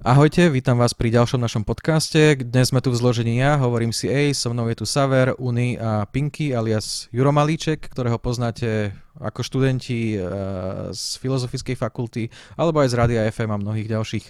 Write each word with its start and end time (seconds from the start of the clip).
Ahojte, 0.00 0.48
vítam 0.48 0.80
vás 0.80 0.96
pri 0.96 1.12
ďalšom 1.12 1.36
našom 1.36 1.60
podcaste. 1.60 2.32
Dnes 2.40 2.72
sme 2.72 2.80
tu 2.80 2.88
v 2.88 2.96
zložení 2.96 3.36
ja, 3.36 3.60
hovorím 3.60 3.92
si 3.92 4.08
Ej, 4.08 4.32
so 4.32 4.48
mnou 4.48 4.64
je 4.72 4.80
tu 4.80 4.88
Saver, 4.88 5.36
Uni 5.36 5.76
a 5.76 6.08
Pinky 6.08 6.56
alias 6.56 7.12
Juro 7.12 7.36
Malíček, 7.36 7.84
ktorého 7.84 8.16
poznáte 8.16 8.96
ako 9.20 9.44
študenti 9.44 10.16
uh, 10.16 10.88
z 10.88 11.20
Filozofickej 11.20 11.76
fakulty 11.76 12.32
alebo 12.56 12.80
aj 12.80 12.88
z 12.88 12.96
Rádia 12.96 13.28
FM 13.28 13.52
a 13.52 13.60
mnohých 13.60 13.92
ďalších. 13.92 14.26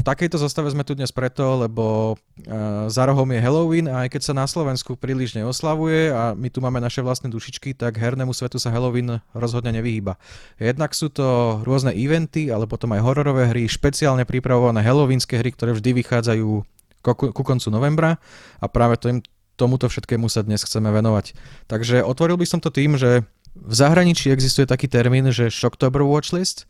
V 0.00 0.08
takejto 0.08 0.40
zostave 0.40 0.72
sme 0.72 0.80
tu 0.80 0.96
dnes 0.96 1.12
preto, 1.12 1.60
lebo 1.60 2.16
uh, 2.16 2.88
za 2.88 3.04
rohom 3.04 3.28
je 3.28 3.44
Halloween 3.44 3.84
a 3.84 4.08
aj 4.08 4.16
keď 4.16 4.22
sa 4.24 4.32
na 4.32 4.48
Slovensku 4.48 4.96
príliš 4.96 5.36
neoslavuje 5.36 6.08
a 6.08 6.32
my 6.32 6.48
tu 6.48 6.64
máme 6.64 6.80
naše 6.80 7.04
vlastné 7.04 7.28
dušičky, 7.28 7.76
tak 7.76 8.00
hernému 8.00 8.32
svetu 8.32 8.56
sa 8.56 8.72
Halloween 8.72 9.20
rozhodne 9.36 9.76
nevyhýba. 9.76 10.16
Jednak 10.56 10.96
sú 10.96 11.12
to 11.12 11.60
rôzne 11.68 11.92
eventy, 11.92 12.48
ale 12.48 12.64
potom 12.64 12.96
aj 12.96 13.04
hororové 13.04 13.52
hry, 13.52 13.68
špeciálne 13.68 14.24
pripravované 14.24 14.80
halloweenské 14.80 15.36
hry, 15.36 15.52
ktoré 15.52 15.76
vždy 15.76 15.92
vychádzajú 16.00 16.48
ku, 17.04 17.12
ku 17.36 17.42
koncu 17.44 17.68
novembra 17.68 18.16
a 18.56 18.72
práve 18.72 18.96
tým, 18.96 19.20
tomuto 19.60 19.84
všetkému 19.84 20.32
sa 20.32 20.40
dnes 20.40 20.64
chceme 20.64 20.88
venovať. 20.88 21.36
Takže 21.68 22.00
otvoril 22.08 22.40
by 22.40 22.48
som 22.48 22.64
to 22.64 22.72
tým, 22.72 22.96
že 22.96 23.28
v 23.52 23.74
zahraničí 23.76 24.32
existuje 24.32 24.64
taký 24.64 24.88
termín, 24.88 25.28
že 25.28 25.52
Shocktober 25.52 26.00
Watchlist, 26.08 26.64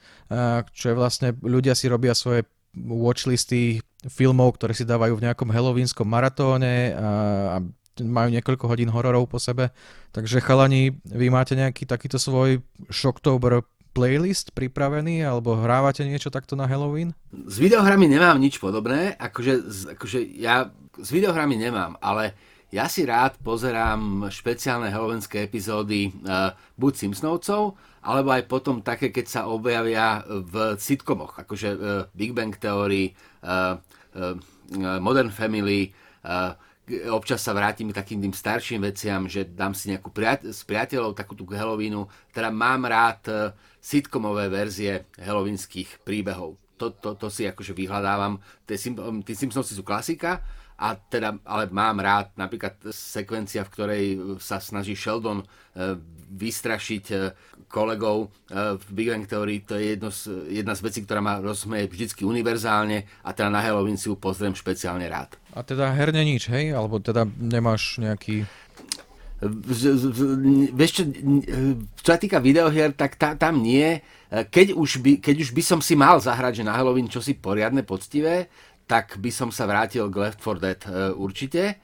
čo 0.75 0.85
je 0.91 0.95
vlastne, 0.99 1.39
ľudia 1.47 1.79
si 1.79 1.87
robia 1.87 2.19
svoje 2.19 2.43
watchlisty 2.77 3.83
filmov, 4.07 4.57
ktoré 4.57 4.73
si 4.73 4.89
dávajú 4.89 5.19
v 5.19 5.25
nejakom 5.29 5.51
halloweenskom 5.51 6.07
maratóne 6.07 6.95
a, 6.97 7.09
a 7.55 7.57
majú 8.01 8.33
niekoľko 8.33 8.65
hodín 8.65 8.89
hororov 8.89 9.29
po 9.29 9.37
sebe. 9.37 9.75
Takže 10.15 10.41
chalani, 10.41 10.97
vy 11.05 11.29
máte 11.29 11.53
nejaký 11.53 11.85
takýto 11.85 12.17
svoj 12.17 12.65
Shocktober 12.89 13.61
playlist 13.91 14.55
pripravený, 14.55 15.27
alebo 15.27 15.59
hrávate 15.59 16.07
niečo 16.07 16.31
takto 16.31 16.55
na 16.55 16.71
Halloween? 16.71 17.11
S 17.35 17.59
videohrami 17.59 18.07
nemám 18.07 18.39
nič 18.39 18.63
podobné, 18.63 19.19
akože, 19.19 19.55
akože 19.99 20.19
ja 20.39 20.71
s 20.95 21.09
videohrami 21.11 21.59
nemám, 21.59 21.99
ale 21.99 22.39
ja 22.71 22.87
si 22.87 23.03
rád 23.03 23.35
pozerám 23.43 24.31
špeciálne 24.31 24.91
halloweenské 24.95 25.43
epizódy 25.43 26.15
uh, 26.25 26.55
buď 26.79 26.93
Simpsonovcov, 27.07 27.75
alebo 28.01 28.31
aj 28.33 28.49
potom 28.49 28.81
také, 28.81 29.11
keď 29.11 29.27
sa 29.29 29.41
objavia 29.51 30.25
v 30.25 30.79
sitcomoch, 30.79 31.37
akože 31.43 31.69
uh, 31.75 32.09
Big 32.15 32.33
Bang 32.33 32.55
Theory, 32.55 33.13
uh, 33.43 33.77
Modern 35.03 35.31
Family, 35.31 35.95
občas 37.11 37.47
sa 37.47 37.55
vrátim 37.55 37.91
k 37.91 37.99
takým 38.03 38.19
tým 38.19 38.35
starším 38.35 38.83
veciam, 38.83 39.31
že 39.31 39.47
dám 39.47 39.71
si 39.71 39.95
nejakú 39.95 40.11
priat- 40.11 40.43
s 40.51 40.67
priateľov 40.67 41.15
takú 41.15 41.39
tú 41.39 41.47
Halloweenu, 41.47 42.11
teda 42.35 42.51
mám 42.51 42.91
rád 42.91 43.55
sitcomové 43.79 44.51
verzie 44.51 45.07
halloweenských 45.15 46.03
príbehov. 46.03 46.59
To, 46.81 46.97
to, 46.97 47.21
to 47.21 47.29
si 47.29 47.45
akože 47.45 47.77
vyhľadávam. 47.77 48.41
Tie, 48.65 48.81
tí 49.29 49.33
Simpsonsi 49.37 49.77
sú 49.77 49.85
klasika, 49.85 50.41
a 50.81 50.97
teda, 50.97 51.37
ale 51.45 51.69
mám 51.69 52.01
rád 52.01 52.33
napríklad 52.41 52.81
sekvencia, 52.89 53.69
v 53.69 53.73
ktorej 53.77 54.05
sa 54.41 54.57
snaží 54.65 54.97
Sheldon 54.97 55.45
e, 55.45 55.47
vystrašiť 56.33 57.05
e, 57.13 57.17
kolegov 57.71 58.35
v 58.51 58.87
Big 58.91 59.13
Bang 59.13 59.23
Theory. 59.29 59.63
To 59.71 59.79
je 59.79 59.95
jedno 59.95 60.11
z, 60.11 60.51
jedna 60.51 60.75
z 60.75 60.83
vecí, 60.83 61.07
ktorá 61.07 61.23
ma 61.23 61.39
rozsmeje 61.39 61.87
vždycky 61.87 62.27
univerzálne 62.27 63.07
a 63.23 63.31
teda 63.31 63.47
na 63.47 63.63
Halloween 63.63 63.95
si 63.95 64.11
ju 64.11 64.19
pozriem 64.19 64.59
špeciálne 64.59 65.07
rád. 65.07 65.39
A 65.55 65.63
teda 65.63 65.95
herne 65.95 66.19
nič, 66.27 66.51
hej? 66.51 66.75
Alebo 66.75 66.99
teda 66.99 67.31
nemáš 67.39 68.03
nejaký... 68.03 68.51
Vieš 69.41 70.91
čo, 70.93 71.03
čo 71.97 72.09
sa 72.13 72.21
týka 72.21 72.45
videohier, 72.45 72.93
tak 72.93 73.17
tá, 73.17 73.33
tam 73.33 73.65
nie. 73.65 74.05
Keď 74.29 74.77
už, 74.77 75.01
by, 75.01 75.13
keď 75.25 75.37
už 75.49 75.51
by 75.57 75.63
som 75.65 75.81
si 75.81 75.97
mal 75.97 76.21
zahrať, 76.21 76.61
že 76.61 76.67
na 76.69 76.77
Halloween 76.77 77.09
čo 77.09 77.25
si 77.25 77.33
poriadne, 77.33 77.81
poctivé, 77.81 78.53
tak 78.91 79.23
by 79.23 79.31
som 79.31 79.55
sa 79.55 79.71
vrátil 79.71 80.11
k 80.11 80.19
Left 80.19 80.43
4 80.43 80.59
Dead 80.59 80.81
e, 80.83 81.15
určite, 81.15 81.63
e, 81.71 81.75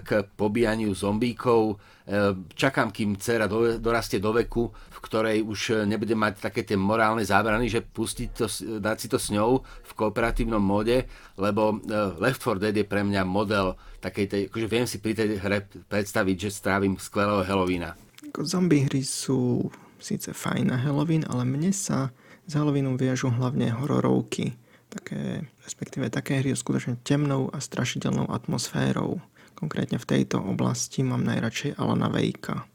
k 0.00 0.24
pobíjaniu 0.24 0.96
zombíkov. 0.96 1.76
E, 2.06 2.38
čakám, 2.54 2.94
kým 2.94 3.18
dcera 3.18 3.50
dorastie 3.82 4.22
do 4.22 4.30
veku, 4.30 4.70
v 4.70 4.98
ktorej 5.02 5.42
už 5.42 5.90
nebude 5.90 6.14
mať 6.14 6.38
také 6.38 6.62
tie 6.62 6.78
morálne 6.78 7.26
zábrany, 7.26 7.66
že 7.66 7.82
pustiť 7.82 8.28
to, 8.30 8.46
dať 8.78 8.96
si 8.96 9.08
to 9.10 9.18
s 9.18 9.34
ňou 9.34 9.60
v 9.60 9.92
kooperatívnom 9.98 10.62
móde, 10.62 11.10
lebo 11.34 11.82
Left 12.22 12.38
4 12.38 12.62
Dead 12.62 12.76
je 12.78 12.86
pre 12.86 13.02
mňa 13.02 13.26
model 13.26 13.74
takej 13.98 14.26
tej, 14.30 14.42
akože 14.46 14.66
viem 14.70 14.86
si 14.86 15.02
pri 15.02 15.18
tej 15.18 15.42
hre 15.42 15.66
predstaviť, 15.66 16.36
že 16.46 16.50
strávim 16.54 16.94
skvelého 16.94 17.42
Halloweena. 17.42 17.98
Zombie 18.46 18.86
hry 18.86 19.02
sú 19.02 19.66
síce 19.98 20.30
fajn 20.30 20.70
na 20.70 20.78
Halloween, 20.78 21.26
ale 21.26 21.42
mne 21.42 21.74
sa 21.74 22.14
s 22.46 22.52
Halloweenom 22.54 22.94
viažu 22.94 23.32
hlavne 23.34 23.74
hororovky 23.74 24.54
také, 24.86 25.42
respektíve 25.66 26.06
také 26.08 26.38
hry 26.38 26.54
s 26.54 26.62
skutočne 26.62 27.00
temnou 27.02 27.50
a 27.50 27.58
strašidelnou 27.58 28.30
atmosférou. 28.30 29.18
Konkrétne 29.56 29.96
v 29.96 30.04
tejto 30.04 30.36
oblasti 30.36 31.00
mám 31.00 31.24
najradšej 31.24 31.80
Alana 31.80 32.12
Vejka. 32.12 32.68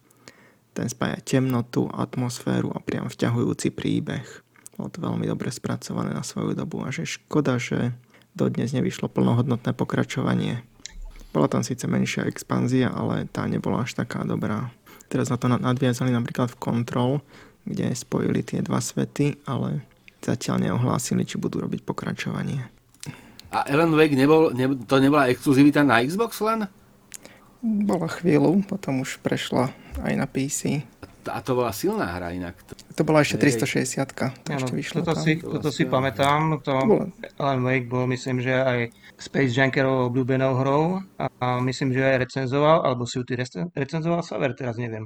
Ten 0.73 0.89
spája 0.89 1.21
temnotu, 1.21 1.85
atmosféru 1.93 2.73
a 2.73 2.81
priam 2.81 3.05
vťahujúci 3.05 3.69
príbeh. 3.69 4.25
Bolo 4.73 4.89
to 4.89 4.97
veľmi 4.97 5.29
dobre 5.29 5.53
spracované 5.53 6.17
na 6.17 6.25
svoju 6.25 6.57
dobu 6.57 6.81
a 6.81 6.89
že 6.89 7.05
škoda, 7.05 7.61
že 7.61 7.93
dodnes 8.33 8.73
nevyšlo 8.73 9.13
plnohodnotné 9.13 9.77
pokračovanie. 9.77 10.65
Bola 11.29 11.47
tam 11.47 11.61
síce 11.61 11.85
menšia 11.85 12.25
expanzia, 12.25 12.89
ale 12.89 13.29
tá 13.29 13.45
nebola 13.45 13.85
až 13.85 13.95
taká 14.01 14.25
dobrá. 14.25 14.73
Teraz 15.05 15.29
na 15.29 15.37
to 15.37 15.51
nadviazali 15.51 16.09
napríklad 16.09 16.49
v 16.49 16.59
Control, 16.59 17.13
kde 17.67 17.93
spojili 17.93 18.41
tie 18.41 18.65
dva 18.65 18.81
svety, 18.81 19.43
ale 19.45 19.85
zatiaľ 20.17 20.65
neohlásili, 20.65 21.27
či 21.29 21.37
budú 21.37 21.61
robiť 21.61 21.85
pokračovanie. 21.85 22.80
A 23.51 23.67
Ellen 23.67 23.91
Wake 23.99 24.15
nebol, 24.15 24.55
ne, 24.55 24.71
to 24.87 24.95
nebola 25.03 25.27
exkluzivita 25.27 25.83
na 25.83 25.99
Xbox 25.99 26.39
len? 26.39 26.71
Bola 27.61 28.07
chvíľu, 28.07 28.63
potom 28.63 29.03
už 29.03 29.19
prešla 29.19 29.69
aj 30.01 30.13
na 30.15 30.25
PC. 30.25 30.87
A 31.29 31.37
to 31.45 31.53
bola 31.53 31.69
silná 31.69 32.17
hra 32.17 32.33
inak. 32.33 32.57
To 32.97 33.05
bola 33.05 33.21
ešte 33.21 33.37
360 33.37 34.17
to 34.17 34.25
ano, 34.49 34.65
ešte 34.65 34.73
vyšlo 34.73 34.99
toto, 35.05 35.21
si, 35.21 35.37
toto 35.37 35.69
si 35.69 35.85
pamätám. 35.85 36.57
To 36.65 37.05
Alan 37.37 37.61
Wake 37.61 37.85
bol, 37.85 38.09
myslím, 38.09 38.41
že 38.41 38.55
aj 38.55 38.79
Space 39.21 39.53
Junkerov 39.53 40.09
obľúbenou 40.09 40.57
hrou 40.57 40.83
a, 41.21 41.29
a 41.29 41.47
myslím, 41.61 41.93
že 41.93 42.01
aj 42.01 42.25
recenzoval, 42.25 42.81
alebo 42.81 43.05
si 43.05 43.21
ju 43.21 43.23
ty 43.27 43.37
recenzoval 43.77 44.25
Saver, 44.25 44.57
teraz 44.57 44.81
neviem. 44.81 45.05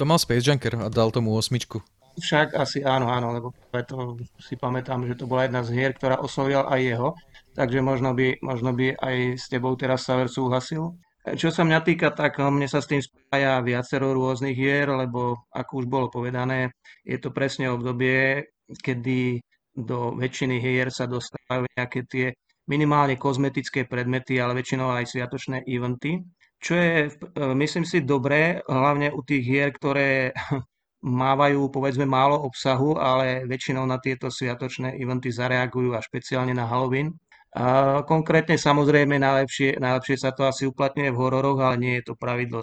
To 0.00 0.08
mal 0.08 0.16
Space 0.16 0.48
Junker 0.48 0.80
a 0.80 0.88
dal 0.88 1.12
tomu 1.12 1.36
osmičku. 1.36 1.84
Však 2.20 2.52
asi 2.52 2.84
áno, 2.84 3.08
áno, 3.08 3.32
lebo 3.32 3.48
to 3.72 4.20
si 4.36 4.54
pamätám, 4.60 5.08
že 5.08 5.16
to 5.16 5.24
bola 5.24 5.48
jedna 5.48 5.64
z 5.64 5.72
hier, 5.72 5.92
ktorá 5.96 6.20
oslovila 6.20 6.68
aj 6.68 6.80
jeho, 6.84 7.08
takže 7.56 7.80
možno 7.80 8.12
by, 8.12 8.36
možno 8.44 8.70
by 8.76 8.92
aj 9.00 9.16
s 9.40 9.48
tebou 9.48 9.72
teraz 9.80 10.04
Saver 10.04 10.28
súhlasil. 10.28 10.94
Čo 11.20 11.52
sa 11.52 11.68
mňa 11.68 11.80
týka, 11.84 12.08
tak 12.16 12.40
mne 12.40 12.64
sa 12.64 12.80
s 12.80 12.88
tým 12.88 13.04
spája 13.04 13.60
viacero 13.60 14.16
rôznych 14.16 14.56
hier, 14.56 14.88
lebo 14.88 15.48
ako 15.52 15.84
už 15.84 15.86
bolo 15.88 16.06
povedané, 16.08 16.72
je 17.04 17.20
to 17.20 17.28
presne 17.28 17.68
obdobie, 17.68 18.48
kedy 18.80 19.40
do 19.76 20.16
väčšiny 20.16 20.56
hier 20.58 20.88
sa 20.88 21.04
dostávajú 21.04 21.68
nejaké 21.76 22.00
tie 22.08 22.26
minimálne 22.66 23.18
kozmetické 23.18 23.84
predmety, 23.84 24.38
ale 24.38 24.56
väčšinou 24.62 24.94
aj 24.94 25.10
sviatočné 25.10 25.66
eventy. 25.66 26.22
Čo 26.60 26.76
je, 26.76 27.08
myslím 27.56 27.84
si, 27.88 28.04
dobré, 28.04 28.60
hlavne 28.68 29.10
u 29.12 29.20
tých 29.24 29.44
hier, 29.44 29.68
ktoré 29.72 30.32
mávajú 31.00 31.72
povedzme 31.72 32.04
málo 32.04 32.40
obsahu, 32.44 33.00
ale 33.00 33.48
väčšinou 33.48 33.88
na 33.88 33.96
tieto 33.96 34.28
sviatočné 34.28 35.00
eventy 35.00 35.32
zareagujú 35.32 35.96
a 35.96 36.04
špeciálne 36.04 36.52
na 36.52 36.68
Halloween. 36.68 37.16
A 37.50 38.06
konkrétne 38.06 38.54
samozrejme 38.54 39.18
najlepšie, 39.18 39.82
najlepšie 39.82 40.16
sa 40.22 40.30
to 40.30 40.46
asi 40.46 40.70
uplatňuje 40.70 41.10
v 41.10 41.18
hororoch, 41.18 41.58
ale 41.58 41.76
nie 41.82 41.92
je 41.98 42.06
to 42.06 42.14
pravidlo. 42.14 42.62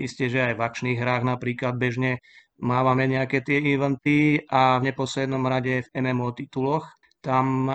Isté, 0.00 0.32
že 0.32 0.40
aj 0.48 0.54
v 0.56 0.64
akčných 0.64 0.96
hrách 0.96 1.28
napríklad 1.28 1.76
bežne 1.76 2.24
mávame 2.56 3.04
nejaké 3.04 3.44
tie 3.44 3.60
eventy 3.60 4.40
a 4.48 4.80
v 4.80 4.88
neposlednom 4.88 5.44
rade 5.44 5.84
v 5.84 5.92
MMO 6.00 6.32
tituloch. 6.32 6.88
Tam 7.20 7.68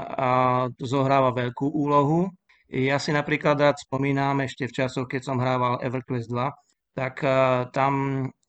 zohráva 0.82 1.38
veľkú 1.38 1.70
úlohu. 1.70 2.34
Ja 2.70 2.98
si 2.98 3.14
napríklad 3.14 3.58
rád 3.62 3.78
spomínam 3.82 4.42
ešte 4.42 4.66
v 4.66 4.74
časoch, 4.74 5.06
keď 5.06 5.22
som 5.26 5.38
hrával 5.38 5.82
EverQuest 5.86 6.34
2, 6.34 6.98
tak 6.98 7.22
tam 7.78 7.94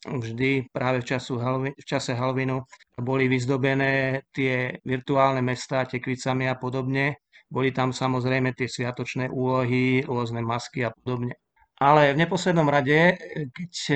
vždy 0.06 0.72
práve 0.72 1.04
v, 1.04 1.08
času 1.12 1.36
Halvi, 1.36 1.70
v 1.76 1.84
čase 1.84 2.16
Halvinu 2.16 2.64
boli 2.96 3.28
vyzdobené 3.28 4.24
tie 4.32 4.80
virtuálne 4.84 5.44
mestá 5.44 5.84
tekvicami 5.84 6.48
a 6.48 6.56
podobne. 6.56 7.20
Boli 7.50 7.74
tam 7.74 7.90
samozrejme 7.90 8.54
tie 8.54 8.70
sviatočné 8.70 9.28
úlohy, 9.28 10.06
rôzne 10.06 10.40
masky 10.40 10.86
a 10.86 10.94
podobne. 10.94 11.34
Ale 11.80 12.12
v 12.12 12.20
neposlednom 12.20 12.68
rade, 12.68 13.16
keď 13.56 13.72
e, 13.88 13.94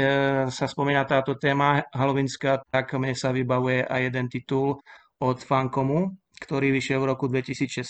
sa 0.48 0.64
spomína 0.64 1.04
táto 1.04 1.36
téma 1.36 1.84
halovinská, 1.92 2.64
tak 2.72 2.96
mne 2.96 3.12
sa 3.12 3.28
vybavuje 3.28 3.84
aj 3.84 4.00
jeden 4.08 4.26
titul 4.32 4.80
od 5.20 5.38
Fancomu, 5.44 6.16
ktorý 6.40 6.72
vyšiel 6.72 7.04
v 7.04 7.12
roku 7.12 7.28
2016. 7.28 7.84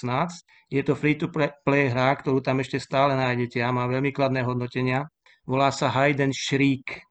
Je 0.75 0.83
to 0.83 0.99
free-to-play 0.99 1.95
hra, 1.95 2.11
ktorú 2.19 2.43
tam 2.43 2.59
ešte 2.59 2.83
stále 2.83 3.15
nájdete 3.15 3.63
a 3.63 3.71
má 3.71 3.87
veľmi 3.87 4.11
kladné 4.11 4.43
hodnotenia. 4.43 5.07
Volá 5.47 5.71
sa 5.71 5.95
and 5.95 6.35
Shriek. 6.35 7.07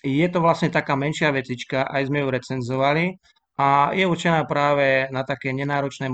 Je 0.00 0.26
to 0.32 0.38
vlastne 0.40 0.72
taká 0.72 0.96
menšia 0.96 1.28
vecička, 1.28 1.84
aj 1.84 2.08
sme 2.08 2.24
ju 2.24 2.28
recenzovali 2.32 3.04
a 3.60 3.92
je 3.92 4.08
určená 4.08 4.48
práve 4.48 5.10
na 5.12 5.20
také 5.28 5.52
nenáročné 5.52 6.08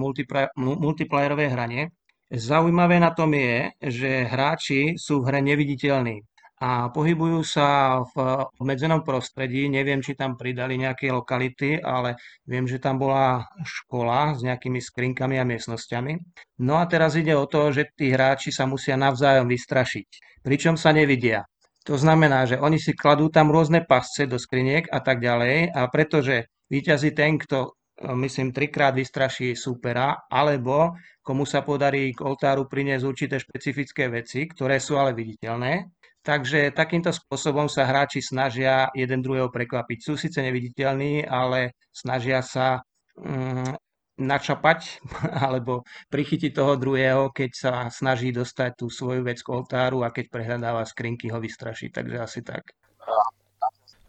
multiplayerové 0.58 1.46
hranie. 1.52 1.94
Zaujímavé 2.26 2.98
na 2.98 3.14
tom 3.14 3.30
je, 3.30 3.70
že 3.78 4.26
hráči 4.26 4.98
sú 4.98 5.22
v 5.22 5.30
hre 5.30 5.40
neviditeľní 5.46 6.26
a 6.56 6.88
pohybujú 6.90 7.44
sa 7.46 8.00
v 8.02 8.16
obmedzenom 8.58 9.04
prostredí. 9.06 9.68
Neviem, 9.70 10.02
či 10.02 10.18
tam 10.18 10.34
pridali 10.34 10.74
nejaké 10.80 11.12
lokality, 11.12 11.78
ale 11.78 12.18
viem, 12.48 12.66
že 12.66 12.82
tam 12.82 12.98
bola 12.98 13.46
škola 13.62 14.34
s 14.34 14.42
nejakými 14.42 14.80
skrinkami 14.82 15.38
a 15.38 15.46
miestnosťami. 15.46 16.18
No 16.66 16.82
a 16.82 16.88
teraz 16.90 17.14
ide 17.14 17.36
o 17.36 17.46
to, 17.46 17.70
že 17.70 17.92
tí 17.94 18.10
hráči 18.10 18.50
sa 18.50 18.66
musia 18.66 18.98
navzájom 18.98 19.46
vystrašiť, 19.46 20.40
pričom 20.42 20.74
sa 20.74 20.90
nevidia. 20.90 21.46
To 21.86 21.94
znamená, 21.94 22.50
že 22.50 22.58
oni 22.58 22.82
si 22.82 22.98
kladú 22.98 23.30
tam 23.30 23.54
rôzne 23.54 23.86
pasce 23.86 24.26
do 24.26 24.36
skriniek 24.42 24.90
a 24.90 24.98
tak 24.98 25.22
ďalej 25.22 25.70
a 25.70 25.86
pretože 25.86 26.50
víťazí 26.66 27.14
ten, 27.14 27.38
kto 27.38 27.78
myslím, 28.02 28.50
trikrát 28.50 28.92
vystraší 28.92 29.54
supera, 29.54 30.26
alebo 30.26 30.98
komu 31.22 31.46
sa 31.46 31.62
podarí 31.62 32.12
k 32.12 32.26
oltáru 32.26 32.66
priniesť 32.66 33.04
určité 33.06 33.36
špecifické 33.38 34.10
veci, 34.10 34.50
ktoré 34.50 34.82
sú 34.82 34.98
ale 34.98 35.14
viditeľné, 35.14 35.96
Takže 36.26 36.74
takýmto 36.74 37.14
spôsobom 37.14 37.70
sa 37.70 37.86
hráči 37.86 38.18
snažia 38.18 38.90
jeden 38.98 39.22
druhého 39.22 39.46
prekvapiť. 39.46 39.98
Sú 40.02 40.18
síce 40.18 40.42
neviditeľní, 40.42 41.22
ale 41.22 41.78
snažia 41.94 42.42
sa 42.42 42.82
mm, 43.14 43.78
načapať 44.16 45.04
alebo 45.46 45.84
prichytiť 46.08 46.52
toho 46.56 46.74
druhého, 46.76 47.30
keď 47.30 47.50
sa 47.52 47.72
snaží 47.92 48.32
dostať 48.32 48.70
tú 48.80 48.86
svoju 48.88 49.22
vec 49.24 49.40
k 49.40 49.52
oltáru 49.52 50.02
a 50.02 50.12
keď 50.12 50.32
prehľadáva 50.32 50.84
skrinky, 50.88 51.28
ho 51.28 51.38
vystraší. 51.40 51.92
Takže 51.92 52.16
asi 52.20 52.40
tak. 52.40 52.72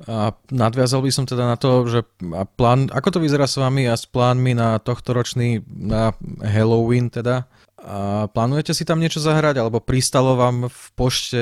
A 0.06 0.30
nadviazal 0.54 1.02
by 1.02 1.10
som 1.10 1.26
teda 1.26 1.50
na 1.50 1.58
to, 1.58 1.90
že 1.90 2.06
plán, 2.54 2.94
ako 2.94 3.18
to 3.18 3.20
vyzerá 3.20 3.50
s 3.50 3.58
vami 3.58 3.90
a 3.90 3.98
s 3.98 4.06
plánmi 4.06 4.54
na 4.54 4.78
tohto 4.78 5.10
ročný 5.10 5.66
na 5.66 6.14
Halloween 6.46 7.10
teda? 7.10 7.50
A 7.82 8.28
plánujete 8.30 8.78
si 8.78 8.86
tam 8.86 9.02
niečo 9.02 9.24
zahrať, 9.24 9.58
alebo 9.58 9.82
pristalo 9.82 10.38
vám 10.38 10.70
v 10.70 10.84
pošte 10.94 11.42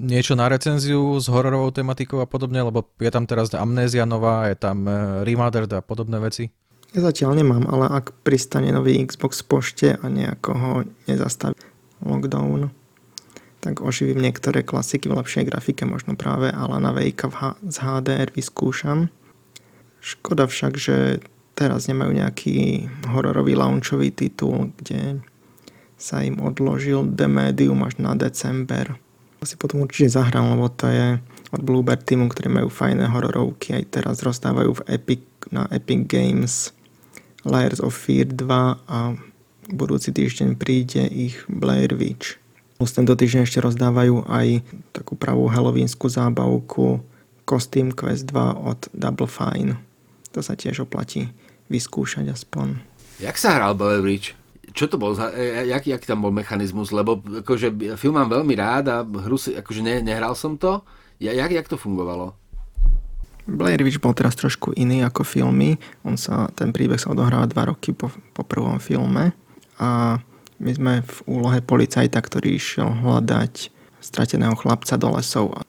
niečo 0.00 0.32
na 0.32 0.48
recenziu 0.48 1.18
s 1.18 1.28
hororovou 1.28 1.74
tematikou 1.74 2.22
a 2.22 2.30
podobne, 2.30 2.62
lebo 2.62 2.88
je 2.96 3.10
tam 3.12 3.28
teraz 3.28 3.52
Amnézia 3.52 4.06
nová, 4.06 4.48
je 4.48 4.56
tam 4.56 4.86
e, 4.86 5.26
Remastered 5.26 5.72
a 5.72 5.82
podobné 5.82 6.22
veci? 6.22 6.52
Ja 6.92 7.00
zatiaľ 7.00 7.40
nemám, 7.40 7.64
ale 7.72 7.88
ak 7.88 8.12
pristane 8.20 8.68
nový 8.68 9.00
Xbox 9.00 9.40
v 9.40 9.48
pošte 9.48 9.88
a 9.96 10.04
nejako 10.12 10.50
ho 10.52 10.72
nezastaví 11.08 11.56
lockdown, 12.04 12.68
tak 13.64 13.80
oživím 13.80 14.20
niektoré 14.20 14.60
klasiky 14.60 15.08
v 15.08 15.16
lepšej 15.16 15.48
grafike, 15.48 15.88
možno 15.88 16.20
práve 16.20 16.52
Alana 16.52 16.92
Wakea 16.92 17.56
z 17.64 17.76
HDR 17.80 18.28
vyskúšam. 18.36 19.08
Škoda 20.04 20.44
však, 20.44 20.76
že 20.76 21.24
teraz 21.56 21.88
nemajú 21.88 22.12
nejaký 22.12 22.90
hororový 23.08 23.56
launchový 23.56 24.12
titul, 24.12 24.76
kde 24.76 25.24
sa 25.96 26.20
im 26.20 26.44
odložil 26.44 27.08
The 27.08 27.24
Medium 27.24 27.80
až 27.88 28.04
na 28.04 28.12
december. 28.20 29.00
To 29.40 29.48
si 29.48 29.56
potom 29.56 29.80
určite 29.80 30.12
zahrám, 30.12 30.60
lebo 30.60 30.68
to 30.68 30.92
je 30.92 31.16
od 31.56 31.60
Bluebird 31.64 32.04
Teamu, 32.04 32.28
ktorí 32.28 32.52
majú 32.52 32.68
fajné 32.68 33.08
hororovky. 33.08 33.80
Aj 33.80 33.84
teraz 33.88 34.20
rozdávajú 34.20 34.82
v 34.82 34.84
Epic, 34.92 35.22
na 35.48 35.64
Epic 35.72 36.04
Games 36.04 36.81
Layers 37.42 37.82
of 37.82 37.94
Fear 37.94 38.30
2 38.30 38.46
a 38.86 39.18
budúci 39.70 40.14
týždeň 40.14 40.54
príde 40.58 41.02
ich 41.06 41.42
Blair 41.50 41.94
Witch. 41.94 42.38
Plus 42.78 42.90
tento 42.94 43.14
týždeň 43.14 43.46
ešte 43.46 43.62
rozdávajú 43.62 44.26
aj 44.26 44.62
takú 44.90 45.14
pravú 45.14 45.46
halloweensku 45.50 46.10
zábavku 46.10 47.02
Costume 47.46 47.94
Quest 47.94 48.30
2 48.30 48.58
od 48.58 48.80
Double 48.94 49.30
Fine. 49.30 49.78
To 50.34 50.40
sa 50.42 50.54
tiež 50.54 50.86
oplatí 50.86 51.30
vyskúšať 51.70 52.30
aspoň. 52.30 52.78
Jak 53.22 53.38
sa 53.38 53.58
hral 53.58 53.78
Bridge? 53.78 54.34
Čo 54.72 54.88
to 54.88 54.96
bol? 54.96 55.12
Za, 55.12 55.30
e, 55.36 55.68
jak, 55.68 55.84
jak 55.84 56.02
tam 56.08 56.24
bol 56.24 56.32
mechanizmus? 56.32 56.90
Lebo 56.90 57.20
akože, 57.20 57.70
film 58.00 58.16
mám 58.16 58.32
veľmi 58.32 58.54
rád 58.56 58.84
a 58.88 58.96
hru 59.04 59.36
si, 59.36 59.52
akože 59.52 59.84
ne, 59.84 60.00
nehral 60.00 60.32
som 60.32 60.56
to. 60.56 60.80
Ja, 61.20 61.30
jak, 61.36 61.52
jak 61.52 61.68
to 61.68 61.76
fungovalo? 61.76 62.34
Blair 63.46 63.82
Witch 63.82 63.98
bol 63.98 64.14
teraz 64.14 64.38
trošku 64.38 64.70
iný 64.78 65.02
ako 65.02 65.26
filmy. 65.26 65.74
On 66.06 66.14
sa, 66.14 66.46
ten 66.54 66.70
príbeh 66.70 66.98
sa 66.98 67.10
odohráva 67.10 67.50
dva 67.50 67.74
roky 67.74 67.90
po, 67.90 68.10
po 68.32 68.42
prvom 68.46 68.78
filme 68.78 69.34
a 69.82 70.20
my 70.62 70.70
sme 70.70 70.94
v 71.02 71.16
úlohe 71.26 71.58
policajta, 71.58 72.22
ktorý 72.22 72.54
išiel 72.54 72.86
hľadať 73.02 73.74
strateného 73.98 74.54
chlapca 74.54 74.94
do 74.94 75.10
lesov 75.18 75.58
a 75.58 75.66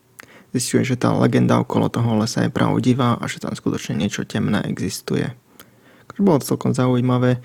zistuje, 0.54 0.86
že 0.86 1.02
tá 1.02 1.10
legenda 1.18 1.58
okolo 1.58 1.90
toho 1.90 2.22
lesa 2.22 2.46
je 2.46 2.54
pravdivá 2.54 3.18
a 3.18 3.26
že 3.26 3.42
tam 3.42 3.58
skutočne 3.58 3.98
niečo 3.98 4.22
temné 4.22 4.62
existuje. 4.70 5.34
Bolo 6.22 6.38
to 6.46 6.54
celkom 6.54 6.78
zaujímavé. 6.78 7.42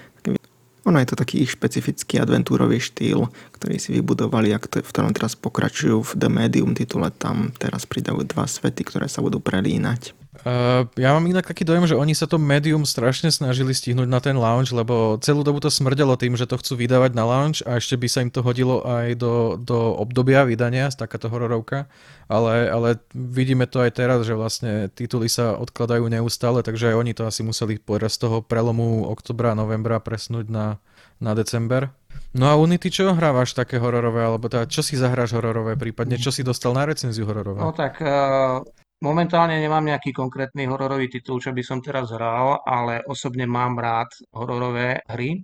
Ono 0.89 0.97
je 1.05 1.13
to 1.13 1.21
taký 1.21 1.45
ich 1.45 1.53
špecifický 1.53 2.17
adventúrový 2.17 2.81
štýl, 2.81 3.29
ktorý 3.53 3.77
si 3.77 3.93
vybudovali 4.01 4.57
a 4.57 4.59
v 4.59 4.89
ktorom 4.89 5.13
teraz 5.13 5.37
pokračujú 5.37 6.01
v 6.01 6.11
The 6.17 6.33
Medium 6.33 6.73
titule. 6.73 7.13
Tam 7.13 7.53
teraz 7.61 7.85
pridajú 7.85 8.25
dva 8.25 8.49
svety, 8.49 8.89
ktoré 8.89 9.05
sa 9.05 9.21
budú 9.21 9.37
prelínať. 9.37 10.17
Uh, 10.47 10.87
ja 10.95 11.11
mám 11.19 11.27
inak 11.27 11.51
taký 11.51 11.67
dojem, 11.67 11.91
že 11.91 11.99
oni 11.99 12.15
sa 12.15 12.31
to 12.31 12.39
médium 12.39 12.87
strašne 12.87 13.27
snažili 13.35 13.75
stihnúť 13.75 14.07
na 14.07 14.23
ten 14.23 14.39
launch, 14.39 14.71
lebo 14.71 15.19
celú 15.19 15.43
dobu 15.43 15.59
to 15.59 15.67
smrdelo 15.67 16.15
tým, 16.15 16.39
že 16.39 16.47
to 16.47 16.55
chcú 16.55 16.79
vydávať 16.79 17.11
na 17.19 17.27
launch 17.27 17.59
a 17.67 17.83
ešte 17.83 17.99
by 17.99 18.07
sa 18.07 18.23
im 18.23 18.31
to 18.31 18.47
hodilo 18.47 18.87
aj 18.87 19.19
do, 19.19 19.59
do 19.59 19.99
obdobia 19.99 20.47
vydania, 20.47 20.95
takáto 20.95 21.27
hororovka. 21.27 21.91
Ale, 22.31 22.71
ale 22.71 22.89
vidíme 23.11 23.67
to 23.67 23.83
aj 23.83 23.99
teraz, 23.99 24.23
že 24.23 24.39
vlastne 24.39 24.93
tituly 24.95 25.27
sa 25.27 25.59
odkladajú 25.59 26.07
neustále, 26.07 26.63
takže 26.63 26.95
aj 26.95 26.97
oni 26.97 27.13
to 27.19 27.27
asi 27.27 27.43
museli 27.43 27.81
z 27.83 28.17
toho 28.21 28.39
prelomu 28.45 29.11
oktobra, 29.11 29.59
novembra 29.59 29.99
presnúť 29.99 30.47
na, 30.47 30.79
na 31.19 31.35
december. 31.35 31.91
No 32.37 32.47
a 32.53 32.55
Unity, 32.61 32.93
čo 32.93 33.11
hrávaš 33.17 33.57
také 33.57 33.81
hororové, 33.81 34.23
alebo 34.23 34.47
teda, 34.47 34.69
čo 34.69 34.85
si 34.85 34.95
zahráš 34.95 35.35
hororové, 35.35 35.75
prípadne 35.75 36.21
čo 36.21 36.29
si 36.29 36.45
dostal 36.45 36.77
na 36.77 36.85
recenziu 36.85 37.25
hororové? 37.25 37.65
No 37.65 37.73
tak 37.73 37.99
uh, 38.05 38.61
Momentálne 38.99 39.63
nemám 39.63 39.87
nejaký 39.87 40.11
konkrétny 40.11 40.67
hororový 40.67 41.07
titul, 41.07 41.39
čo 41.39 41.55
by 41.55 41.63
som 41.63 41.79
teraz 41.79 42.11
hral, 42.11 42.67
ale 42.67 43.07
osobne 43.07 43.47
mám 43.47 43.79
rád 43.79 44.11
hororové 44.35 45.07
hry. 45.07 45.39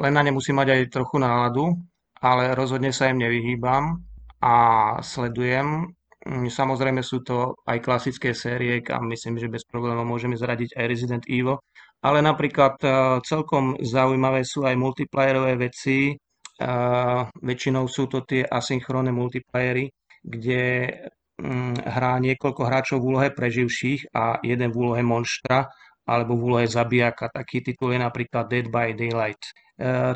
len 0.00 0.12
na 0.16 0.22
ne 0.24 0.32
musím 0.32 0.56
mať 0.56 0.68
aj 0.72 0.92
trochu 0.96 1.20
náladu, 1.20 1.76
ale 2.24 2.56
rozhodne 2.56 2.88
sa 2.88 3.12
im 3.12 3.20
nevyhýbam 3.20 4.00
a 4.40 4.54
sledujem. 5.04 5.92
Mm, 6.26 6.48
samozrejme 6.50 7.04
sú 7.04 7.22
to 7.22 7.54
aj 7.68 7.78
klasické 7.84 8.34
série, 8.34 8.82
kam 8.82 9.06
myslím, 9.12 9.38
že 9.38 9.52
bez 9.52 9.62
problémov 9.68 10.08
môžeme 10.08 10.34
zradiť 10.34 10.74
aj 10.74 10.84
Resident 10.90 11.24
Evil, 11.30 11.60
ale 12.02 12.18
napríklad 12.24 12.74
e, 12.82 12.88
celkom 13.22 13.78
zaujímavé 13.78 14.42
sú 14.42 14.66
aj 14.66 14.74
multiplayerové 14.74 15.54
veci. 15.70 16.10
E, 16.10 16.14
väčšinou 17.44 17.86
sú 17.86 18.10
to 18.10 18.26
tie 18.26 18.42
asynchrónne 18.42 19.14
multiplayery, 19.14 19.86
kde 20.26 20.62
hrá 21.84 22.16
niekoľko 22.16 22.62
hráčov 22.64 22.98
v 23.04 23.08
úlohe 23.12 23.28
preživších 23.28 24.12
a 24.16 24.40
jeden 24.40 24.72
v 24.72 24.76
úlohe 24.76 25.02
monštra 25.04 25.68
alebo 26.06 26.38
v 26.38 26.44
úlohe 26.48 26.66
zabijaka. 26.70 27.28
Taký 27.28 27.60
titul 27.60 27.92
je 27.92 28.00
napríklad 28.00 28.46
Dead 28.46 28.70
by 28.70 28.94
Daylight. 28.94 29.42
E, 29.42 29.50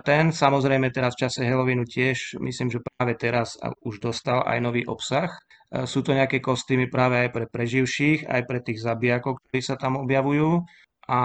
ten 0.06 0.30
samozrejme 0.30 0.88
teraz 0.94 1.18
v 1.18 1.26
čase 1.26 1.44
Halloweenu 1.44 1.82
tiež, 1.84 2.38
myslím, 2.40 2.70
že 2.70 2.80
práve 2.80 3.18
teraz 3.18 3.58
už 3.82 3.98
dostal 3.98 4.40
aj 4.46 4.58
nový 4.62 4.86
obsah. 4.86 5.28
E, 5.68 5.84
sú 5.84 6.06
to 6.06 6.14
nejaké 6.14 6.38
kostýmy 6.38 6.86
práve 6.86 7.26
aj 7.26 7.30
pre 7.34 7.44
preživších, 7.50 8.30
aj 8.30 8.42
pre 8.46 8.58
tých 8.62 8.78
zabijakov, 8.80 9.42
ktorí 9.44 9.60
sa 9.60 9.74
tam 9.74 9.98
objavujú. 9.98 10.62
A 11.10 11.20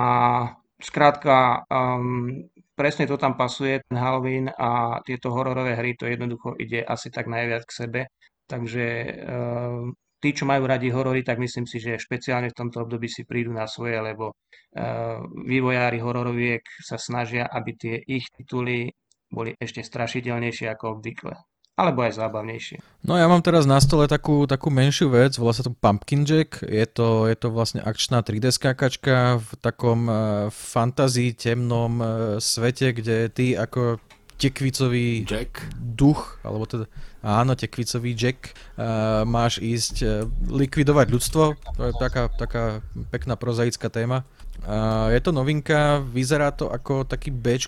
skrátka, 0.82 1.62
um, 1.70 2.42
presne 2.74 3.06
to 3.06 3.22
tam 3.22 3.38
pasuje, 3.38 3.86
ten 3.86 4.02
Halloween 4.02 4.50
a 4.50 4.98
tieto 5.06 5.30
hororové 5.30 5.78
hry, 5.78 5.94
to 5.94 6.10
jednoducho 6.10 6.58
ide 6.58 6.82
asi 6.82 7.14
tak 7.14 7.30
najviac 7.30 7.64
k 7.70 7.78
sebe. 7.86 8.02
Takže 8.46 8.86
ehm, 9.25 9.94
tí, 10.22 10.30
čo 10.34 10.46
majú 10.46 10.70
radi 10.70 10.94
horory, 10.94 11.25
tak 11.25 11.42
myslím 11.42 11.66
si, 11.66 11.82
že 11.82 12.02
špeciálne 12.02 12.54
v 12.54 12.58
tomto 12.58 12.86
období 12.86 13.10
si 13.10 13.25
prídu 13.25 13.50
na 13.54 13.66
svoje, 13.66 13.98
lebo 13.98 14.38
ehm, 14.78 15.50
vývojári 15.50 15.98
hororoviek 16.02 16.62
sa 16.82 17.02
snažia, 17.02 17.50
aby 17.50 17.72
tie 17.74 17.96
ich 18.06 18.30
tituly 18.34 18.94
boli 19.30 19.58
ešte 19.58 19.82
strašidelnejšie 19.82 20.70
ako 20.70 21.02
obvykle. 21.02 21.34
Alebo 21.75 22.08
aj 22.08 22.16
zábavnejšie. 22.16 23.04
No 23.04 23.20
ja 23.20 23.28
mám 23.28 23.44
teraz 23.44 23.68
na 23.68 23.75
stole 23.84 24.08
takú, 24.08 24.48
takú 24.48 24.72
menšiu 24.72 25.12
vec, 25.12 25.36
volá 25.36 25.52
sa 25.52 25.60
to 25.60 25.75
Pumpkin 25.75 26.24
Jack. 26.24 26.64
Je 26.64 26.88
to, 26.88 27.28
je 27.28 27.36
to 27.36 27.52
vlastne 27.52 27.84
akčná 27.84 28.24
3D 28.24 28.48
skákačka 28.56 29.44
v 29.44 29.50
takom 29.60 30.08
uh, 30.08 30.48
fantazii 30.56 31.36
temnom 31.36 32.00
uh, 32.00 32.10
svete, 32.40 32.96
kde 32.96 33.28
ty 33.28 33.60
ako 33.60 34.00
tekvicový 34.36 35.24
Jack. 35.24 35.63
duch, 35.80 36.39
alebo 36.44 36.68
teda 36.68 36.86
áno, 37.24 37.56
tekvicový 37.56 38.13
Jack, 38.13 38.51
uh, 38.75 39.24
máš 39.24 39.63
ísť 39.63 39.96
uh, 40.04 40.10
likvidovať 40.51 41.08
ľudstvo, 41.10 41.44
to 41.56 41.82
je 41.89 41.94
taká, 41.96 42.27
taká 42.36 42.63
pekná 43.10 43.39
prozaická 43.39 43.88
téma. 43.88 44.27
Uh, 44.65 45.12
je 45.12 45.20
to 45.24 45.32
novinka, 45.32 46.04
vyzerá 46.04 46.51
to 46.51 46.68
ako 46.68 47.08
taký 47.08 47.32
b 47.32 47.60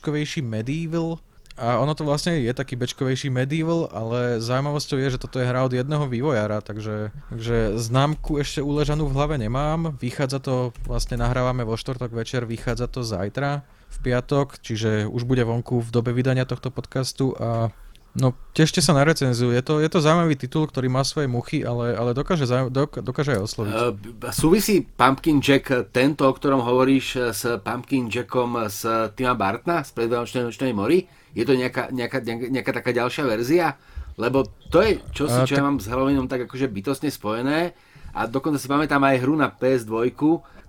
medieval, 0.43 1.19
A 1.57 1.81
ono 1.81 1.97
to 1.97 2.05
vlastne 2.05 2.37
je 2.37 2.53
taký 2.53 2.77
bečkovejší 2.77 3.33
medieval, 3.33 3.89
ale 3.89 4.37
zaujímavosťou 4.37 4.97
je, 5.01 5.17
že 5.17 5.21
toto 5.21 5.41
je 5.41 5.49
hra 5.49 5.65
od 5.65 5.73
jedného 5.73 6.05
vývojára, 6.05 6.61
takže, 6.61 7.09
takže 7.33 7.73
známku 7.81 8.37
ešte 8.37 8.61
uležanú 8.61 9.09
v 9.09 9.15
hlave 9.17 9.35
nemám. 9.41 9.97
Vychádza 9.97 10.37
to, 10.37 10.69
vlastne 10.85 11.17
nahrávame 11.17 11.65
vo 11.65 11.73
štvrtok 11.73 12.13
večer, 12.13 12.45
vychádza 12.45 12.85
to 12.85 13.01
zajtra 13.01 13.65
v 13.89 13.97
piatok, 14.05 14.61
čiže 14.61 15.09
už 15.09 15.25
bude 15.25 15.41
vonku 15.41 15.81
v 15.81 15.89
dobe 15.89 16.13
vydania 16.13 16.45
tohto 16.45 16.69
podcastu 16.69 17.33
a 17.41 17.73
No, 18.17 18.33
tešte 18.57 18.81
sa 18.81 18.97
na 18.97 19.05
recenziu. 19.05 19.53
Je 19.53 19.61
to, 19.61 19.77
je 19.77 19.85
to 19.85 20.01
zaujímavý 20.01 20.33
titul, 20.33 20.65
ktorý 20.65 20.89
má 20.89 21.05
svoje 21.05 21.29
muchy, 21.29 21.61
ale, 21.61 21.93
ale 21.93 22.17
dokáže, 22.17 22.49
dok, 22.73 23.05
dokáže 23.05 23.37
aj 23.37 23.41
osloviť. 23.45 23.73
Uh, 23.77 24.33
súvisí 24.33 24.81
Pumpkin 24.81 25.37
Jack 25.37 25.93
tento, 25.93 26.25
o 26.25 26.33
ktorom 26.33 26.65
hovoríš, 26.65 27.29
s 27.29 27.45
Pumpkin 27.61 28.09
Jackom 28.09 28.57
z 28.73 29.13
Tima 29.13 29.37
Bartna 29.37 29.85
z 29.85 29.93
Predvánočnej 29.93 30.73
mori? 30.73 31.05
Je 31.37 31.45
to 31.45 31.53
nejaká, 31.53 31.93
nejaká, 31.93 32.17
nejaká, 32.25 32.45
nejaká 32.49 32.71
taká 32.81 32.89
ďalšia 32.89 33.23
verzia? 33.29 33.77
Lebo 34.17 34.49
to 34.73 34.81
je 34.81 34.97
čosi, 35.13 35.45
čo 35.45 35.53
ja 35.53 35.61
mám 35.61 35.77
s 35.77 35.85
Halloweenom 35.85 36.25
tak 36.25 36.49
akože 36.49 36.73
bytostne 36.73 37.13
spojené. 37.13 37.77
A 38.17 38.25
dokonca 38.25 38.57
si 38.57 38.65
pamätám 38.65 39.05
aj 39.05 39.21
hru 39.21 39.37
na 39.37 39.53
PS2, 39.53 40.17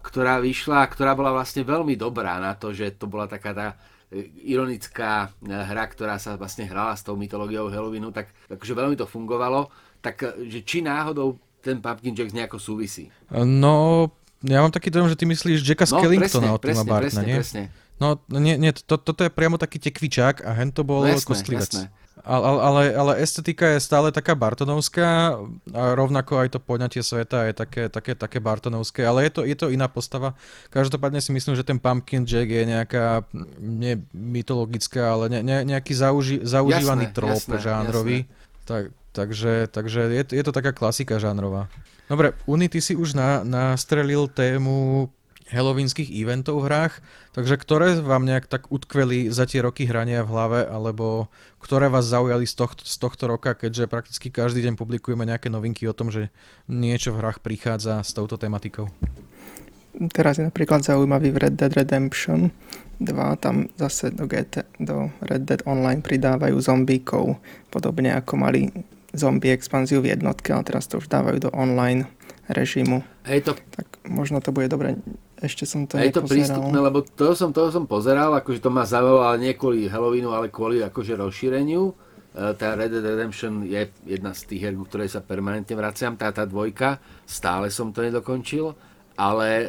ktorá 0.05 0.37
vyšla, 0.37 0.85
ktorá 0.85 1.17
bola 1.17 1.33
vlastne 1.33 1.65
veľmi 1.65 1.97
dobrá 1.97 2.37
na 2.37 2.53
to, 2.53 2.77
že 2.77 2.93
to 3.01 3.09
bola 3.09 3.25
taká 3.25 3.57
tá 3.57 3.67
ironická 4.45 5.29
eh, 5.29 5.53
hra, 5.53 5.85
ktorá 5.89 6.17
sa 6.17 6.41
vlastne 6.41 6.65
hrala 6.65 6.97
s 6.97 7.05
tou 7.05 7.17
mytológiou 7.17 7.69
Halloweenu, 7.69 8.09
tak 8.09 8.33
akože 8.49 8.73
veľmi 8.73 8.97
to 8.97 9.05
fungovalo. 9.05 9.69
Tak 10.01 10.17
eh, 10.25 10.49
že 10.49 10.65
či 10.65 10.81
náhodou 10.81 11.37
ten 11.61 11.83
Pumpkin 11.83 12.17
Jack 12.17 12.33
nejako 12.33 12.57
súvisí? 12.57 13.13
No, 13.35 14.09
ja 14.41 14.63
mám 14.63 14.73
taký 14.73 14.89
dojem, 14.89 15.11
že 15.13 15.19
ty 15.19 15.27
myslíš 15.27 15.61
Jacka 15.61 15.85
no, 15.91 15.99
Skellingtona 15.99 16.51
od 16.55 16.63
Tima 16.63 16.85
Bartna, 16.87 17.23
nie? 17.27 17.37
Presne. 17.43 17.75
No, 17.99 18.23
nie, 18.31 18.55
nie 18.55 18.71
to, 18.71 18.95
toto 18.95 19.27
je 19.27 19.31
priamo 19.31 19.59
taký 19.59 19.83
tekvičák 19.83 20.47
a 20.47 20.55
hen 20.55 20.71
to 20.71 20.87
bol 20.87 21.03
no, 21.03 21.11
jasné, 21.11 21.27
kostlivec. 21.27 21.73
Jasné. 21.75 21.91
Ale, 22.29 22.45
ale, 22.61 22.83
ale 22.93 23.13
estetika 23.25 23.65
je 23.73 23.81
stále 23.81 24.13
taká 24.13 24.37
Bartonovská 24.37 25.41
a 25.73 25.83
rovnako 25.97 26.45
aj 26.45 26.49
to 26.53 26.61
poňatie 26.61 27.01
sveta 27.01 27.49
je 27.49 27.57
také, 27.57 27.89
také, 27.89 28.13
také 28.13 28.37
Bartonovské, 28.37 29.01
ale 29.09 29.25
je 29.25 29.33
to, 29.33 29.41
je 29.49 29.57
to 29.57 29.73
iná 29.73 29.89
postava. 29.89 30.37
Každopádne 30.69 31.25
si 31.25 31.33
myslím, 31.33 31.57
že 31.57 31.65
ten 31.65 31.81
Pumpkin 31.81 32.29
Jack 32.29 32.53
je 32.53 32.69
nejaká, 32.69 33.25
nie 33.65 33.97
mytologická, 34.13 35.17
ale 35.17 35.33
ne, 35.33 35.41
ne, 35.41 35.65
nejaký 35.65 35.97
zauži, 35.97 36.45
zaužívaný 36.45 37.09
jasné, 37.09 37.17
trop 37.17 37.33
jasné, 37.33 37.57
žánrový. 37.65 38.19
Jasné. 38.29 38.65
Tak, 38.69 38.85
takže 39.17 39.53
takže 39.73 40.01
je, 40.13 40.25
je 40.29 40.45
to 40.45 40.53
taká 40.53 40.77
klasika 40.77 41.17
žánrová. 41.17 41.73
Dobre, 42.13 42.37
Unity 42.45 42.81
si 42.85 42.93
už 42.93 43.17
na, 43.17 43.41
nastrelil 43.41 44.29
tému 44.29 45.09
halloweenských 45.49 46.13
eventov 46.13 46.61
v 46.63 46.69
hrách, 46.69 46.95
takže 47.33 47.57
ktoré 47.57 47.97
vám 48.01 48.29
nejak 48.29 48.49
tak 48.49 48.69
utkveli 48.69 49.33
za 49.33 49.49
tie 49.49 49.65
roky 49.65 49.89
hrania 49.89 50.25
v 50.25 50.33
hlave, 50.33 50.61
alebo 50.69 51.33
ktoré 51.61 51.89
vás 51.89 52.09
zaujali 52.09 52.45
z 52.45 52.55
tohto, 52.55 52.85
z 52.85 52.97
tohto 53.01 53.25
roka, 53.27 53.57
keďže 53.57 53.89
prakticky 53.89 54.29
každý 54.29 54.65
deň 54.65 54.77
publikujeme 54.77 55.25
nejaké 55.25 55.49
novinky 55.49 55.89
o 55.89 55.97
tom, 55.97 56.13
že 56.13 56.29
niečo 56.69 57.17
v 57.17 57.21
hrách 57.25 57.41
prichádza 57.41 58.05
s 58.05 58.13
touto 58.13 58.37
tematikou? 58.37 58.93
Teraz 60.15 60.39
je 60.39 60.47
napríklad 60.47 60.87
zaujímavý 60.87 61.35
v 61.35 61.49
Red 61.49 61.55
Dead 61.59 61.73
Redemption 61.75 62.55
2, 63.03 63.43
tam 63.43 63.67
zase 63.75 64.15
do, 64.15 64.31
GT, 64.31 64.63
do 64.79 65.11
Red 65.27 65.43
Dead 65.49 65.63
Online 65.67 65.99
pridávajú 65.99 66.55
zombíkov, 66.63 67.39
podobne 67.73 68.15
ako 68.15 68.33
mali 68.39 68.71
zombie 69.11 69.51
expanziu 69.51 69.99
v 70.05 70.15
jednotke, 70.15 70.55
ale 70.55 70.67
teraz 70.67 70.87
to 70.87 71.03
už 71.03 71.11
dávajú 71.11 71.49
do 71.49 71.51
online 71.57 72.07
režimu. 72.47 73.03
Hej 73.27 73.51
to... 73.51 73.53
Tak 73.75 73.87
možno 74.07 74.39
to 74.39 74.53
bude 74.53 74.71
dobre 74.71 74.99
ešte 75.39 75.65
som 75.65 75.87
to 75.87 75.99
Je 75.99 76.11
to 76.11 76.27
prístupné, 76.27 76.79
lebo 76.79 77.03
to 77.03 77.35
som, 77.39 77.55
to 77.55 77.71
som 77.71 77.87
pozeral, 77.87 78.35
akože 78.35 78.59
to 78.59 78.71
ma 78.71 78.83
zaujalo, 78.83 79.23
ale 79.23 79.37
nie 79.39 79.53
kvôli 79.55 79.87
Halloweenu, 79.87 80.35
ale 80.35 80.51
kvôli 80.51 80.83
akože 80.83 81.15
rozšíreniu. 81.15 81.95
E, 82.35 82.55
tá 82.59 82.75
Red 82.75 82.91
Dead 82.91 83.07
Redemption 83.07 83.63
je 83.63 83.87
jedna 84.07 84.35
z 84.35 84.41
tých 84.51 84.63
her, 84.67 84.75
ku 84.75 84.85
ktorej 84.87 85.11
sa 85.11 85.23
permanentne 85.23 85.79
vraciam, 85.79 86.19
tá, 86.19 86.35
tá 86.35 86.43
dvojka, 86.43 86.99
stále 87.23 87.71
som 87.71 87.95
to 87.95 88.03
nedokončil, 88.03 88.75
ale 89.15 89.49
e, 89.63 89.67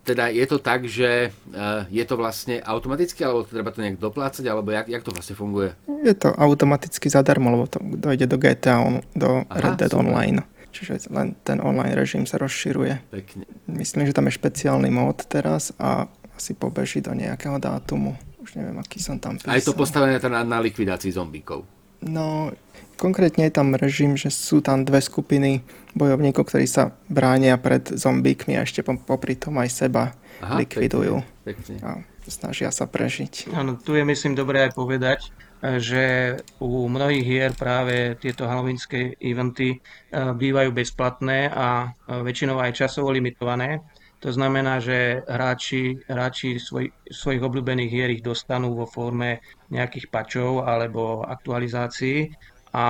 teda 0.00 0.32
je 0.32 0.46
to 0.48 0.58
tak, 0.58 0.88
že 0.88 1.28
e, 1.28 1.64
je 1.92 2.04
to 2.08 2.16
vlastne 2.16 2.56
automaticky, 2.64 3.20
alebo 3.20 3.44
to 3.44 3.52
treba 3.52 3.70
to 3.70 3.84
nejak 3.84 4.00
doplácať, 4.00 4.44
alebo 4.48 4.72
jak, 4.72 4.88
jak 4.88 5.04
to 5.04 5.12
vlastne 5.12 5.36
funguje? 5.36 5.76
Je 6.00 6.16
to 6.16 6.32
automaticky 6.32 7.12
zadarmo, 7.12 7.52
lebo 7.52 7.68
to 7.68 7.78
dojde 7.80 8.24
do 8.24 8.40
GTA, 8.40 8.80
do 9.12 9.44
Aha, 9.46 9.60
Red 9.60 9.76
Dead 9.76 9.92
super. 9.92 10.00
Online. 10.00 10.40
Čiže 10.70 11.10
len 11.10 11.34
ten 11.42 11.58
online 11.58 11.98
režim 11.98 12.24
sa 12.24 12.38
rozširuje. 12.38 13.10
Pekne. 13.10 13.44
Myslím, 13.66 14.06
že 14.06 14.14
tam 14.14 14.30
je 14.30 14.38
špeciálny 14.38 14.90
mód 14.90 15.26
teraz 15.26 15.74
a 15.78 16.06
asi 16.38 16.54
pobeží 16.54 17.02
do 17.02 17.12
nejakého 17.12 17.58
dátumu. 17.58 18.16
Už 18.40 18.56
neviem, 18.56 18.78
aký 18.80 19.02
som 19.02 19.20
tam 19.20 19.36
písal. 19.36 19.52
A 19.52 19.58
je 19.60 19.66
to 19.66 19.76
postavené 19.76 20.16
na, 20.16 20.40
na 20.46 20.58
likvidácii 20.62 21.12
zombíkov? 21.12 21.66
No, 22.00 22.48
konkrétne 22.96 23.44
je 23.48 23.52
tam 23.52 23.76
režim, 23.76 24.16
že 24.16 24.32
sú 24.32 24.64
tam 24.64 24.88
dve 24.88 25.04
skupiny 25.04 25.60
bojovníkov, 25.92 26.48
ktorí 26.48 26.64
sa 26.64 26.96
bránia 27.12 27.60
pred 27.60 27.84
zombíkmi 27.84 28.56
a 28.56 28.64
ešte 28.64 28.80
popri 28.80 29.36
tom 29.36 29.60
aj 29.60 29.68
seba 29.68 30.16
Aha, 30.40 30.64
likvidujú. 30.64 31.20
Pekne, 31.44 31.76
pekne. 31.76 31.76
A 31.84 31.90
snažia 32.24 32.72
sa 32.72 32.88
prežiť. 32.88 33.52
Áno, 33.52 33.76
tu 33.76 33.92
je 33.92 34.04
myslím 34.06 34.32
dobré 34.32 34.64
aj 34.64 34.72
povedať, 34.72 35.28
že 35.60 36.36
u 36.56 36.88
mnohých 36.88 37.24
hier 37.24 37.52
práve 37.52 38.16
tieto 38.16 38.48
halloweenské 38.48 39.20
eventy 39.20 39.76
eh, 39.76 40.32
bývajú 40.32 40.72
bezplatné 40.72 41.52
a 41.52 41.92
eh, 41.92 42.24
väčšinou 42.24 42.56
aj 42.56 42.80
časovo 42.80 43.12
limitované. 43.12 43.84
To 44.20 44.28
znamená, 44.28 44.84
že 44.84 45.24
hráči, 45.24 46.04
hráči 46.04 46.60
svoj, 46.60 46.92
svojich 47.08 47.40
obľúbených 47.40 47.92
hier 47.92 48.12
ich 48.12 48.20
dostanú 48.20 48.76
vo 48.76 48.84
forme 48.84 49.40
nejakých 49.72 50.12
pačov 50.12 50.68
alebo 50.68 51.24
aktualizácií 51.24 52.28
a 52.76 52.84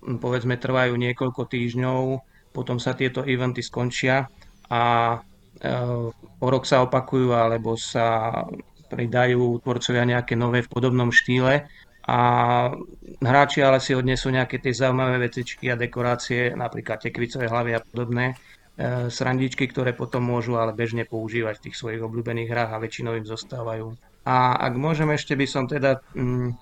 povedzme 0.00 0.56
trvajú 0.56 0.96
niekoľko 0.96 1.42
týždňov, 1.44 2.00
potom 2.56 2.80
sa 2.80 2.96
tieto 2.96 3.20
eventy 3.28 3.60
skončia 3.60 4.32
a 4.72 4.82
e, 5.12 5.70
o 6.40 6.46
rok 6.48 6.64
sa 6.64 6.80
opakujú 6.88 7.36
alebo 7.36 7.76
sa 7.76 8.32
pridajú 8.88 9.60
tvorcovia 9.60 10.08
nejaké 10.08 10.40
nové 10.40 10.64
v 10.64 10.72
podobnom 10.72 11.12
štýle 11.12 11.68
a 12.06 12.18
hráči 13.18 13.66
ale 13.66 13.82
si 13.82 13.90
odnesú 13.90 14.30
nejaké 14.30 14.62
tie 14.62 14.70
zaujímavé 14.70 15.26
vecičky 15.26 15.74
a 15.74 15.76
dekorácie, 15.78 16.54
napríklad 16.54 17.02
tekvicové 17.02 17.50
hlavy 17.50 17.74
a 17.74 17.82
podobné 17.82 18.30
e, 18.30 18.34
srandičky, 19.10 19.66
ktoré 19.66 19.90
potom 19.90 20.22
môžu 20.22 20.54
ale 20.54 20.70
bežne 20.70 21.02
používať 21.02 21.58
v 21.58 21.64
tých 21.66 21.76
svojich 21.82 22.02
obľúbených 22.06 22.46
hrách 22.46 22.70
a 22.70 22.82
väčšinou 22.82 23.18
im 23.18 23.26
zostávajú. 23.26 23.98
A 24.22 24.54
ak 24.54 24.78
môžem 24.78 25.10
ešte 25.10 25.34
by 25.34 25.46
som 25.50 25.66
teda, 25.66 25.98
mm, 26.14 26.54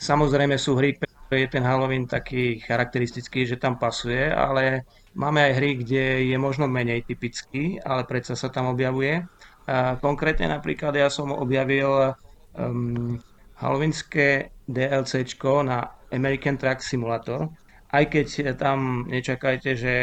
samozrejme 0.00 0.56
sú 0.56 0.80
hry, 0.80 0.96
ktoré 0.96 1.44
je 1.44 1.52
ten 1.52 1.64
Halloween 1.64 2.08
taký 2.08 2.64
charakteristický, 2.64 3.44
že 3.44 3.60
tam 3.60 3.76
pasuje, 3.76 4.32
ale 4.32 4.88
máme 5.12 5.44
aj 5.44 5.52
hry, 5.60 5.70
kde 5.84 6.04
je 6.32 6.36
možno 6.40 6.72
menej 6.72 7.04
typický, 7.04 7.84
ale 7.84 8.08
predsa 8.08 8.32
sa 8.32 8.48
tam 8.48 8.72
objavuje. 8.72 9.28
A 9.68 10.00
konkrétne 10.00 10.48
napríklad 10.56 10.96
ja 10.96 11.10
som 11.12 11.34
objavil 11.34 12.14
um, 12.54 13.18
halloweenské 13.56 14.52
DLCčko 14.68 15.62
na 15.62 15.96
American 16.12 16.56
Truck 16.56 16.82
Simulator. 16.82 17.48
Aj 17.86 18.04
keď 18.04 18.58
tam 18.58 19.06
nečakajte, 19.06 19.78
že, 19.78 19.96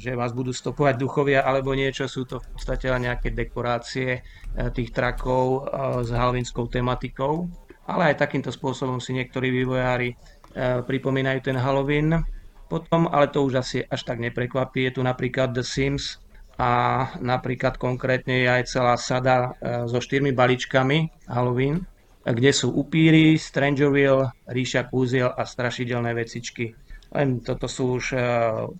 že 0.00 0.16
vás 0.16 0.32
budú 0.32 0.50
stopovať 0.50 0.96
duchovia 0.96 1.44
alebo 1.44 1.76
niečo, 1.76 2.08
sú 2.08 2.24
to 2.24 2.40
v 2.40 2.46
podstate 2.56 2.88
len 2.88 3.06
nejaké 3.06 3.30
dekorácie 3.30 4.10
eh, 4.18 4.70
tých 4.72 4.90
trakov 4.90 5.68
eh, 5.68 6.02
s 6.02 6.10
halloweenskou 6.10 6.66
tematikou. 6.66 7.46
Ale 7.86 8.10
aj 8.10 8.26
takýmto 8.26 8.50
spôsobom 8.50 8.98
si 8.98 9.14
niektorí 9.14 9.52
vývojári 9.52 10.10
eh, 10.10 10.80
pripomínajú 10.82 11.38
ten 11.44 11.60
Halloween. 11.60 12.18
Potom, 12.66 13.06
ale 13.06 13.30
to 13.30 13.46
už 13.46 13.62
asi 13.62 13.78
až 13.86 14.02
tak 14.02 14.18
neprekvapí, 14.18 14.90
je 14.90 14.98
tu 14.98 15.02
napríklad 15.06 15.54
The 15.54 15.62
Sims 15.62 16.18
a 16.58 17.04
napríklad 17.22 17.78
konkrétne 17.78 18.42
je 18.42 18.48
aj 18.50 18.62
celá 18.66 18.96
sada 18.98 19.54
so 19.86 20.02
štyrmi 20.02 20.34
balíčkami 20.34 21.30
Halloween 21.30 21.86
kde 22.26 22.50
sú 22.50 22.74
upíry, 22.74 23.38
Strangerville, 23.38 24.34
ríša 24.50 24.90
kúziel 24.90 25.30
a 25.30 25.46
strašidelné 25.46 26.10
vecičky. 26.10 26.74
Len 27.14 27.38
toto 27.38 27.70
sú 27.70 28.02
už 28.02 28.18
eh, 28.18 28.22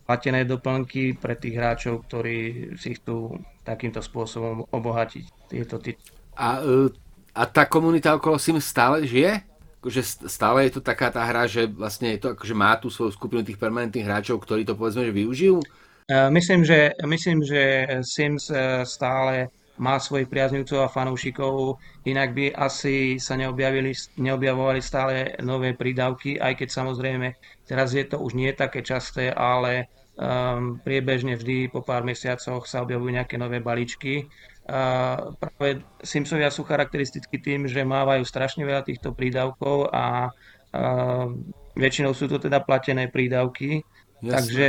platené 0.02 0.42
doplnky 0.42 1.14
pre 1.14 1.38
tých 1.38 1.54
hráčov, 1.54 2.10
ktorí 2.10 2.74
si 2.74 2.98
chcú 2.98 3.38
takýmto 3.62 4.02
spôsobom 4.02 4.66
obohatiť 4.66 5.24
tieto 5.46 5.78
tituly. 5.78 6.10
A, 6.34 6.58
eh, 6.58 6.90
a 7.38 7.42
tá 7.46 7.70
komunita 7.70 8.18
okolo 8.18 8.34
Sims 8.42 8.66
stále 8.66 9.06
žije? 9.06 9.46
Akože 9.78 10.26
stále 10.26 10.66
je 10.66 10.72
to 10.74 10.82
taká 10.82 11.14
tá 11.14 11.22
hra, 11.22 11.46
že 11.46 11.70
vlastne 11.70 12.18
je 12.18 12.26
to, 12.26 12.28
akože 12.34 12.54
má 12.58 12.74
tú 12.74 12.90
svoju 12.90 13.14
skupinu 13.14 13.46
tých 13.46 13.62
permanentných 13.62 14.08
hráčov, 14.10 14.42
ktorí 14.42 14.66
to 14.66 14.74
povedzme, 14.74 15.06
že 15.06 15.14
využijú? 15.14 15.62
Eh, 16.10 16.28
myslím, 16.34 16.66
že, 16.66 16.98
myslím, 17.06 17.46
že 17.46 17.62
Sims 18.02 18.50
stále 18.82 19.54
má 19.78 20.00
svojich 20.00 20.28
priaznivcov 20.28 20.84
a 20.84 20.92
fanúšikov, 20.92 21.80
inak 22.08 22.32
by 22.32 22.52
asi 22.52 23.20
sa 23.20 23.36
neobjavili, 23.36 23.92
neobjavovali 24.16 24.80
stále 24.80 25.36
nové 25.44 25.76
prídavky, 25.76 26.40
aj 26.40 26.58
keď 26.58 26.68
samozrejme 26.72 27.28
teraz 27.68 27.92
je 27.92 28.04
to 28.04 28.20
už 28.20 28.34
nie 28.36 28.52
také 28.56 28.80
časté, 28.80 29.32
ale 29.32 29.88
um, 30.16 30.80
priebežne 30.80 31.36
vždy 31.36 31.68
po 31.68 31.84
pár 31.84 32.02
mesiacoch 32.04 32.64
sa 32.64 32.82
objavujú 32.82 33.10
nejaké 33.14 33.36
nové 33.36 33.60
balíčky. 33.60 34.26
Uh, 34.66 35.36
práve 35.38 35.86
Simpsovia 36.02 36.50
sú 36.50 36.66
charakteristickí 36.66 37.38
tým, 37.38 37.70
že 37.70 37.86
mávajú 37.86 38.26
strašne 38.26 38.66
veľa 38.66 38.82
týchto 38.82 39.14
prídavkov 39.14 39.92
a 39.94 40.32
A 40.76 41.24
väčšinou 41.72 42.12
sú 42.12 42.28
to 42.28 42.36
teda 42.36 42.60
platené 42.60 43.08
prídavky, 43.08 43.80
Jasne. 44.24 44.32
takže 44.32 44.68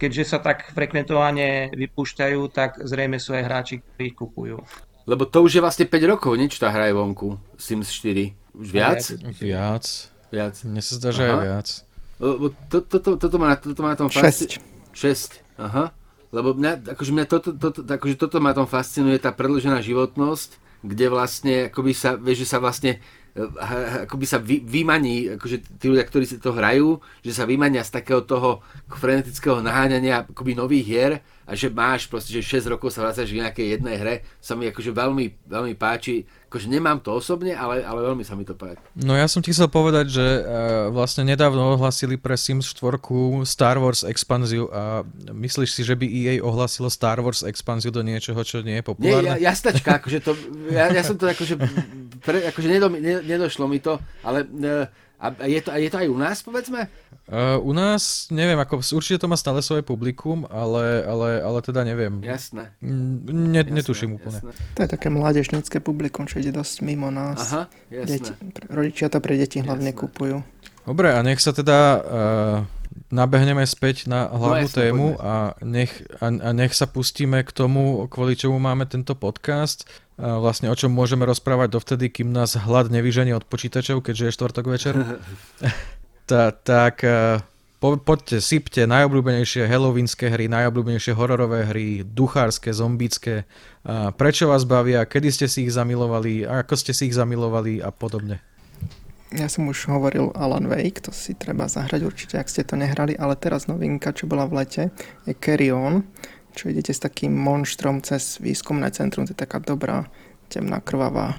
keďže 0.00 0.24
sa 0.24 0.38
tak 0.40 0.72
frekventovane 0.72 1.76
vypúšťajú, 1.76 2.40
tak 2.48 2.80
zrejme 2.80 3.20
sú 3.20 3.36
aj 3.36 3.42
hráči, 3.44 3.74
ktorí 3.84 4.04
ich 4.08 4.16
kupujú. 4.16 4.56
Lebo 5.06 5.22
to 5.28 5.44
už 5.44 5.60
je 5.60 5.62
vlastne 5.62 5.86
5 5.86 6.12
rokov, 6.16 6.32
nič 6.34 6.56
tá 6.56 6.72
hraje 6.72 6.96
vonku, 6.96 7.36
Sims 7.60 7.92
4. 7.92 8.32
Už 8.56 8.66
viac? 8.72 9.04
Viac. 9.38 9.84
Viac. 10.32 10.54
Mne 10.64 10.82
sa 10.82 10.92
zdá, 10.98 11.08
že 11.12 11.22
aj 11.28 11.38
viac. 11.44 11.68
Lebo 12.16 12.50
to, 12.72 12.80
to, 12.80 12.96
to, 12.98 13.10
toto, 13.20 13.36
má, 13.36 13.54
toto 13.60 13.80
má 13.84 13.92
na 13.92 13.98
tom 14.00 14.08
fasci... 14.08 14.56
6. 14.96 15.36
6, 15.36 15.60
aha. 15.60 15.92
Lebo 16.32 16.56
mňa, 16.56 16.96
akože 16.96 17.12
mňa 17.12 17.26
toto, 17.28 17.52
toto, 17.54 17.84
akože 17.84 18.16
toto 18.16 18.40
ma 18.40 18.56
tom 18.56 18.66
fascinuje, 18.66 19.20
tá 19.20 19.30
predlžená 19.30 19.84
životnosť, 19.84 20.58
kde 20.82 21.06
vlastne, 21.12 21.54
akoby 21.68 21.92
sa, 21.92 22.16
vieš, 22.16 22.48
že 22.48 22.56
sa 22.56 22.58
vlastne 22.58 22.98
akoby 24.08 24.24
sa 24.24 24.40
vy, 24.40 24.64
vymaní, 24.64 25.36
akože 25.36 25.76
tí 25.76 25.86
ľudia, 25.92 26.08
ktorí 26.08 26.24
si 26.24 26.40
to 26.40 26.56
hrajú, 26.56 26.96
že 27.20 27.36
sa 27.36 27.44
vymania 27.44 27.84
z 27.84 27.92
takého 28.00 28.24
toho 28.24 28.64
frenetického 28.88 29.60
naháňania 29.60 30.24
akoby 30.24 30.56
nových 30.56 30.86
hier 30.88 31.12
a 31.44 31.52
že 31.52 31.68
máš 31.68 32.08
proste, 32.08 32.32
že 32.32 32.42
6 32.42 32.72
rokov 32.72 32.96
sa 32.96 33.04
vracaš 33.04 33.28
v 33.28 33.44
nejakej 33.44 33.66
jednej 33.76 33.96
hre, 34.00 34.14
sa 34.40 34.56
mi 34.56 34.66
akože 34.72 34.90
veľmi, 34.90 35.46
veľmi 35.46 35.74
páči. 35.76 36.24
Akože 36.46 36.70
nemám 36.70 37.02
to 37.02 37.10
osobne, 37.10 37.58
ale, 37.58 37.82
ale 37.82 38.06
veľmi 38.06 38.22
sa 38.22 38.38
mi 38.38 38.46
to 38.46 38.54
páči. 38.54 38.78
No 38.94 39.18
ja 39.18 39.26
som 39.26 39.42
ti 39.42 39.50
chcel 39.50 39.66
povedať, 39.66 40.06
že 40.14 40.22
uh, 40.22 40.94
vlastne 40.94 41.26
nedávno 41.26 41.74
ohlasili 41.74 42.14
pre 42.14 42.38
Sims 42.38 42.70
4 42.70 43.02
Star 43.42 43.82
Wars 43.82 44.06
expanziu 44.06 44.70
a 44.70 45.02
myslíš 45.34 45.70
si, 45.74 45.82
že 45.82 45.98
by 45.98 46.06
EA 46.06 46.34
ohlasilo 46.46 46.86
Star 46.86 47.18
Wars 47.18 47.42
expanziu 47.42 47.90
do 47.90 48.06
niečoho, 48.06 48.38
čo 48.46 48.62
nie 48.62 48.78
je 48.78 48.84
populárne? 48.86 49.26
Nie, 49.26 49.42
ja, 49.42 49.50
jasnačka, 49.50 49.98
akože 49.98 50.18
to, 50.22 50.32
ja, 50.70 50.86
ja 50.94 51.02
som 51.02 51.18
to 51.18 51.26
akože, 51.26 51.58
pre, 52.22 52.46
akože 52.54 52.68
nedo, 52.70 52.94
ne, 52.94 53.26
nedošlo 53.26 53.66
mi 53.66 53.82
to, 53.82 53.98
ale 54.22 54.46
uh, 54.46 54.86
a 55.16 55.32
je 55.48 55.60
to, 55.64 55.72
a 55.72 55.80
je 55.80 55.88
to 55.88 55.96
aj 55.96 56.08
u 56.12 56.18
nás, 56.20 56.44
povedzme? 56.44 56.92
Uh, 57.26 57.56
u 57.64 57.72
nás, 57.72 58.28
neviem, 58.28 58.60
ako 58.60 58.84
určite 58.84 59.24
to 59.24 59.32
má 59.32 59.34
stále 59.40 59.64
svoje 59.64 59.80
publikum, 59.80 60.44
ale, 60.52 61.00
ale, 61.08 61.40
ale 61.40 61.58
teda 61.64 61.88
neviem. 61.88 62.20
Jasné. 62.20 62.76
Ne, 62.84 63.64
jasné 63.64 63.72
netuším 63.80 64.20
úplne. 64.20 64.44
Jasné. 64.44 64.52
To 64.76 64.80
je 64.84 64.88
také 64.92 65.08
mládežnícke 65.08 65.80
publikum, 65.80 66.28
čo 66.28 66.35
ide 66.38 66.52
dosť 66.52 66.84
mimo 66.84 67.08
nás. 67.10 67.40
Aha, 67.40 67.62
jasné. 67.88 68.20
Deti, 68.20 68.32
rodičia 68.68 69.06
to 69.08 69.18
pre 69.18 69.34
deti 69.36 69.60
hlavne 69.60 69.90
jasné. 69.90 70.00
kupujú. 70.00 70.36
Dobre, 70.86 71.10
a 71.10 71.18
nech 71.26 71.42
sa 71.42 71.50
teda 71.50 71.78
uh, 71.98 72.56
nabehneme 73.10 73.66
späť 73.66 74.06
na 74.06 74.30
hlavnú 74.30 74.70
no, 74.70 74.76
tému 74.76 75.06
a 75.18 75.58
nech, 75.66 75.90
a, 76.22 76.30
a 76.30 76.50
nech 76.54 76.72
sa 76.78 76.86
pustíme 76.86 77.42
k 77.42 77.50
tomu, 77.50 78.06
kvôli 78.06 78.38
čomu 78.38 78.62
máme 78.62 78.86
tento 78.86 79.18
podcast 79.18 79.88
vlastne 80.16 80.72
o 80.72 80.76
čom 80.76 80.88
môžeme 80.88 81.28
rozprávať 81.28 81.76
dovtedy, 81.76 82.08
kým 82.08 82.32
nás 82.32 82.56
hlad 82.56 82.88
nevyženie 82.88 83.36
od 83.36 83.44
počítačov, 83.44 84.00
keďže 84.00 84.32
je 84.32 84.34
štvrtok 84.40 84.64
večer. 84.64 84.94
Ta, 86.26 86.50
tak 86.50 87.06
e, 87.06 87.38
po, 87.86 87.94
poďte, 88.02 88.42
sypte 88.42 88.82
najobľúbenejšie 88.90 89.70
halloweenské 89.70 90.34
hry, 90.34 90.50
najobľúbenejšie 90.50 91.14
hororové 91.14 91.70
hry, 91.70 92.02
duchárske, 92.02 92.74
zombické, 92.74 93.46
prečo 94.18 94.50
vás 94.50 94.66
bavia, 94.66 95.06
kedy 95.06 95.28
ste 95.30 95.46
si 95.46 95.70
ich 95.70 95.70
zamilovali, 95.70 96.42
ako 96.42 96.74
ste 96.74 96.90
si 96.90 97.06
ich 97.06 97.14
zamilovali 97.14 97.78
a 97.78 97.94
podobne. 97.94 98.42
Ja 99.30 99.46
som 99.46 99.70
už 99.70 99.86
hovoril 99.86 100.34
Alan 100.34 100.66
Wake, 100.66 101.02
to 101.02 101.14
si 101.14 101.38
treba 101.38 101.70
zahrať 101.70 102.02
určite, 102.02 102.34
ak 102.42 102.50
ste 102.50 102.66
to 102.66 102.74
nehrali, 102.74 103.14
ale 103.14 103.38
teraz 103.38 103.70
novinka, 103.70 104.10
čo 104.10 104.26
bola 104.26 104.50
v 104.50 104.66
lete, 104.66 104.82
je 105.22 105.34
Carry 105.38 105.70
On 105.70 106.02
čo 106.56 106.72
idete 106.72 106.96
s 106.96 107.04
takým 107.04 107.36
monštrom 107.36 108.00
cez 108.00 108.40
výskumné 108.40 108.88
centrum, 108.96 109.28
to 109.28 109.36
je 109.36 109.44
taká 109.44 109.60
dobrá, 109.60 110.08
temná, 110.48 110.80
krvavá 110.80 111.36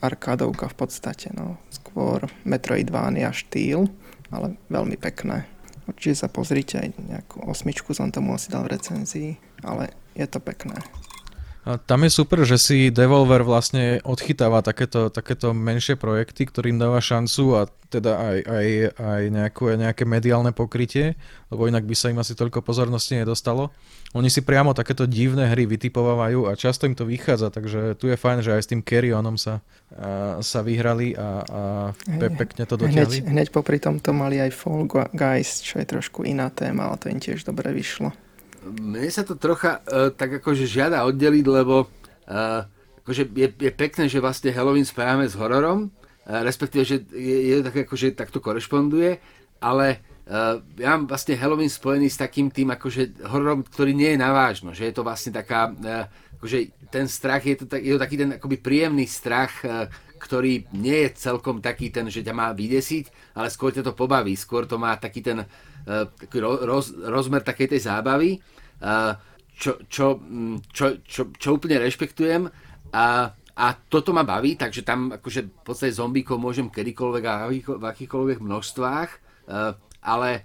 arkádovka 0.00 0.72
v 0.72 0.76
podstate, 0.80 1.28
no. 1.36 1.60
Skôr 1.68 2.24
Metroidvania 2.48 3.30
štýl, 3.30 3.92
ale 4.32 4.56
veľmi 4.72 4.96
pekné. 4.96 5.44
Určite 5.88 6.14
sa 6.14 6.28
pozrite, 6.30 6.78
aj 6.78 6.94
nejakú 6.98 7.42
osmičku 7.50 7.90
som 7.90 8.14
tomu 8.14 8.38
asi 8.38 8.54
dal 8.54 8.62
v 8.66 8.78
recenzii, 8.78 9.30
ale 9.66 9.90
je 10.14 10.26
to 10.30 10.38
pekné. 10.38 10.78
A 11.62 11.78
tam 11.78 12.02
je 12.02 12.10
super, 12.10 12.42
že 12.42 12.58
si 12.58 12.90
Devolver 12.90 13.46
vlastne 13.46 14.02
odchytáva 14.02 14.66
takéto, 14.66 15.14
takéto 15.14 15.54
menšie 15.54 15.94
projekty, 15.94 16.42
ktorým 16.42 16.74
dáva 16.74 16.98
šancu 16.98 17.54
a 17.54 17.70
teda 17.86 18.18
aj, 18.18 18.38
aj, 18.50 18.66
aj 18.98 19.22
nejakú, 19.30 19.62
nejaké 19.78 20.02
mediálne 20.02 20.50
pokrytie, 20.50 21.14
lebo 21.54 21.70
inak 21.70 21.86
by 21.86 21.94
sa 21.94 22.10
im 22.10 22.18
asi 22.18 22.34
toľko 22.34 22.66
pozornosti 22.66 23.14
nedostalo. 23.14 23.70
Oni 24.10 24.26
si 24.26 24.42
priamo 24.42 24.74
takéto 24.74 25.06
divné 25.06 25.46
hry 25.54 25.70
vytipovávajú 25.70 26.50
a 26.50 26.58
často 26.58 26.90
im 26.90 26.98
to 26.98 27.06
vychádza, 27.06 27.54
takže 27.54 27.94
tu 27.94 28.10
je 28.10 28.18
fajn, 28.18 28.42
že 28.42 28.58
aj 28.58 28.62
s 28.66 28.70
tým 28.74 28.82
Carrionom 28.82 29.38
sa, 29.38 29.62
a, 29.94 30.42
sa 30.42 30.66
vyhrali 30.66 31.14
a, 31.14 31.46
a 31.46 31.60
pe, 31.94 32.26
pekne 32.42 32.66
to 32.66 32.74
dotiahli. 32.74 33.22
Hneď, 33.22 33.30
hneď 33.30 33.48
popri 33.54 33.78
tomto 33.78 34.10
mali 34.10 34.42
aj 34.42 34.50
Fall 34.50 34.90
Guys, 35.14 35.62
čo 35.62 35.78
je 35.78 35.86
trošku 35.86 36.26
iná 36.26 36.50
téma, 36.50 36.90
ale 36.90 36.98
to 36.98 37.06
im 37.06 37.22
tiež 37.22 37.46
dobre 37.46 37.70
vyšlo 37.70 38.10
mne 38.64 39.10
sa 39.10 39.26
to 39.26 39.34
trocha 39.34 39.82
uh, 39.82 40.14
tak 40.14 40.38
akože 40.38 40.64
žiada 40.70 41.02
oddeliť, 41.06 41.46
lebo 41.46 41.86
uh, 41.86 42.62
akože 43.02 43.34
je, 43.34 43.48
je 43.50 43.72
pekné, 43.74 44.06
že 44.06 44.22
vlastne 44.22 44.54
Halloween 44.54 44.86
spájame 44.86 45.26
s 45.26 45.34
hororom, 45.34 45.90
uh, 45.90 46.42
respektíve, 46.46 46.82
že 46.86 47.02
je, 47.10 47.36
je 47.52 47.56
tak 47.66 47.76
akože 47.86 48.14
takto 48.14 48.38
korešponduje, 48.38 49.18
ale 49.58 49.86
uh, 50.30 50.62
ja 50.78 50.94
mám 50.94 51.10
vlastne 51.10 51.34
Halloween 51.34 51.70
spojený 51.70 52.08
s 52.10 52.22
takým 52.22 52.54
tým 52.54 52.70
akože 52.70 53.26
hororom, 53.26 53.66
ktorý 53.66 53.92
nie 53.92 54.14
je 54.14 54.22
navážno, 54.22 54.70
že 54.70 54.86
je 54.86 54.94
to 54.94 55.02
vlastne 55.02 55.34
taká, 55.34 55.74
uh, 55.74 56.06
akože 56.38 56.90
ten 56.94 57.10
strach, 57.10 57.42
je 57.42 57.56
to, 57.58 57.64
tak, 57.66 57.82
je 57.82 57.92
to 57.98 58.00
taký 58.00 58.16
ten 58.18 58.30
akoby 58.38 58.56
príjemný 58.62 59.10
strach, 59.10 59.52
uh, 59.66 59.90
ktorý 60.22 60.70
nie 60.78 61.10
je 61.10 61.18
celkom 61.18 61.58
taký 61.58 61.90
ten, 61.90 62.06
že 62.06 62.22
ťa 62.22 62.30
má 62.30 62.54
vydesiť, 62.54 63.34
ale 63.34 63.50
skôr 63.50 63.74
ťa 63.74 63.90
to 63.90 63.98
pobaví, 63.98 64.38
skôr 64.38 64.70
to 64.70 64.78
má 64.78 64.94
taký 64.94 65.18
ten 65.18 65.42
uh, 65.42 65.50
roz, 66.66 66.94
rozmer 66.94 67.42
takej 67.42 67.74
tej 67.74 67.80
zábavy 67.86 68.38
čo, 69.62 69.78
čo, 69.86 70.18
mm, 70.18 70.74
čo, 70.74 70.86
čo, 71.06 71.30
čo 71.30 71.48
úplne 71.54 71.78
rešpektujem 71.78 72.50
a, 72.92 73.30
a 73.54 73.66
toto 73.86 74.10
ma 74.10 74.26
baví, 74.26 74.58
takže 74.58 74.82
tam 74.82 75.14
akože 75.14 75.40
v 75.46 75.62
podstate 75.62 75.94
zombíkov 75.94 76.40
môžem 76.42 76.66
kedykoľvek 76.66 77.24
a 77.30 77.46
v 77.46 77.84
akýchkoľvek 77.86 78.42
množstvách, 78.42 79.10
ale 80.02 80.30
e, 80.34 80.40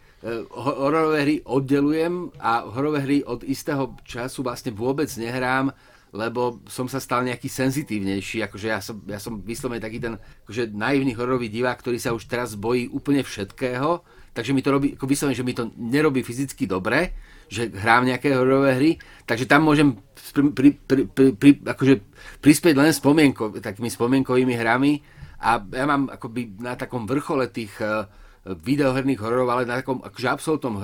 hororové 0.53 1.19
hry 1.25 1.35
oddelujem 1.49 2.29
a 2.37 2.61
hororové 2.69 2.99
hry 3.09 3.17
od 3.25 3.41
istého 3.41 3.97
času 4.05 4.45
vlastne 4.45 4.69
vôbec 4.69 5.09
nehrám, 5.17 5.73
lebo 6.13 6.61
som 6.69 6.85
sa 6.85 7.01
stal 7.01 7.25
nejaký 7.25 7.49
senzitívnejší, 7.49 8.45
akože 8.45 8.67
ja 8.69 8.79
som, 8.79 9.01
ja 9.09 9.17
som 9.17 9.41
vyslovene 9.41 9.81
taký 9.81 9.97
ten 9.97 10.21
akože 10.45 10.71
naivný 10.77 11.17
hororový 11.17 11.49
divák, 11.49 11.81
ktorý 11.81 11.97
sa 11.97 12.13
už 12.13 12.29
teraz 12.29 12.53
bojí 12.53 12.85
úplne 12.93 13.25
všetkého, 13.25 14.05
takže 14.37 14.53
mi 14.53 14.61
to 14.61 14.69
robí, 14.69 14.93
ako 14.93 15.09
vyslovene, 15.09 15.33
že 15.33 15.41
mi 15.41 15.57
to 15.57 15.73
nerobí 15.81 16.21
fyzicky 16.21 16.69
dobre, 16.69 17.17
že 17.49 17.73
hrám 17.73 18.05
nejaké 18.05 18.37
hororové 18.37 18.77
hry, 18.77 18.91
takže 19.25 19.49
tam 19.49 19.65
môžem 19.65 19.97
pri, 20.29 20.53
pri, 20.53 20.69
pri, 20.77 21.01
pri, 21.09 21.27
pri, 21.33 21.51
akože 21.65 21.95
prispieť 22.37 22.77
len 22.77 22.93
spomienko, 22.93 23.57
takými 23.57 23.89
spomienkovými 23.89 24.53
hrami. 24.53 25.01
A 25.41 25.57
ja 25.57 25.85
mám 25.89 26.13
akoby 26.13 26.61
na 26.61 26.77
takom 26.77 27.09
vrchole 27.09 27.49
tých 27.49 27.73
uh, 27.81 28.05
videoherných 28.45 29.21
hororov, 29.21 29.49
ale 29.49 29.63
na 29.65 29.81
takom 29.81 30.05
akože 30.05 30.27
absolútnom 30.29 30.81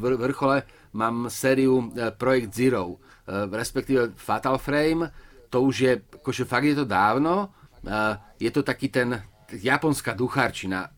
vrchole 0.00 0.64
mám 0.96 1.28
sériu 1.28 1.92
uh, 1.92 2.12
Projekt 2.16 2.56
Zero, 2.56 2.96
uh, 2.96 3.44
respektíve 3.52 4.16
Fatal 4.16 4.56
Frame, 4.56 5.12
to 5.52 5.60
už 5.68 5.74
je, 5.84 5.92
akože 6.00 6.48
fakt 6.48 6.64
je 6.64 6.78
to 6.78 6.86
dávno, 6.86 7.50
je 8.38 8.50
to 8.54 8.62
taký 8.62 8.86
ten 8.86 9.18
japonská 9.50 10.14
duchárčina 10.14 10.94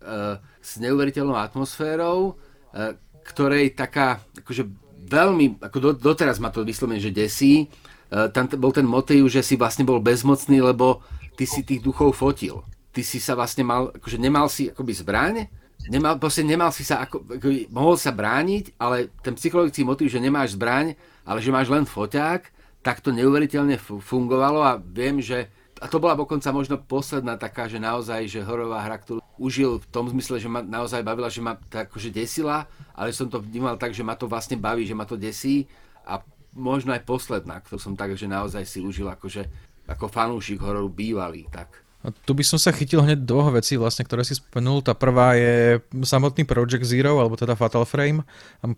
s 0.63 0.79
neuveriteľnou 0.79 1.35
atmosférou, 1.35 2.39
uh, 2.39 2.97
ktorej 3.27 3.75
taká 3.75 4.23
akože 4.39 4.65
veľmi, 5.11 5.59
ako 5.59 5.79
do, 5.83 5.91
doteraz 5.93 6.39
ma 6.39 6.49
to 6.55 6.63
vyslovene, 6.63 7.03
že 7.03 7.11
desí. 7.11 7.67
Uh, 8.09 8.31
tam 8.31 8.47
bol 8.57 8.71
ten 8.71 8.87
motív, 8.87 9.27
že 9.29 9.43
si 9.43 9.59
vlastne 9.59 9.83
bol 9.83 9.99
bezmocný, 9.99 10.63
lebo 10.63 11.03
ty 11.35 11.45
si 11.45 11.67
tých 11.67 11.83
duchov 11.83 12.15
fotil. 12.15 12.63
Ty 12.95 13.03
si 13.03 13.19
sa 13.19 13.35
vlastne 13.35 13.67
mal, 13.67 13.91
akože 13.93 14.17
nemal 14.21 14.47
si 14.47 14.71
akoby 14.71 14.93
zbraň, 14.95 15.35
nemal, 15.89 16.21
proste 16.21 16.45
nemal 16.45 16.71
si 16.71 16.85
sa, 16.85 17.03
ako, 17.03 17.25
ako, 17.27 17.49
mohol 17.73 17.97
sa 17.99 18.13
brániť, 18.15 18.77
ale 18.79 19.11
ten 19.25 19.35
psychologický 19.35 19.83
motív, 19.83 20.13
že 20.13 20.23
nemáš 20.23 20.55
zbraň, 20.55 20.95
ale 21.27 21.39
že 21.41 21.51
máš 21.51 21.73
len 21.73 21.89
foťák, 21.89 22.43
tak 22.83 23.01
to 23.01 23.15
neuveriteľne 23.15 23.79
fungovalo 23.81 24.61
a 24.63 24.79
viem, 24.79 25.23
že 25.23 25.49
a 25.83 25.91
to 25.91 25.99
bola 25.99 26.15
dokonca 26.15 26.47
možno 26.55 26.79
posledná 26.79 27.35
taká, 27.35 27.67
že 27.67 27.83
naozaj, 27.83 28.31
že 28.31 28.47
horová 28.47 28.87
hra, 28.87 29.03
ktorú 29.03 29.19
užil 29.35 29.83
v 29.83 29.87
tom 29.91 30.07
zmysle, 30.07 30.39
že 30.39 30.47
ma 30.47 30.63
naozaj 30.63 31.03
bavila, 31.03 31.27
že 31.27 31.43
ma 31.43 31.59
tak 31.59 31.91
akože 31.91 32.15
desila, 32.15 32.71
ale 32.95 33.11
som 33.11 33.27
to 33.27 33.43
vnímal 33.43 33.75
tak, 33.75 33.91
že 33.91 34.07
ma 34.07 34.15
to 34.15 34.31
vlastne 34.31 34.55
baví, 34.55 34.87
že 34.87 34.95
ma 34.95 35.03
to 35.03 35.19
desí 35.19 35.67
a 36.07 36.23
možno 36.55 36.95
aj 36.95 37.03
posledná, 37.03 37.59
ktorú 37.59 37.83
som 37.83 37.99
tak, 37.99 38.15
že 38.15 38.31
naozaj 38.31 38.63
si 38.63 38.79
užil 38.79 39.11
akože 39.11 39.51
ako 39.91 40.07
fanúšik 40.07 40.63
hororu 40.63 40.87
bývalý, 40.87 41.51
tak. 41.51 41.83
A 42.03 42.11
tu 42.11 42.35
by 42.35 42.43
som 42.43 42.59
sa 42.59 42.75
chytil 42.75 42.99
hneď 42.99 43.23
dvoch 43.23 43.55
vecí, 43.55 43.79
vlastne, 43.79 44.03
ktoré 44.03 44.27
si 44.27 44.35
spomenul. 44.35 44.83
Tá 44.83 44.91
prvá 44.91 45.39
je 45.39 45.79
samotný 46.03 46.43
Project 46.43 46.83
Zero, 46.83 47.23
alebo 47.23 47.39
teda 47.39 47.55
Fatal 47.55 47.87
Frame. 47.87 48.27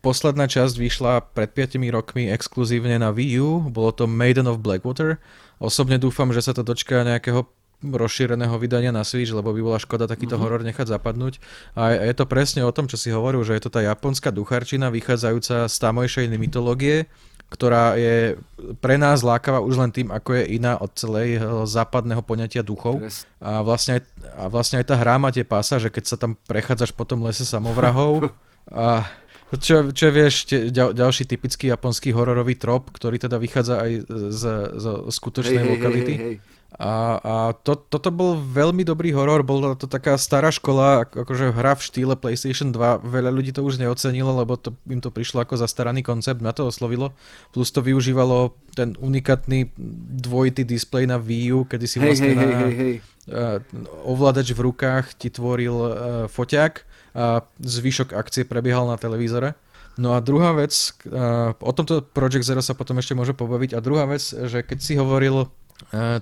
Posledná 0.05 0.45
časť 0.45 0.77
vyšla 0.77 1.25
pred 1.33 1.49
5 1.49 1.81
rokmi 1.89 2.29
exkluzívne 2.29 3.01
na 3.01 3.09
Wii 3.09 3.41
U. 3.41 3.65
Bolo 3.73 3.97
to 3.97 4.05
Maiden 4.05 4.45
of 4.45 4.61
Blackwater. 4.61 5.17
Osobne 5.57 5.97
dúfam, 5.97 6.29
že 6.37 6.45
sa 6.45 6.53
to 6.53 6.61
dočká 6.61 7.01
nejakého 7.01 7.49
rozšíreného 7.85 8.57
vydania 8.57 8.89
na 8.89 9.05
Switch, 9.05 9.29
lebo 9.29 9.53
by 9.53 9.61
bola 9.61 9.77
škoda 9.77 10.09
takýto 10.09 10.37
Mhm. 10.37 10.43
horor 10.45 10.61
nechať 10.65 10.89
zapadnúť. 10.89 11.37
A 11.77 11.93
je 11.93 12.15
to 12.17 12.25
presne 12.25 12.65
o 12.65 12.73
tom, 12.73 12.89
čo 12.89 12.97
si 12.97 13.13
hovoril, 13.13 13.45
že 13.45 13.61
je 13.61 13.69
to 13.69 13.71
tá 13.73 13.85
japonská 13.85 14.33
ducharčina 14.33 14.89
vychádzajúca 14.89 15.69
z 15.69 15.77
tamojšej 15.81 16.33
mytológie, 16.33 17.13
ktorá 17.55 17.95
je 17.95 18.35
pre 18.83 18.99
nás 18.99 19.23
lákavá 19.23 19.63
už 19.63 19.79
len 19.79 19.95
tým, 19.95 20.11
ako 20.11 20.35
je 20.35 20.59
iná 20.59 20.75
od 20.75 20.91
celej 20.99 21.39
západného 21.71 22.19
poňatia 22.27 22.67
duchov. 22.67 22.99
A 23.39 23.63
vlastne, 23.63 24.03
aj, 24.03 24.03
a 24.35 24.45
vlastne 24.51 24.83
aj 24.83 24.91
tá 24.91 24.99
hra 24.99 25.23
má 25.23 25.31
tie 25.31 25.47
pásaže, 25.47 25.95
keď 25.95 26.05
sa 26.05 26.17
tam 26.19 26.35
prechádzaš 26.51 26.91
po 26.91 27.07
tom 27.07 27.23
lese 27.23 27.47
samovrahov. 27.47 28.27
A 28.65 29.05
čo, 29.61 29.93
čo 29.93 30.09
vieš, 30.09 30.49
ďal, 30.49 30.97
ďalší 30.97 31.29
typický 31.29 31.69
japonský 31.69 32.17
hororový 32.17 32.57
trop, 32.57 32.89
ktorý 32.89 33.21
teda 33.21 33.37
vychádza 33.37 33.77
aj 33.77 33.93
z, 34.33 34.43
z 34.73 34.85
skutočnej 35.13 35.61
hej, 35.61 35.69
hej, 35.69 35.73
lokality. 35.77 36.15
hej, 36.17 36.25
hej. 36.25 36.37
A, 36.75 37.23
a 37.23 37.35
to, 37.55 37.79
toto 37.79 38.11
bol 38.11 38.35
veľmi 38.35 38.83
dobrý 38.83 39.15
horor, 39.15 39.47
bola 39.47 39.79
to 39.79 39.87
taká 39.87 40.19
stará 40.19 40.51
škola, 40.51 41.07
ako- 41.07 41.23
akože 41.23 41.55
hra 41.55 41.79
v 41.79 41.85
štýle 41.87 42.15
PlayStation 42.19 42.75
2, 42.75 42.99
veľa 42.99 43.31
ľudí 43.31 43.55
to 43.55 43.63
už 43.63 43.79
neocenilo, 43.79 44.35
lebo 44.35 44.59
to, 44.59 44.75
im 44.91 44.99
to 44.99 45.15
prišlo 45.15 45.47
ako 45.47 45.55
zastaraný 45.55 46.03
koncept, 46.03 46.43
mňa 46.43 46.51
to 46.51 46.67
oslovilo, 46.67 47.15
plus 47.55 47.71
to 47.71 47.79
využívalo 47.79 48.59
ten 48.75 48.99
unikátny 48.99 49.71
dvojitý 50.19 50.67
displej 50.67 51.07
na 51.07 51.23
Wii 51.23 51.55
U, 51.55 51.63
kedy 51.63 51.87
si 51.87 52.03
Hej, 52.03 52.07
vlastne 52.11 52.33
hej, 52.35 52.37
na, 52.37 52.43
hej, 52.43 52.59
hej, 52.59 52.75
hej. 52.75 52.95
eh, 53.31 53.59
ovládač 54.03 54.51
v 54.51 54.61
rukách 54.67 55.15
ti 55.15 55.31
tvoril 55.31 55.77
uh, 55.79 55.93
foťák 56.27 56.75
a 57.15 57.47
zvyšok 57.63 58.19
akcie 58.19 58.43
prebiehal 58.43 58.91
na 58.91 58.99
televízore. 58.99 59.55
No 59.95 60.11
a 60.11 60.19
druhá 60.19 60.51
vec, 60.51 60.75
uh, 61.07 61.55
o 61.63 61.71
tomto 61.71 62.03
Project 62.03 62.51
Zero 62.51 62.59
sa 62.67 62.75
potom 62.75 62.99
ešte 62.99 63.15
môže 63.15 63.31
pobaviť. 63.31 63.79
A 63.79 63.85
druhá 63.85 64.11
vec, 64.11 64.27
že 64.27 64.67
keď 64.67 64.79
si 64.83 64.99
hovoril 64.99 65.47
uh, 65.47 65.64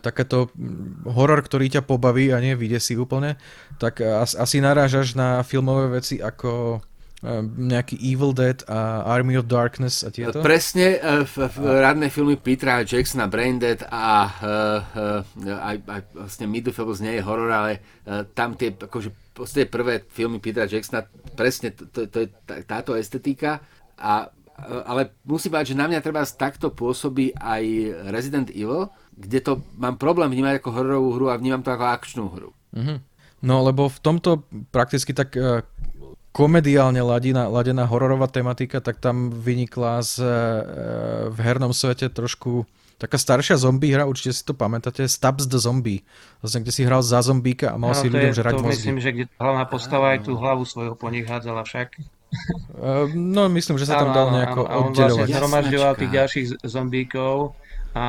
takéto 0.01 0.49
mm, 0.53 1.09
horor, 1.13 1.45
ktorý 1.45 1.69
ťa 1.69 1.83
pobaví 1.85 2.33
a 2.33 2.41
nie 2.41 2.57
si 2.81 2.97
úplne, 2.97 3.37
tak 3.77 4.01
as, 4.01 4.33
asi 4.33 4.65
narážaš 4.65 5.13
na 5.13 5.45
filmové 5.45 6.01
veci 6.01 6.21
ako 6.21 6.81
uh, 6.81 7.41
nejaký 7.45 8.01
Evil 8.01 8.33
Dead 8.33 8.59
a 8.69 9.05
Army 9.05 9.37
of 9.37 9.49
Darkness 9.49 10.05
a 10.05 10.11
tieto. 10.13 10.41
Presne 10.41 10.99
uh, 10.99 11.25
v, 11.29 11.49
v 11.53 11.59
radné 11.85 12.09
filmy 12.09 12.41
Petra 12.41 12.81
Jacksona 12.81 13.29
Braindead 13.29 13.85
a 13.89 14.29
uh, 14.29 14.81
uh, 15.21 15.61
aj, 15.61 15.77
aj 15.85 16.01
vlastne 16.17 16.47
Midfield 16.49 17.01
nie 17.05 17.21
je 17.21 17.23
horor, 17.25 17.51
ale 17.53 17.73
tam 18.35 18.59
tie 18.59 18.75
akože 18.75 19.37
proste 19.37 19.69
prvé 19.71 20.03
filmy 20.11 20.43
Petra 20.43 20.69
Jacksona, 20.69 21.07
presne 21.37 21.73
to, 21.73 22.09
to, 22.09 22.19
je 22.25 22.29
tá, 22.45 22.61
táto 22.67 22.99
estetika 22.99 23.63
a 23.97 24.29
ale 24.63 25.17
musím 25.27 25.57
povedať, 25.57 25.75
že 25.75 25.81
na 25.81 25.89
mňa 25.89 26.05
treba 26.05 26.23
takto 26.23 26.71
pôsobí 26.71 27.35
aj 27.35 27.65
Resident 28.13 28.53
Evil, 28.53 28.93
kde 29.13 29.39
to 29.41 29.53
mám 29.77 29.97
problém 29.97 30.29
vnímať 30.29 30.59
ako 30.59 30.71
hororovú 30.73 31.09
hru 31.15 31.27
a 31.29 31.37
vnímam 31.37 31.61
to 31.61 31.71
ako 31.71 31.85
akčnú 31.85 32.25
hru. 32.29 32.51
Mhm. 32.73 32.97
No 33.43 33.61
lebo 33.61 33.91
v 33.91 33.99
tomto 33.99 34.47
prakticky 34.71 35.11
tak 35.11 35.35
eh, 35.35 35.67
komediálne 36.31 37.03
ladená, 37.03 37.45
ladená 37.47 37.85
hororová 37.85 38.25
tematika, 38.25 38.81
tak 38.81 38.97
tam 38.99 39.29
vynikla 39.29 40.01
z, 40.01 40.15
eh, 40.19 40.29
v 41.29 41.39
hernom 41.39 41.75
svete 41.75 42.09
trošku 42.09 42.65
taká 42.97 43.19
staršia 43.19 43.59
zombie 43.59 43.91
hra, 43.91 44.07
určite 44.07 44.31
si 44.31 44.47
to 44.47 44.55
pamätáte, 44.55 45.03
Stabs 45.11 45.51
the 45.51 45.59
Zombie, 45.59 46.07
vlastne 46.39 46.63
kde 46.63 46.71
si 46.71 46.87
hral 46.87 47.03
za 47.03 47.19
zombíka 47.19 47.75
a 47.75 47.77
mal 47.77 47.93
Áno, 47.93 47.99
si 47.99 48.07
ľuďom 48.07 48.31
je, 48.31 48.39
žrať 48.39 48.53
to 48.55 48.63
mozgy. 48.63 48.73
myslím, 48.79 48.97
že 49.03 49.11
kde 49.11 49.25
hlavná 49.37 49.65
postava 49.67 50.15
aj 50.15 50.23
tú 50.23 50.39
hlavu 50.39 50.63
svojho 50.63 50.95
po 50.95 51.11
nich 51.11 51.27
hádzala 51.27 51.67
však. 51.67 51.99
Eh, 51.99 53.07
No 53.13 53.51
myslím, 53.51 53.77
že 53.77 53.85
sa 53.85 54.01
tam 54.01 54.15
dal 54.15 54.31
nejako 54.31 54.65
áno. 54.65 54.73
A 54.73 54.75
on 54.81 54.91
vlastne 54.95 55.29
zhromažďoval 55.29 55.93
tých 55.99 56.13
ďalších 56.15 56.47
zombíkov 56.65 57.59
a 57.93 58.07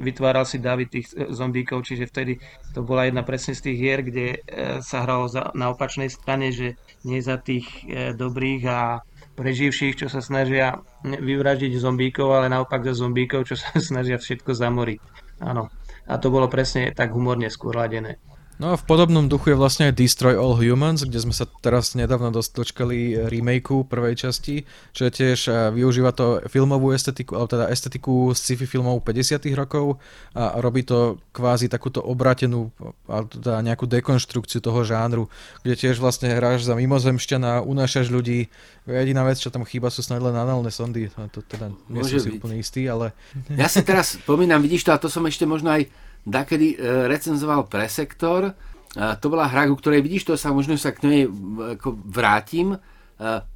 vytváral 0.00 0.44
si 0.48 0.60
davy 0.60 0.88
tých 0.88 1.12
e, 1.12 1.32
zombíkov, 1.32 1.84
čiže 1.84 2.08
vtedy 2.08 2.40
to 2.72 2.84
bola 2.84 3.08
jedna 3.08 3.24
presne 3.24 3.52
z 3.56 3.68
tých 3.68 3.78
hier, 3.80 4.00
kde 4.04 4.26
e, 4.32 4.38
sa 4.80 5.04
hralo 5.04 5.28
za, 5.28 5.52
na 5.52 5.72
opačnej 5.72 6.08
strane, 6.08 6.52
že 6.52 6.76
nie 7.04 7.20
za 7.20 7.40
tých 7.40 7.68
e, 7.84 8.12
dobrých 8.16 8.62
a 8.68 9.04
preživších, 9.36 10.00
čo 10.00 10.08
sa 10.08 10.24
snažia 10.24 10.80
vyvraždiť 11.04 11.76
zombíkov, 11.76 12.32
ale 12.32 12.48
naopak 12.48 12.84
za 12.84 12.96
zombíkov, 12.96 13.48
čo 13.48 13.56
sa 13.60 13.76
snažia 13.92 14.16
všetko 14.16 14.52
zamoriť. 14.56 15.00
Áno. 15.44 15.68
A 16.06 16.22
to 16.22 16.30
bolo 16.30 16.46
presne 16.46 16.94
tak 16.94 17.12
humorne 17.12 17.50
skôr 17.50 17.74
ladené. 17.74 18.22
No 18.56 18.72
a 18.72 18.80
v 18.80 18.84
podobnom 18.88 19.28
duchu 19.28 19.52
je 19.52 19.60
vlastne 19.60 19.92
aj 19.92 20.00
Destroy 20.00 20.32
All 20.32 20.56
Humans, 20.56 21.04
kde 21.04 21.20
sme 21.20 21.36
sa 21.36 21.44
teraz 21.60 21.92
nedávno 21.92 22.32
dosť 22.32 22.50
dočkali 22.56 23.28
remakeu 23.28 23.84
prvej 23.84 24.16
časti, 24.16 24.64
čo 24.96 25.04
je 25.04 25.12
tiež 25.12 25.38
eh, 25.52 25.54
využíva 25.76 26.16
to 26.16 26.40
filmovú 26.48 26.88
estetiku, 26.96 27.36
alebo 27.36 27.52
teda 27.52 27.68
estetiku 27.68 28.32
sci-fi 28.32 28.64
filmov 28.64 29.04
50 29.04 29.44
rokov 29.52 30.00
a 30.32 30.56
robí 30.64 30.88
to 30.88 31.20
kvázi 31.36 31.68
takúto 31.68 32.00
obratenú, 32.00 32.72
alebo 33.04 33.28
teda 33.28 33.60
nejakú 33.60 33.84
dekonštrukciu 33.84 34.64
toho 34.64 34.80
žánru, 34.88 35.28
kde 35.60 35.76
tiež 35.76 36.00
vlastne 36.00 36.32
hráš 36.32 36.64
za 36.64 36.72
mimozemšťana, 36.80 37.60
unášaš 37.60 38.08
ľudí. 38.08 38.48
Jediná 38.88 39.20
vec, 39.28 39.36
čo 39.36 39.52
tam 39.52 39.68
chýba, 39.68 39.92
sú 39.92 40.00
snad 40.00 40.24
len 40.24 40.32
análne 40.32 40.72
sondy, 40.72 41.12
to 41.28 41.44
teda 41.44 41.76
nie 41.92 42.00
som 42.00 42.24
si 42.24 42.32
byť. 42.32 42.40
úplne 42.40 42.56
istý, 42.56 42.88
ale 42.88 43.12
Ja 43.52 43.68
si 43.68 43.84
teraz 43.84 44.16
spomínam, 44.16 44.64
vidíš 44.64 44.88
to, 44.88 44.96
a 44.96 45.02
to 45.02 45.12
som 45.12 45.28
ešte 45.28 45.44
možno 45.44 45.76
aj 45.76 46.05
dakedy 46.26 46.74
e, 46.74 47.06
recenzoval 47.06 47.70
pre 47.70 47.86
sektor. 47.86 48.50
A 48.96 49.14
to 49.14 49.28
bola 49.28 49.46
hra, 49.46 49.68
ku 49.68 49.76
ktorej 49.76 50.00
vidíš 50.02 50.24
to, 50.24 50.34
sa 50.34 50.50
možno 50.50 50.74
sa 50.74 50.90
k 50.90 51.04
nej 51.04 51.22
ako 51.76 52.00
vrátim. 52.02 52.80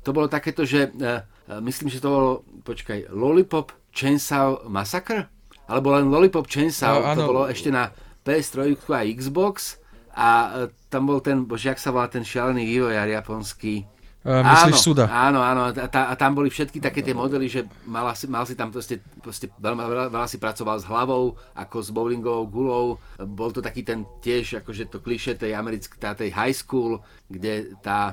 To 0.05 0.11
bolo 0.13 0.29
takéto, 0.29 0.65
že 0.65 0.89
e, 0.89 1.21
e, 1.49 1.61
myslím, 1.61 1.93
že 1.93 2.01
to 2.01 2.09
bolo, 2.09 2.31
počkaj, 2.65 3.13
Lollipop 3.13 3.73
Chainsaw 3.93 4.65
Massacre? 4.69 5.29
Alebo 5.69 5.93
len 5.93 6.09
Lollipop 6.09 6.49
Chainsaw, 6.49 6.97
No, 6.97 7.07
áno. 7.13 7.17
to 7.17 7.23
bolo 7.29 7.43
ešte 7.49 7.69
na 7.69 7.93
PS3 8.25 8.73
a 8.77 9.01
Xbox. 9.05 9.77
A 10.17 10.29
e, 10.67 10.73
tam 10.89 11.09
bol 11.09 11.21
ten, 11.21 11.45
bože, 11.45 11.69
jak 11.69 11.81
sa 11.81 11.93
volá 11.93 12.09
ten 12.09 12.25
šialený 12.25 12.65
vývojár 12.65 13.09
japonský. 13.09 13.85
Uh, 14.25 14.43
myslíš 14.45 14.77
áno, 14.77 14.85
Suda. 14.85 15.05
Áno, 15.09 15.41
áno, 15.41 15.71
a, 15.71 15.89
tá, 15.89 16.11
a 16.11 16.15
tam 16.15 16.37
boli 16.37 16.53
všetky 16.53 16.81
také 16.81 17.01
tie 17.01 17.17
modely, 17.17 17.49
že 17.49 17.65
mal 17.89 18.09
si, 18.13 18.29
mal 18.29 18.45
si 18.45 18.57
tam 18.57 18.69
proste, 18.69 19.01
proste 19.21 19.49
veľa, 19.57 19.87
veľa, 19.87 20.05
veľa 20.13 20.29
si 20.29 20.37
pracoval 20.37 20.77
s 20.81 20.89
hlavou, 20.89 21.37
ako 21.57 21.77
s 21.81 21.89
bowlingovou 21.93 22.45
gulou. 22.49 22.87
Bol 23.17 23.51
to 23.53 23.65
taký 23.65 23.85
ten 23.85 24.05
tiež, 24.21 24.61
akože 24.61 24.93
to 24.93 25.01
kliše 25.01 25.37
tej 25.37 25.57
americkej, 25.57 25.99
tá, 26.01 26.13
tej 26.13 26.33
high 26.33 26.55
school, 26.55 27.01
kde 27.29 27.77
tá, 27.81 28.13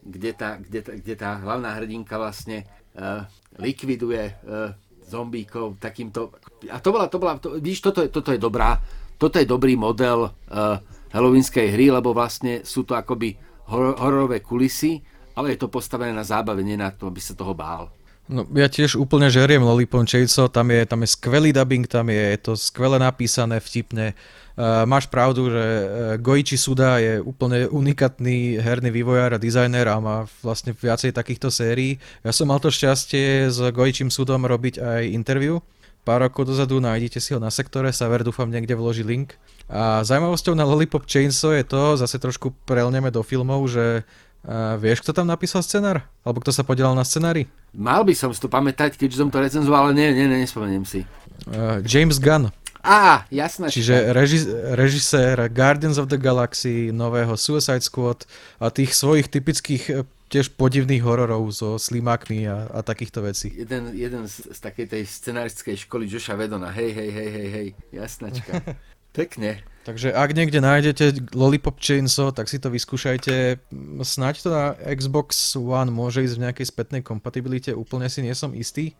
kde 0.00 0.30
tá, 0.32 0.56
kde 0.56 0.80
tá, 0.80 0.92
kde 0.96 1.14
tá 1.16 1.30
hlavná 1.40 1.76
hrdinka 1.76 2.16
vlastne 2.16 2.64
uh, 2.96 3.24
likviduje 3.60 4.32
uh, 4.44 4.72
zombíkov 5.10 5.82
takýmto... 5.82 6.30
A 6.70 6.78
to 6.78 6.94
bola, 6.94 7.10
to 7.10 7.18
bola, 7.18 7.34
to, 7.42 7.58
vidíš, 7.58 7.82
toto 7.82 8.00
je, 8.04 8.08
toto 8.08 8.30
je 8.30 8.38
dobrá, 8.38 8.78
toto 9.18 9.36
je 9.36 9.44
dobrý 9.44 9.74
model 9.74 10.30
uh, 10.30 10.78
halloweenskej 11.10 11.74
hry, 11.74 11.90
lebo 11.90 12.14
vlastne 12.14 12.62
sú 12.62 12.86
to 12.86 12.94
akoby 12.94 13.34
horor, 13.68 13.98
hororové 13.98 14.38
kulisy, 14.38 15.02
ale 15.34 15.54
je 15.54 15.58
to 15.60 15.72
postavené 15.72 16.14
na 16.14 16.26
zábave, 16.26 16.62
nie 16.64 16.76
na 16.76 16.90
to, 16.90 17.10
aby 17.10 17.20
sa 17.22 17.34
toho 17.34 17.54
bál. 17.54 17.90
No, 18.30 18.46
ja 18.54 18.70
tiež 18.70 18.94
úplne 18.94 19.26
žeriem 19.26 19.58
Lollipop 19.58 20.06
Chainsaw, 20.06 20.46
tam 20.46 20.70
je, 20.70 20.86
tam 20.86 21.02
je 21.02 21.10
skvelý 21.10 21.50
dubbing, 21.50 21.82
tam 21.90 22.06
je, 22.14 22.38
je 22.38 22.38
to 22.38 22.54
skvele 22.54 22.94
napísané, 22.94 23.58
vtipne. 23.58 24.14
Uh, 24.54 24.86
máš 24.86 25.10
pravdu, 25.10 25.50
že 25.50 25.64
uh, 25.66 25.82
Goichi 26.14 26.54
Suda 26.54 27.02
je 27.02 27.18
úplne 27.18 27.66
unikátny 27.66 28.62
herný 28.62 28.94
vývojár 28.94 29.34
a 29.34 29.42
dizajner 29.42 29.82
a 29.90 29.98
má 29.98 30.16
vlastne 30.46 30.70
viacej 30.70 31.10
takýchto 31.10 31.50
sérií. 31.50 31.98
Ja 32.22 32.30
som 32.30 32.54
mal 32.54 32.62
to 32.62 32.70
šťastie 32.70 33.50
s 33.50 33.58
Goichim 33.74 34.14
Sudom 34.14 34.46
robiť 34.46 34.78
aj 34.78 35.02
interview. 35.10 35.58
Pár 36.06 36.22
rokov 36.22 36.48
dozadu 36.48 36.78
nájdete 36.78 37.18
si 37.18 37.34
ho 37.34 37.42
na 37.42 37.50
sektore, 37.50 37.90
Saver 37.90 38.22
dúfam 38.22 38.46
niekde 38.46 38.78
vloží 38.78 39.02
link. 39.02 39.36
A 39.66 40.06
zaujímavosťou 40.06 40.54
na 40.54 40.64
Lollipop 40.64 41.04
Chainsaw 41.04 41.58
je 41.58 41.66
to, 41.66 41.98
zase 41.98 42.16
trošku 42.16 42.54
prelneme 42.62 43.10
do 43.10 43.26
filmov, 43.26 43.66
že 43.68 44.06
uh, 44.44 44.76
vieš, 44.80 45.02
kto 45.04 45.12
tam 45.16 45.26
napísal 45.28 45.64
scenár? 45.64 46.04
Alebo 46.24 46.40
kto 46.40 46.52
sa 46.54 46.64
podielal 46.64 46.94
na 46.94 47.04
scenári? 47.04 47.48
Mal 47.70 48.02
by 48.02 48.14
som 48.16 48.30
si 48.34 48.40
to 48.42 48.50
pamätať, 48.50 48.98
keďže 48.98 49.20
som 49.22 49.30
to 49.30 49.38
recenzoval, 49.40 49.90
ale 49.90 49.94
nie, 49.94 50.08
nie, 50.12 50.26
nie 50.26 50.42
nespomeniem 50.42 50.84
si. 50.84 51.06
Uh, 51.48 51.80
James 51.86 52.20
Gunn, 52.20 52.52
Á, 52.80 53.28
jasné. 53.28 53.68
čiže 53.68 53.92
reži- 54.16 54.48
režisér 54.72 55.52
Guardians 55.52 56.00
of 56.00 56.08
the 56.08 56.16
Galaxy, 56.16 56.88
nového 56.88 57.36
Suicide 57.36 57.84
Squad 57.84 58.24
a 58.56 58.72
tých 58.72 58.96
svojich 58.96 59.28
typických 59.28 59.84
eh, 59.92 60.08
tiež 60.32 60.56
podivných 60.56 61.04
hororov 61.04 61.52
so 61.52 61.76
slimákmi 61.76 62.48
a, 62.48 62.72
a 62.72 62.80
takýchto 62.80 63.20
vecí. 63.20 63.52
Jeden, 63.52 63.92
jeden 63.92 64.24
z, 64.24 64.48
z 64.48 64.58
takej 64.64 64.86
tej 64.88 65.02
scenaristickej 65.04 65.76
školy 65.84 66.08
Josha 66.08 66.38
Vedona. 66.38 66.72
Hej, 66.72 66.96
hej, 66.96 67.10
hej, 67.12 67.28
hej, 67.28 67.48
hej, 67.50 67.68
jasnačka. 67.92 68.64
Pekne. 69.18 69.60
Takže 69.80 70.12
ak 70.12 70.36
niekde 70.36 70.60
nájdete 70.60 71.32
Lollipop 71.32 71.80
Chainsaw, 71.80 72.36
tak 72.36 72.52
si 72.52 72.60
to 72.60 72.68
vyskúšajte. 72.68 73.56
Snaď 74.04 74.34
to 74.44 74.48
na 74.52 74.76
Xbox 74.92 75.56
One 75.56 75.88
môže 75.88 76.20
ísť 76.20 76.36
v 76.36 76.44
nejakej 76.44 76.66
spätnej 76.68 77.00
kompatibilite, 77.00 77.72
úplne 77.72 78.04
si 78.12 78.20
nie 78.20 78.36
som 78.36 78.52
istý. 78.52 78.92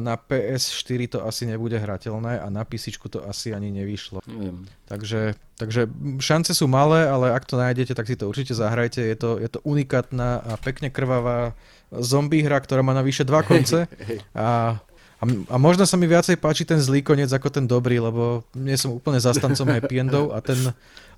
Na 0.00 0.16
PS4 0.16 1.00
to 1.14 1.18
asi 1.28 1.44
nebude 1.44 1.76
hrateľné 1.76 2.40
a 2.40 2.46
na 2.48 2.64
PC 2.64 2.96
to 2.96 3.20
asi 3.28 3.52
ani 3.52 3.68
nevyšlo. 3.68 4.24
Neviem. 4.24 4.64
Takže, 4.88 5.36
takže 5.60 5.90
šance 6.16 6.56
sú 6.56 6.64
malé, 6.64 7.04
ale 7.04 7.36
ak 7.36 7.44
to 7.44 7.60
nájdete, 7.60 7.92
tak 7.92 8.08
si 8.08 8.16
to 8.16 8.24
určite 8.24 8.56
zahrajte. 8.56 9.04
Je 9.04 9.16
to, 9.20 9.36
je 9.36 9.52
to 9.52 9.60
unikátna 9.68 10.40
a 10.40 10.56
pekne 10.56 10.88
krvavá 10.88 11.52
zombie 11.92 12.40
hra, 12.40 12.62
ktorá 12.62 12.80
má 12.80 12.96
navyše 12.96 13.26
dva 13.26 13.44
konce 13.44 13.84
a, 14.32 14.80
A, 15.20 15.24
a 15.28 15.56
možno 15.60 15.84
sa 15.84 16.00
mi 16.00 16.08
viacej 16.08 16.40
páči 16.40 16.64
ten 16.64 16.80
zlý 16.80 17.04
koniec 17.04 17.28
ako 17.28 17.52
ten 17.52 17.68
dobrý, 17.68 18.00
lebo 18.00 18.40
nie 18.56 18.72
som 18.80 18.96
úplne 18.96 19.20
zastancom 19.20 19.68
happy 19.68 20.00
endov 20.00 20.32
a 20.32 20.40
ten, 20.40 20.56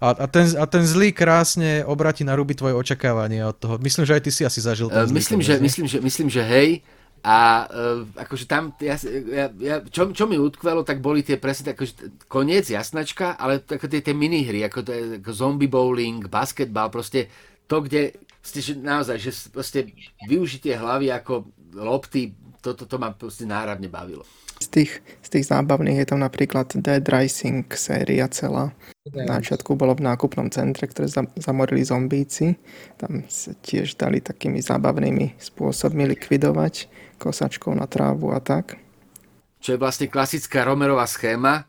a, 0.02 0.10
a, 0.10 0.26
ten, 0.26 0.58
a 0.58 0.64
ten 0.66 0.82
zlý 0.82 1.14
krásne 1.14 1.86
obratí 1.86 2.26
na 2.26 2.34
ruby 2.34 2.58
tvoje 2.58 2.74
očakávanie 2.74 3.46
od 3.46 3.54
toho. 3.54 3.74
Myslím, 3.78 4.02
že 4.02 4.18
aj 4.18 4.22
ty 4.26 4.30
si 4.34 4.42
asi 4.42 4.58
zažil 4.58 4.90
ten 4.90 5.06
uh, 5.06 5.14
myslím, 5.14 5.38
koniec, 5.38 5.46
že, 5.46 5.54
myslím, 5.62 5.86
že, 5.86 5.98
myslím, 6.02 6.28
že 6.34 6.42
hej. 6.42 6.70
A 7.22 7.70
uh, 7.70 8.02
akože 8.18 8.50
tam, 8.50 8.74
ja, 8.82 8.98
ja, 9.30 9.46
ja, 9.54 9.76
čo, 9.86 10.10
čo 10.10 10.26
mi 10.26 10.34
utkvelo, 10.34 10.82
tak 10.82 10.98
boli 10.98 11.22
tie 11.22 11.38
presne, 11.38 11.70
akože 11.70 12.26
koniec, 12.26 12.66
jasnačka, 12.66 13.38
ale 13.38 13.62
ako 13.62 13.86
tie, 13.86 14.02
tie 14.02 14.10
minihry, 14.10 14.66
ako, 14.66 14.82
to 14.82 14.90
ako 15.22 15.30
zombie 15.30 15.70
bowling, 15.70 16.26
basketbal, 16.26 16.90
proste 16.90 17.30
to, 17.70 17.78
kde 17.86 18.18
ste, 18.42 18.58
že 18.58 18.74
naozaj, 18.74 19.22
že 19.22 19.30
proste 19.54 19.94
využitie 20.26 20.74
hlavy 20.74 21.14
ako 21.14 21.46
lopty, 21.78 22.34
toto 22.62 22.86
to, 22.86 22.94
to 22.94 23.02
ma 23.02 23.10
proste 23.10 23.42
náravne 23.44 23.90
bavilo. 23.90 24.22
Z 24.62 24.70
tých, 24.70 25.02
z 25.02 25.28
tých 25.28 25.50
zábavných 25.50 26.06
je 26.06 26.08
tam 26.14 26.22
napríklad 26.22 26.78
Dead 26.78 27.02
Rising 27.02 27.66
séria 27.74 28.30
celá. 28.30 28.70
Na 29.10 29.42
začiatku 29.42 29.74
bolo 29.74 29.98
v 29.98 30.06
nákupnom 30.06 30.46
centre, 30.54 30.86
ktoré 30.86 31.10
zamorili 31.34 31.82
zombíci. 31.82 32.54
Tam 32.94 33.26
sa 33.26 33.58
tiež 33.58 33.98
dali 33.98 34.22
takými 34.22 34.62
zábavnými 34.62 35.34
spôsobmi 35.42 36.06
likvidovať 36.14 36.86
kosačkou 37.18 37.74
na 37.74 37.90
trávu 37.90 38.30
a 38.30 38.38
tak. 38.38 38.78
Čo 39.58 39.74
je 39.74 39.82
vlastne 39.82 40.06
klasická 40.06 40.62
Romerová 40.62 41.10
schéma, 41.10 41.66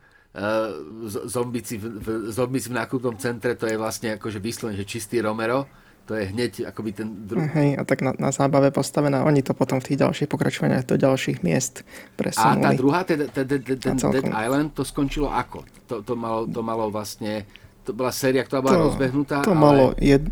zombici 1.30 1.78
v, 1.78 1.86
v, 2.02 2.08
zombici 2.34 2.74
v 2.74 2.78
nákupnom 2.82 3.18
centre, 3.22 3.54
to 3.54 3.70
je 3.70 3.78
vlastne 3.78 4.18
akože 4.18 4.42
vyslovene, 4.42 4.78
že 4.78 4.90
čistý 4.90 5.22
Romero. 5.22 5.70
To 6.04 6.20
je 6.20 6.28
hneď 6.36 6.68
akoby 6.68 6.92
ten 6.92 7.08
druhý. 7.28 7.48
Hej, 7.56 7.70
a 7.80 7.88
tak 7.88 8.04
na, 8.04 8.12
na 8.20 8.36
zábave 8.36 8.76
postavená. 8.76 9.24
Oni 9.24 9.40
to 9.40 9.56
potom 9.56 9.80
v 9.80 9.88
tých 9.88 10.04
ďalších 10.04 10.28
pokračovaniach 10.28 10.84
do 10.84 11.00
ďalších 11.00 11.48
miest 11.48 11.88
presunuli. 12.20 12.60
A 12.60 12.68
tá 12.68 12.72
druhá, 12.76 13.00
ten, 13.08 13.24
ten, 13.32 13.48
ten, 13.48 13.80
ten 13.80 13.96
Dead 13.96 14.28
Island, 14.28 14.76
to 14.76 14.84
skončilo 14.84 15.32
ako? 15.32 15.64
To, 15.88 16.04
to, 16.04 16.14
malo, 16.20 16.44
to 16.44 16.60
malo 16.60 16.92
vlastne, 16.92 17.48
to 17.88 17.96
bola 17.96 18.12
séria, 18.12 18.44
ktorá 18.44 18.60
bola 18.60 18.76
to, 18.76 18.84
rozbehnutá. 18.92 19.48
To 19.48 19.56
ale... 19.56 19.64
malo, 19.64 19.86
jed, 19.96 20.28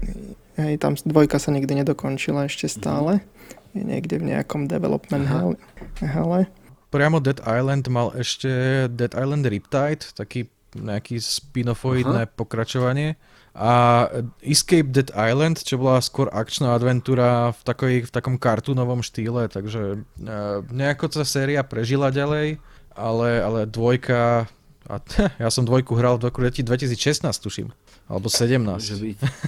hej, 0.60 0.75
tam 0.75 0.99
dvojka 0.99 1.39
sa 1.39 1.55
nikdy 1.55 1.88
nedokončila 1.88 2.51
ešte 2.51 2.67
stále. 2.67 3.23
Mm-hmm 3.23 3.39
je 3.73 3.84
niekde 3.84 4.19
v 4.19 4.36
nejakom 4.36 4.67
development 4.67 5.25
hale. 5.27 5.55
hale. 6.03 6.47
Priamo 6.91 7.23
Dead 7.23 7.39
Island 7.47 7.88
mal 7.88 8.12
ešte 8.19 8.51
Dead 8.91 9.12
Island 9.15 9.47
Riptide, 9.47 10.12
taký 10.12 10.51
nejaký 10.75 11.19
spin-offoidné 11.19 12.27
Aha. 12.27 12.31
pokračovanie. 12.31 13.15
A 13.52 14.08
Escape 14.40 14.96
Dead 14.96 15.12
Island, 15.12 15.60
čo 15.60 15.76
bola 15.76 16.00
skôr 16.00 16.32
akčná 16.32 16.72
adventúra 16.72 17.52
v, 17.52 17.62
takoj, 17.68 17.94
v 18.08 18.12
takom 18.12 18.40
kartúnovom 18.40 19.04
štýle, 19.04 19.52
takže 19.52 20.00
uh, 20.00 20.64
nejako 20.72 21.12
sa 21.12 21.28
séria 21.28 21.60
prežila 21.60 22.16
ďalej, 22.16 22.64
ale, 22.96 23.30
ale 23.44 23.60
dvojka, 23.68 24.48
a 24.88 24.94
ja 25.44 25.52
som 25.52 25.68
dvojku 25.68 26.00
hral 26.00 26.16
v 26.16 26.32
roku 26.32 26.40
2016 26.40 27.28
tuším, 27.44 27.76
alebo 28.08 28.32
17. 28.32 28.64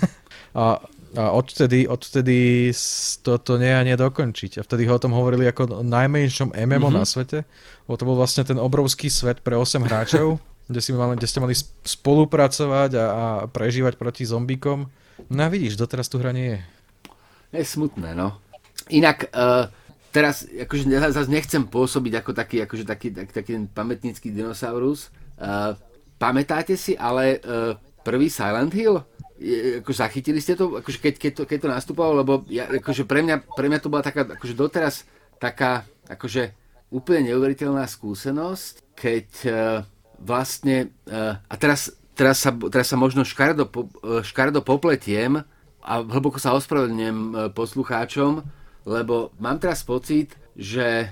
a 0.60 0.84
a 1.13 1.30
odtedy, 1.30 1.86
odtedy 1.86 2.74
to, 3.22 3.38
to 3.38 3.62
nie 3.62 3.70
a 3.70 3.86
nie 3.86 3.94
dokončiť. 3.94 4.58
A 4.58 4.66
vtedy 4.66 4.89
ho 4.89 4.98
o 4.98 5.02
tom 5.02 5.13
hovorili 5.13 5.46
ako 5.46 5.86
najmenšom 5.86 6.58
MMO 6.58 6.89
mm-hmm. 6.89 6.98
na 6.98 7.06
svete. 7.06 7.46
Bo 7.86 7.94
to 8.02 8.10
bol 8.10 8.18
vlastne 8.18 8.42
ten 8.42 8.58
obrovský 8.58 9.13
svet 9.13 9.46
pre 9.46 9.54
8 9.54 9.86
hráčov, 9.86 10.42
kde, 10.73 10.81
si 10.81 10.91
mali, 10.91 11.15
kde 11.15 11.29
ste 11.29 11.39
mali 11.39 11.55
spolupracovať 11.86 12.91
a, 12.97 13.05
a 13.05 13.25
prežívať 13.45 13.95
proti 13.95 14.25
zombíkom. 14.25 14.89
No 15.29 15.41
a 15.45 15.47
vidíš, 15.47 15.77
doteraz 15.77 16.09
tu 16.09 16.17
hra 16.17 16.33
nie 16.33 16.57
je. 16.57 16.59
Je 17.53 17.63
smutné, 17.63 18.17
no. 18.17 18.41
Inak, 18.89 19.29
uh, 19.29 19.69
teraz, 20.09 20.49
akože 20.49 20.89
ja 20.89 21.13
zase 21.13 21.29
nechcem 21.29 21.63
pôsobiť 21.69 22.19
ako 22.19 22.31
taký, 22.33 22.65
akože 22.65 22.83
taký, 22.83 23.13
taký, 23.13 23.31
taký 23.31 23.53
pamätnícky 23.69 24.33
dinosaurus. 24.33 25.13
Uh, 25.38 25.77
pamätáte 26.17 26.73
si 26.73 26.97
ale 26.97 27.39
uh, 27.45 27.77
prvý 28.01 28.27
Silent 28.27 28.73
Hill? 28.73 29.05
ako 29.83 29.91
zachytili 29.91 30.39
ste 30.39 30.55
to, 30.55 30.79
akože 30.79 30.99
keď, 31.03 31.13
keď, 31.19 31.31
to, 31.36 31.43
keď 31.43 31.57
to 31.59 31.69
nastupovalo, 31.69 32.23
lebo 32.23 32.33
ja, 32.47 32.69
akože 32.69 33.03
pre, 33.03 33.19
mňa, 33.25 33.43
pre 33.51 33.67
mňa 33.67 33.79
to 33.83 33.91
bola 33.91 33.99
taká, 34.05 34.23
akože 34.23 34.55
doteraz 34.55 35.03
taká, 35.36 35.83
akože 36.07 36.55
úplne 36.93 37.33
neuveriteľná 37.33 37.83
skúsenosť, 37.89 38.95
keď 38.95 39.27
uh, 39.49 39.53
vlastne, 40.23 40.95
uh, 41.12 41.36
a 41.38 41.53
teraz, 41.59 41.91
teraz, 42.15 42.39
sa, 42.41 42.55
teraz 42.71 42.88
sa 42.88 42.97
možno 42.97 43.27
škardo, 43.27 43.67
uh, 43.67 44.23
škardo 44.23 44.63
popletiem 44.63 45.43
a 45.83 45.93
hlboko 45.99 46.39
sa 46.39 46.55
ospravedlňujem 46.55 47.19
uh, 47.19 47.36
poslucháčom, 47.51 48.41
lebo 48.88 49.36
mám 49.39 49.59
teraz 49.59 49.83
pocit, 49.83 50.36
že 50.59 51.07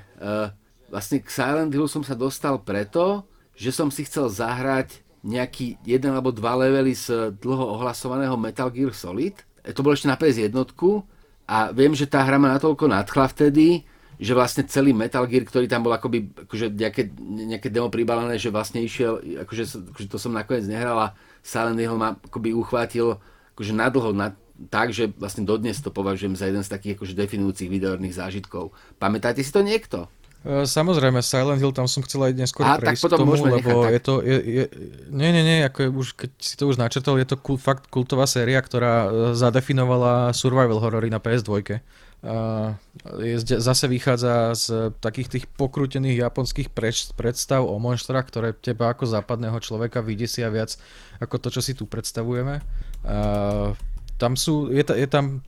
vlastne 0.92 1.24
k 1.24 1.32
Silent 1.32 1.72
Hillu 1.72 1.88
som 1.88 2.04
sa 2.04 2.14
dostal 2.14 2.60
preto, 2.60 3.24
že 3.56 3.72
som 3.72 3.88
si 3.88 4.04
chcel 4.04 4.28
zahrať 4.28 5.00
nejaký 5.24 5.80
jeden 5.88 6.12
alebo 6.12 6.36
dva 6.36 6.60
levely 6.60 6.92
z 6.92 7.32
dlho 7.40 7.80
ohlasovaného 7.80 8.36
Metal 8.36 8.68
Gear 8.68 8.92
Solid. 8.92 9.40
To 9.64 9.82
bolo 9.86 9.96
ešte 9.96 10.12
na 10.12 10.20
PS 10.20 10.52
jednotku 10.52 11.06
a 11.48 11.72
viem, 11.72 11.94
že 11.94 12.10
tá 12.10 12.26
hra 12.26 12.42
ma 12.42 12.52
natoľko 12.58 12.90
nadchla 12.90 13.30
vtedy, 13.32 13.86
že 14.22 14.38
vlastne 14.38 14.70
celý 14.70 14.94
Metal 14.94 15.26
Gear, 15.26 15.42
ktorý 15.42 15.66
tam 15.66 15.82
bol 15.82 15.98
akoby 15.98 16.46
akože 16.46 16.70
nejaké, 16.70 17.10
nejaké 17.18 17.74
demo 17.74 17.90
pribalené, 17.90 18.38
že 18.38 18.54
vlastne 18.54 18.78
išiel, 18.86 19.18
akože, 19.42 19.92
akože 19.98 20.08
to 20.14 20.18
som 20.22 20.38
nakoniec 20.38 20.70
nehral 20.70 20.94
a 21.02 21.08
Silent 21.42 21.82
Hill 21.82 21.98
ma 21.98 22.14
akoby 22.14 22.54
uchvátil 22.54 23.18
akože 23.58 23.74
nadlho, 23.74 24.14
na, 24.14 24.38
tak, 24.70 24.94
že 24.94 25.10
vlastne 25.18 25.42
dodnes 25.42 25.82
to 25.82 25.90
považujem 25.90 26.38
za 26.38 26.46
jeden 26.46 26.62
z 26.62 26.70
takých 26.70 27.02
akože 27.02 27.18
definujúcich 27.18 27.66
videórnych 27.66 28.14
zážitkov. 28.14 28.70
Pamätáte 29.02 29.42
si 29.42 29.50
to 29.50 29.66
niekto? 29.66 30.06
E, 30.46 30.70
samozrejme, 30.70 31.22
Silent 31.26 31.58
Hill, 31.58 31.74
tam 31.74 31.90
som 31.90 32.06
chcel 32.06 32.30
aj 32.30 32.34
neskôr 32.38 32.66
a, 32.66 32.78
prejsť 32.78 33.14
tak 33.14 33.18
tomu, 33.18 33.34
lebo 33.38 33.58
nechať, 33.58 33.94
je 33.94 34.02
to... 34.02 34.14
Je, 34.22 34.38
je, 34.38 34.64
nie, 35.10 35.30
nie, 35.34 35.44
nie, 35.46 35.58
ako 35.66 35.78
je 35.82 35.90
už, 35.90 36.08
keď 36.14 36.30
si 36.38 36.54
to 36.58 36.70
už 36.70 36.78
načrtol, 36.78 37.18
je 37.18 37.26
to 37.26 37.38
kul, 37.42 37.58
fakt 37.58 37.90
kultová 37.90 38.30
séria, 38.30 38.62
ktorá 38.62 38.94
e, 39.06 39.10
zadefinovala 39.34 40.30
survival 40.38 40.78
horory 40.78 41.10
na 41.10 41.18
PS2. 41.18 41.82
Je, 42.22 43.38
zase 43.42 43.90
vychádza 43.90 44.54
z 44.54 44.94
takých 45.02 45.28
tých 45.28 45.46
pokrútených 45.58 46.22
japonských 46.22 46.70
predstav 47.18 47.66
o 47.66 47.82
monštrách, 47.82 48.30
ktoré 48.30 48.54
teba 48.54 48.94
ako 48.94 49.10
západného 49.10 49.58
človeka 49.58 50.06
vydesia 50.06 50.54
viac 50.54 50.78
ako 51.18 51.42
to, 51.42 51.50
čo 51.50 51.62
si 51.66 51.74
tu 51.74 51.90
predstavujeme. 51.90 52.62
A 53.10 53.74
tam 54.22 54.38
sú, 54.38 54.70
je, 54.70 54.86
je 54.86 55.08
tam 55.10 55.42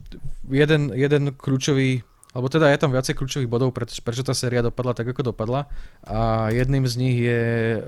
jeden, 0.50 0.90
jeden 0.90 1.30
kľúčový 1.38 2.02
lebo 2.34 2.50
teda 2.50 2.66
je 2.74 2.82
tam 2.82 2.90
viacej 2.90 3.14
kľúčových 3.14 3.46
bodov, 3.46 3.70
preč, 3.70 4.02
prečo 4.02 4.26
tá 4.26 4.34
séria 4.34 4.58
dopadla 4.58 4.90
tak, 4.90 5.06
ako 5.06 5.30
dopadla. 5.30 5.70
A 6.02 6.50
jedným 6.50 6.82
z 6.82 6.94
nich 6.98 7.16
je 7.22 7.42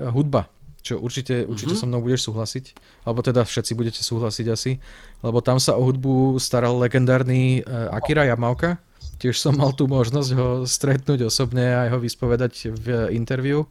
hudba, 0.07 0.47
čo 0.87 1.03
určite, 1.03 1.43
určite 1.43 1.75
mm-hmm. 1.75 1.83
so 1.83 1.91
mnou 1.91 1.99
budeš 1.99 2.31
súhlasiť. 2.31 2.65
Alebo 3.03 3.19
teda 3.19 3.43
všetci 3.43 3.75
budete 3.75 3.99
súhlasiť 3.99 4.47
asi. 4.47 4.79
Lebo 5.19 5.43
tam 5.43 5.59
sa 5.59 5.75
o 5.75 5.83
hudbu 5.83 6.39
staral 6.39 6.79
legendárny 6.79 7.67
uh, 7.67 7.91
Akira 7.91 8.23
Yamaoka. 8.23 8.79
Tiež 9.17 9.41
som 9.41 9.57
mal 9.57 9.73
tú 9.73 9.89
možnosť 9.89 10.29
ho 10.37 10.49
stretnúť 10.61 11.25
osobne 11.25 11.73
a 11.73 11.89
ho 11.89 11.97
vyspovedať 11.97 12.69
v 12.69 12.85
interviu. 13.17 13.65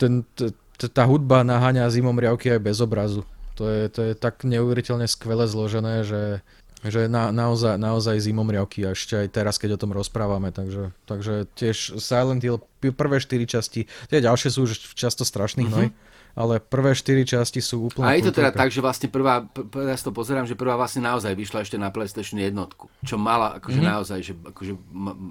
Ten, 0.00 0.24
t, 0.32 0.48
tá 0.80 1.04
hudba 1.04 1.44
naháňa 1.44 1.92
zimom 1.92 2.16
riavky 2.16 2.56
aj 2.56 2.60
bez 2.64 2.80
obrazu. 2.80 3.20
To 3.60 3.68
je, 3.68 3.92
to 3.92 4.00
je 4.00 4.12
tak 4.16 4.40
neuveriteľne 4.48 5.04
skvele 5.04 5.44
zložené, 5.44 6.08
že 6.08 6.40
že 6.84 7.08
na, 7.08 7.32
naozaj, 7.32 7.80
naozaj 7.80 8.20
zimom 8.20 8.44
riavky 8.44 8.84
a 8.84 8.92
ešte 8.92 9.16
aj 9.16 9.28
teraz, 9.32 9.56
keď 9.56 9.76
o 9.76 9.80
tom 9.80 9.96
rozprávame, 9.96 10.52
takže, 10.52 10.92
takže 11.08 11.48
tiež 11.56 11.96
Silent 11.96 12.44
Hill, 12.44 12.60
prvé 12.92 13.16
štyri 13.16 13.48
časti, 13.48 13.88
tie 14.12 14.20
ďalšie 14.20 14.52
sú 14.52 14.68
už 14.68 14.92
často 14.92 15.24
strašný 15.24 15.64
hnoj, 15.64 15.88
mm-hmm. 15.88 16.36
ale 16.36 16.60
prvé 16.60 16.92
štyri 16.92 17.24
časti 17.24 17.64
sú 17.64 17.88
úplne... 17.88 18.12
A 18.12 18.20
je 18.20 18.28
to 18.28 18.36
teda 18.36 18.52
tak, 18.52 18.68
že 18.68 18.84
vlastne 18.84 19.08
prvá, 19.08 19.48
ja 19.88 19.96
to 19.96 20.12
pozerám, 20.12 20.44
že 20.44 20.52
prvá 20.52 20.76
vlastne 20.76 21.00
naozaj 21.00 21.32
vyšla 21.32 21.64
ešte 21.64 21.80
na 21.80 21.88
PlayStation 21.88 22.36
jednotku, 22.36 22.92
čo 23.00 23.16
mala 23.16 23.56
akože 23.56 23.80
mm-hmm. 23.80 23.94
naozaj, 23.96 24.18
že 24.20 24.32
akože 24.36 24.72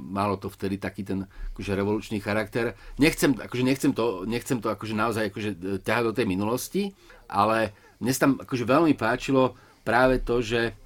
malo 0.09 0.41
to 0.41 0.49
vtedy 0.49 0.81
taký 0.81 1.05
ten 1.05 1.29
akože 1.53 1.71
revolučný 1.77 2.17
charakter. 2.17 2.73
Nechcem, 2.97 3.37
akože 3.37 3.61
nechcem 3.61 3.91
to, 3.93 4.25
nechcem 4.25 4.57
to 4.57 4.73
akože 4.73 4.97
naozaj 4.97 5.29
akože 5.29 5.49
e, 5.53 5.77
ťahať 5.85 6.03
do 6.09 6.13
tej 6.17 6.25
minulosti, 6.25 6.97
ale 7.29 7.77
mne 8.01 8.09
sa 8.09 8.25
tam 8.25 8.41
akože 8.41 8.65
veľmi 8.65 8.97
páčilo 8.97 9.53
práve 9.85 10.17
to, 10.23 10.41
že 10.41 10.82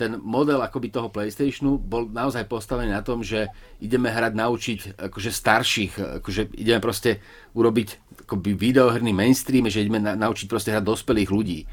ten 0.00 0.16
model 0.16 0.64
akoby 0.64 0.88
toho 0.88 1.12
PlayStationu 1.12 1.76
bol 1.76 2.08
naozaj 2.08 2.48
postavený 2.48 2.88
na 2.88 3.04
tom, 3.04 3.20
že 3.20 3.52
ideme 3.84 4.08
hrať 4.08 4.32
naučiť 4.32 4.78
akože 4.96 5.28
starších, 5.28 5.92
akože 6.24 6.56
ideme 6.56 6.80
proste 6.80 7.20
urobiť 7.52 7.88
akoby 8.24 8.56
videoherný 8.56 9.12
mainstream, 9.12 9.68
že 9.68 9.84
ideme 9.84 10.00
na, 10.00 10.16
naučiť 10.16 10.48
proste 10.48 10.72
hrať 10.72 10.88
dospelých 10.88 11.28
ľudí, 11.28 11.60
e, 11.60 11.66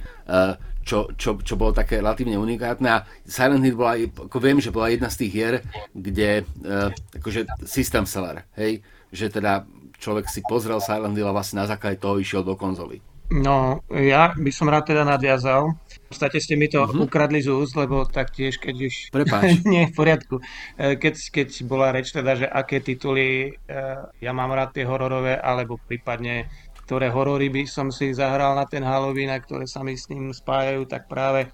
čo, 0.83 1.15
čo, 1.15 1.39
čo 1.39 1.55
bolo 1.55 1.71
také 1.71 2.03
relatívne 2.03 2.35
unikátne 2.35 2.89
a 2.91 3.07
Silent 3.23 3.63
Hill 3.63 3.79
bola, 3.79 3.95
ako 3.95 4.37
viem, 4.43 4.59
že 4.59 4.75
bola 4.75 4.91
jedna 4.91 5.07
z 5.07 5.23
tých 5.23 5.31
hier, 5.31 5.55
kde 5.95 6.43
e, 6.43 6.73
akože 7.23 7.47
system 7.63 8.03
seller, 8.03 8.43
hej, 8.59 8.83
že 9.07 9.31
teda 9.31 9.63
človek 10.03 10.27
si 10.27 10.43
pozrel 10.43 10.83
Silent 10.83 11.15
Hill 11.15 11.31
a 11.31 11.35
vlastne 11.35 11.63
na 11.63 11.69
základe 11.71 12.03
toho 12.03 12.19
išiel 12.19 12.43
do 12.43 12.59
konzoly. 12.59 12.99
No, 13.27 13.83
ja 13.91 14.31
by 14.39 14.51
som 14.55 14.71
rád 14.71 14.87
teda 14.87 15.03
nadviazal. 15.03 15.75
V 16.07 16.15
podstate 16.15 16.39
ste 16.39 16.55
mi 16.55 16.71
to 16.71 16.87
Mhm. 16.87 17.03
ukradli 17.03 17.43
z 17.43 17.51
úst, 17.51 17.75
lebo 17.75 18.07
taktiež, 18.07 18.55
keď 18.63 18.75
už... 18.87 18.93
Prepáč. 19.11 19.59
Nie, 19.67 19.91
v 19.91 19.93
poriadku. 19.93 20.39
E, 20.79 20.95
Keď, 20.95 21.15
keď 21.35 21.49
bola 21.67 21.91
reč 21.91 22.15
teda, 22.15 22.39
že 22.39 22.47
aké 22.47 22.79
tituly 22.79 23.51
e, 23.51 23.79
ja 24.23 24.31
mám 24.31 24.55
rád 24.55 24.71
tie 24.71 24.87
hororové, 24.87 25.35
alebo 25.35 25.75
prípadne 25.75 26.47
ktoré 26.87 27.11
horory 27.11 27.51
by 27.51 27.67
som 27.67 27.91
si 27.91 28.15
zahral 28.15 28.55
na 28.55 28.63
ten 28.63 28.79
Halloween 28.79 29.27
a 29.27 29.43
ktoré 29.43 29.67
sa 29.67 29.83
mi 29.83 29.99
s 29.99 30.07
ním 30.07 30.31
spájajú, 30.31 30.87
tak 30.87 31.11
práve 31.11 31.43
e, 31.43 31.49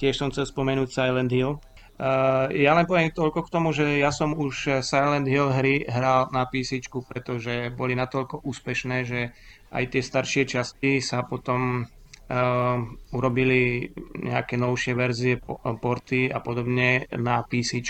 tiež 0.00 0.16
som 0.16 0.32
chcel 0.32 0.48
spomenúť 0.48 0.88
Silent 0.88 1.28
Hill. 1.28 1.60
Uh, 1.94 2.50
ja 2.50 2.74
len 2.74 2.90
poviem 2.90 3.14
toľko 3.14 3.46
k 3.46 3.52
tomu, 3.54 3.70
že 3.70 4.02
ja 4.02 4.10
som 4.10 4.34
už 4.34 4.82
Silent 4.82 5.30
Hill 5.30 5.54
hry 5.54 5.86
hral 5.86 6.26
na 6.34 6.42
PC, 6.42 6.82
pretože 7.06 7.70
boli 7.70 7.94
natoľko 7.94 8.42
úspešné, 8.42 9.06
že 9.06 9.30
aj 9.70 9.94
tie 9.94 10.02
staršie 10.02 10.42
časti 10.42 10.98
sa 10.98 11.22
potom 11.22 11.86
uh, 11.86 12.03
urobili 13.12 13.92
nejaké 14.16 14.56
novšie 14.56 14.92
verzie, 14.96 15.36
porty 15.80 16.32
a 16.32 16.40
podobne 16.40 17.04
na 17.12 17.44
PC. 17.44 17.84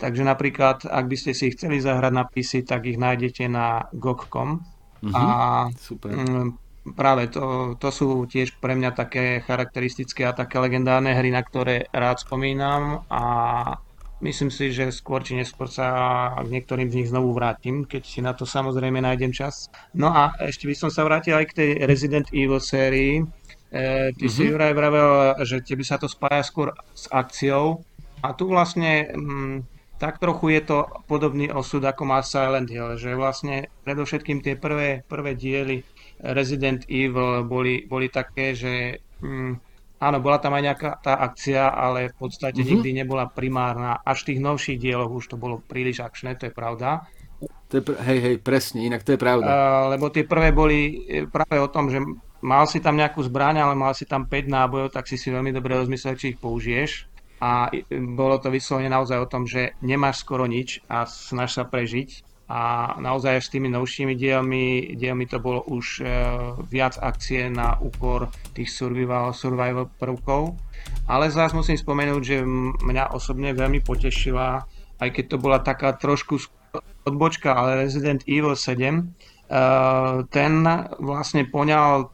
Takže 0.00 0.22
napríklad, 0.24 0.88
ak 0.88 1.04
by 1.04 1.16
ste 1.16 1.32
si 1.36 1.52
chceli 1.52 1.84
zahrať 1.84 2.12
na 2.12 2.24
PC, 2.24 2.64
tak 2.64 2.88
ich 2.88 2.96
nájdete 2.96 3.44
na 3.46 3.84
GOG.com. 3.92 4.64
Mhm. 5.04 5.14
A 5.14 5.24
Super. 5.78 6.10
mm, 6.10 6.48
práve 6.96 7.28
to, 7.28 7.76
to 7.78 7.88
sú 7.92 8.24
tiež 8.26 8.56
pre 8.58 8.74
mňa 8.74 8.90
také 8.96 9.44
charakteristické 9.44 10.26
a 10.26 10.34
také 10.34 10.58
legendárne 10.58 11.14
hry, 11.14 11.30
na 11.30 11.44
ktoré 11.44 11.86
rád 11.92 12.24
spomínam 12.24 13.04
a 13.12 13.22
myslím 14.20 14.50
si, 14.50 14.74
že 14.74 14.90
skôr 14.90 15.22
či 15.22 15.38
neskôr 15.38 15.70
sa 15.70 15.86
k 16.42 16.48
niektorým 16.50 16.90
z 16.90 16.96
nich 17.02 17.08
znovu 17.10 17.30
vrátim, 17.34 17.86
keď 17.86 18.02
si 18.02 18.18
na 18.18 18.34
to 18.34 18.42
samozrejme 18.42 18.98
nájdem 18.98 19.30
čas. 19.30 19.70
No 19.94 20.10
a 20.10 20.34
ešte 20.42 20.66
by 20.66 20.74
som 20.74 20.90
sa 20.90 21.06
vrátil 21.06 21.38
aj 21.38 21.46
k 21.50 21.56
tej 21.56 21.70
Resident 21.86 22.26
Evil 22.34 22.58
sérii. 22.58 23.22
E, 23.68 24.12
ty 24.16 24.26
si 24.32 24.48
Mhm. 24.48 24.50
Juraj 24.56 24.72
vravel, 24.72 25.08
že 25.44 25.60
tebe 25.60 25.84
sa 25.84 26.00
to 26.00 26.08
spája 26.08 26.40
skôr 26.40 26.72
s 26.96 27.04
akciou 27.12 27.84
a 28.24 28.32
tu 28.32 28.48
vlastne 28.48 29.12
mm, 29.12 29.56
tak 29.98 30.16
trochu 30.22 30.56
je 30.56 30.60
to 30.62 30.78
podobný 31.04 31.50
osud 31.52 31.82
ako 31.84 32.06
má 32.06 32.22
Silent 32.22 32.70
Hill, 32.70 32.96
že 32.96 33.18
vlastne 33.18 33.68
predovšetkým 33.84 34.40
tie 34.40 34.54
prvé, 34.56 35.02
prvé 35.04 35.34
diely 35.34 35.82
Resident 36.22 36.86
Evil 36.88 37.44
boli, 37.44 37.84
boli 37.84 38.08
také, 38.08 38.54
že 38.54 39.04
mm, 39.20 39.52
áno, 40.00 40.18
bola 40.22 40.38
tam 40.38 40.54
aj 40.54 40.62
nejaká 40.64 40.90
tá 41.02 41.18
akcia, 41.18 41.68
ale 41.68 42.08
v 42.08 42.16
podstate 42.16 42.62
Mhm. 42.62 42.68
nikdy 42.72 42.90
nebola 43.04 43.28
primárna. 43.28 43.98
Až 44.00 44.22
v 44.24 44.26
tých 44.32 44.40
novších 44.40 44.78
dieloch 44.80 45.10
už 45.12 45.28
to 45.28 45.36
bolo 45.36 45.60
príliš 45.60 46.00
akčné, 46.00 46.38
to 46.38 46.48
je 46.48 46.54
pravda. 46.54 47.04
To 47.68 47.78
je 47.78 47.82
pr- 47.84 48.00
hej, 48.00 48.18
hej, 48.18 48.36
presne, 48.40 48.80
inak 48.86 49.04
to 49.04 49.12
je 49.14 49.20
pravda. 49.20 49.46
Uh, 49.46 49.92
lebo 49.92 50.08
tie 50.08 50.24
prvé 50.24 50.50
boli 50.56 51.04
e, 51.04 51.28
práve 51.28 51.60
o 51.60 51.68
tom, 51.68 51.92
že 51.92 52.00
mal 52.42 52.64
si 52.70 52.78
tam 52.78 52.94
nejakú 52.94 53.22
zbraň, 53.26 53.62
ale 53.62 53.74
mal 53.74 53.92
si 53.94 54.06
tam 54.06 54.26
5 54.26 54.46
nábojov, 54.46 54.94
tak 54.94 55.10
si 55.10 55.18
si 55.18 55.30
veľmi 55.30 55.50
dobre 55.50 55.74
rozmyslel, 55.78 56.18
či 56.18 56.34
ich 56.34 56.38
použiješ. 56.38 57.10
A 57.38 57.70
e, 57.70 57.86
bolo 58.02 58.38
to 58.42 58.50
vyslovene 58.50 58.90
naozaj 58.90 59.18
o 59.18 59.30
tom, 59.30 59.46
že 59.46 59.74
nemáš 59.82 60.22
skoro 60.22 60.46
nič 60.46 60.82
a 60.90 61.06
snaž 61.06 61.54
sa 61.58 61.64
prežiť. 61.66 62.26
A 62.48 62.96
naozaj 62.96 63.44
s 63.44 63.52
tými 63.52 63.68
novšími 63.68 64.16
dielmi, 64.16 64.96
dielmi 64.96 65.28
to 65.28 65.36
bolo 65.36 65.60
už 65.68 66.00
e, 66.00 66.04
viac 66.64 66.96
akcie 66.96 67.52
na 67.52 67.76
úkor 67.76 68.32
tých 68.56 68.72
survival, 68.72 69.36
survival 69.36 69.92
prvkov. 70.00 70.56
Ale 71.04 71.28
zás 71.28 71.52
musím 71.52 71.76
spomenúť, 71.76 72.22
že 72.24 72.40
mňa 72.80 73.12
osobne 73.12 73.52
veľmi 73.52 73.84
potešila, 73.84 74.64
aj 74.98 75.08
keď 75.12 75.24
to 75.28 75.36
bola 75.36 75.60
taká 75.60 75.92
trošku 75.92 76.40
odbočka, 77.04 77.52
ale 77.52 77.84
Resident 77.84 78.24
Evil 78.24 78.56
7, 78.56 79.38
Uh, 79.48 80.28
ten 80.28 80.60
vlastne 81.00 81.48
poňal 81.48 82.12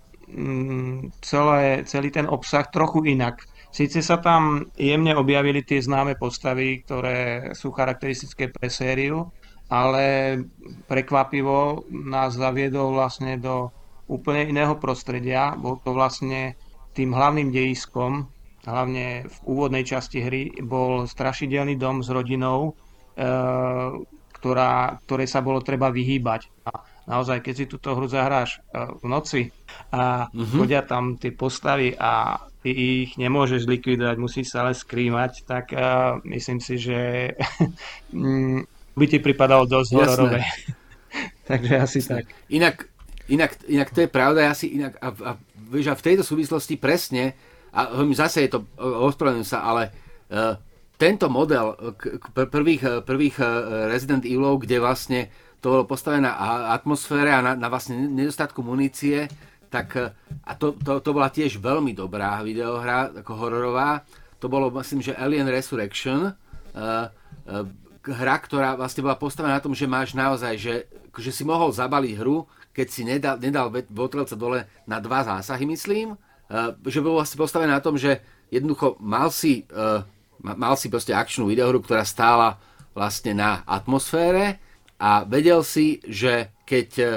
celé, 1.22 1.86
celý 1.86 2.08
ten 2.10 2.26
obsah 2.26 2.66
trochu 2.68 3.06
inak. 3.06 3.42
Síce 3.74 4.06
sa 4.06 4.22
tam 4.22 4.70
jemne 4.78 5.18
objavili 5.18 5.66
tie 5.66 5.82
známe 5.82 6.14
postavy, 6.14 6.86
ktoré 6.86 7.50
sú 7.58 7.74
charakteristické 7.74 8.46
pre 8.46 8.70
sériu, 8.70 9.34
ale 9.66 10.38
prekvapivo 10.86 11.82
nás 11.90 12.38
zaviedol 12.38 12.94
vlastne 12.94 13.34
do 13.40 13.74
úplne 14.06 14.46
iného 14.46 14.78
prostredia. 14.78 15.58
Bol 15.58 15.82
to 15.82 15.90
vlastne 15.90 16.54
tým 16.94 17.10
hlavným 17.10 17.50
dejiskom, 17.50 18.30
hlavne 18.62 19.26
v 19.26 19.36
úvodnej 19.42 19.82
časti 19.82 20.22
hry, 20.22 20.54
bol 20.62 21.10
strašidelný 21.10 21.74
dom 21.74 22.00
s 22.00 22.08
rodinou, 22.14 22.70
e, 22.70 23.26
ktorá, 24.38 25.02
ktorej 25.02 25.28
sa 25.28 25.42
bolo 25.42 25.58
treba 25.64 25.90
vyhýbať. 25.90 26.46
A 26.70 26.93
naozaj, 27.04 27.40
keď 27.40 27.54
si 27.54 27.64
túto 27.66 27.92
hru 27.92 28.08
zahráš 28.08 28.58
e, 28.70 28.80
v 29.00 29.04
noci 29.06 29.42
a 29.92 30.28
Mhm. 30.32 30.56
chodia 30.56 30.80
tam 30.82 31.16
tie 31.20 31.30
postavy 31.30 31.92
a 31.94 32.40
ty 32.64 32.72
ich 33.04 33.20
nemôžeš 33.20 33.68
likvidovať, 33.68 34.16
musíš 34.16 34.56
sa 34.56 34.64
ale 34.64 34.72
skrýmať, 34.72 35.44
tak 35.44 35.68
uh, 35.76 36.16
myslím 36.24 36.64
si, 36.64 36.80
že 36.80 37.28
mm, 38.16 38.64
by 38.96 39.04
ti 39.04 39.20
pripadalo 39.20 39.68
dosť 39.68 39.90
Jasné. 39.92 40.00
hororové. 40.00 40.40
Takže 41.50 41.74
asi 41.76 42.00
tak. 42.00 42.24
Inak, 42.48 42.88
inak, 43.28 43.60
inak 43.68 43.92
to 43.92 44.00
je 44.00 44.08
pravda, 44.08 44.48
ja 44.48 44.54
si 44.56 44.80
inak, 44.80 44.96
a, 44.96 45.12
a, 45.12 45.30
vieš, 45.68 45.92
a 45.92 45.98
v 45.98 46.04
tejto 46.08 46.24
súvislosti 46.24 46.80
presne, 46.80 47.36
a 47.68 47.92
zase 48.16 48.48
je 48.48 48.56
to, 48.56 48.64
ospravedlňujem 48.80 49.44
sa, 49.44 49.60
ale 49.60 49.92
uh, 50.32 50.56
tento 50.96 51.28
model 51.28 51.76
k, 52.00 52.16
k 52.16 52.24
prvých, 52.48 53.04
prvých 53.04 53.36
Resident 53.92 54.24
Evilov, 54.24 54.64
kde 54.64 54.80
vlastne 54.80 55.20
to 55.64 55.72
bolo 55.72 55.88
postavené 55.88 56.28
na 56.28 56.36
atmosfére 56.76 57.32
a 57.32 57.40
na, 57.40 57.56
na 57.56 57.72
vlastne 57.72 57.96
nedostatku 57.96 58.60
munície, 58.60 59.32
tak 59.72 59.96
e, 59.96 60.12
a 60.44 60.52
to, 60.60 60.76
to, 60.76 61.00
to 61.00 61.10
bola 61.16 61.32
tiež 61.32 61.56
veľmi 61.56 61.96
dobrá 61.96 62.36
videohra, 62.44 63.08
ako 63.24 63.32
hororová. 63.32 64.04
To 64.44 64.52
bolo, 64.52 64.68
myslím, 64.76 65.00
že 65.00 65.16
Alien 65.16 65.48
Resurrection, 65.48 66.28
uh, 66.28 67.08
uh, 67.48 67.64
hra, 68.04 68.36
ktorá 68.44 68.76
vlastne 68.76 69.00
bola 69.00 69.16
postavená 69.16 69.56
na 69.56 69.64
tom, 69.64 69.72
že 69.72 69.88
máš 69.88 70.12
naozaj, 70.12 70.60
že, 70.60 70.74
že 71.16 71.32
si 71.32 71.48
mohol 71.48 71.72
zabaliť 71.72 72.12
hru, 72.20 72.44
keď 72.76 72.86
si 72.92 73.08
nedal, 73.08 73.40
nedal 73.40 73.72
votrelca 73.88 74.36
dole 74.36 74.68
na 74.84 75.00
dva 75.00 75.24
zásahy, 75.24 75.64
myslím. 75.64 76.12
Uh, 76.52 76.76
že 76.84 77.00
bolo 77.00 77.24
vlastne 77.24 77.40
postavené 77.40 77.72
na 77.72 77.80
tom, 77.80 77.96
že 77.96 78.20
jednoducho 78.52 79.00
mal 79.00 79.32
si, 79.32 79.64
uh, 79.72 80.04
mal 80.44 80.76
si 80.76 80.92
proste 80.92 81.16
akčnú 81.16 81.48
videohru, 81.48 81.80
ktorá 81.80 82.04
stála 82.04 82.60
vlastne 82.92 83.32
na 83.32 83.64
atmosfére 83.64 84.60
a 85.00 85.26
vedel 85.26 85.60
si, 85.66 86.00
že 86.06 86.54
keď 86.64 86.88
uh, 87.00 87.08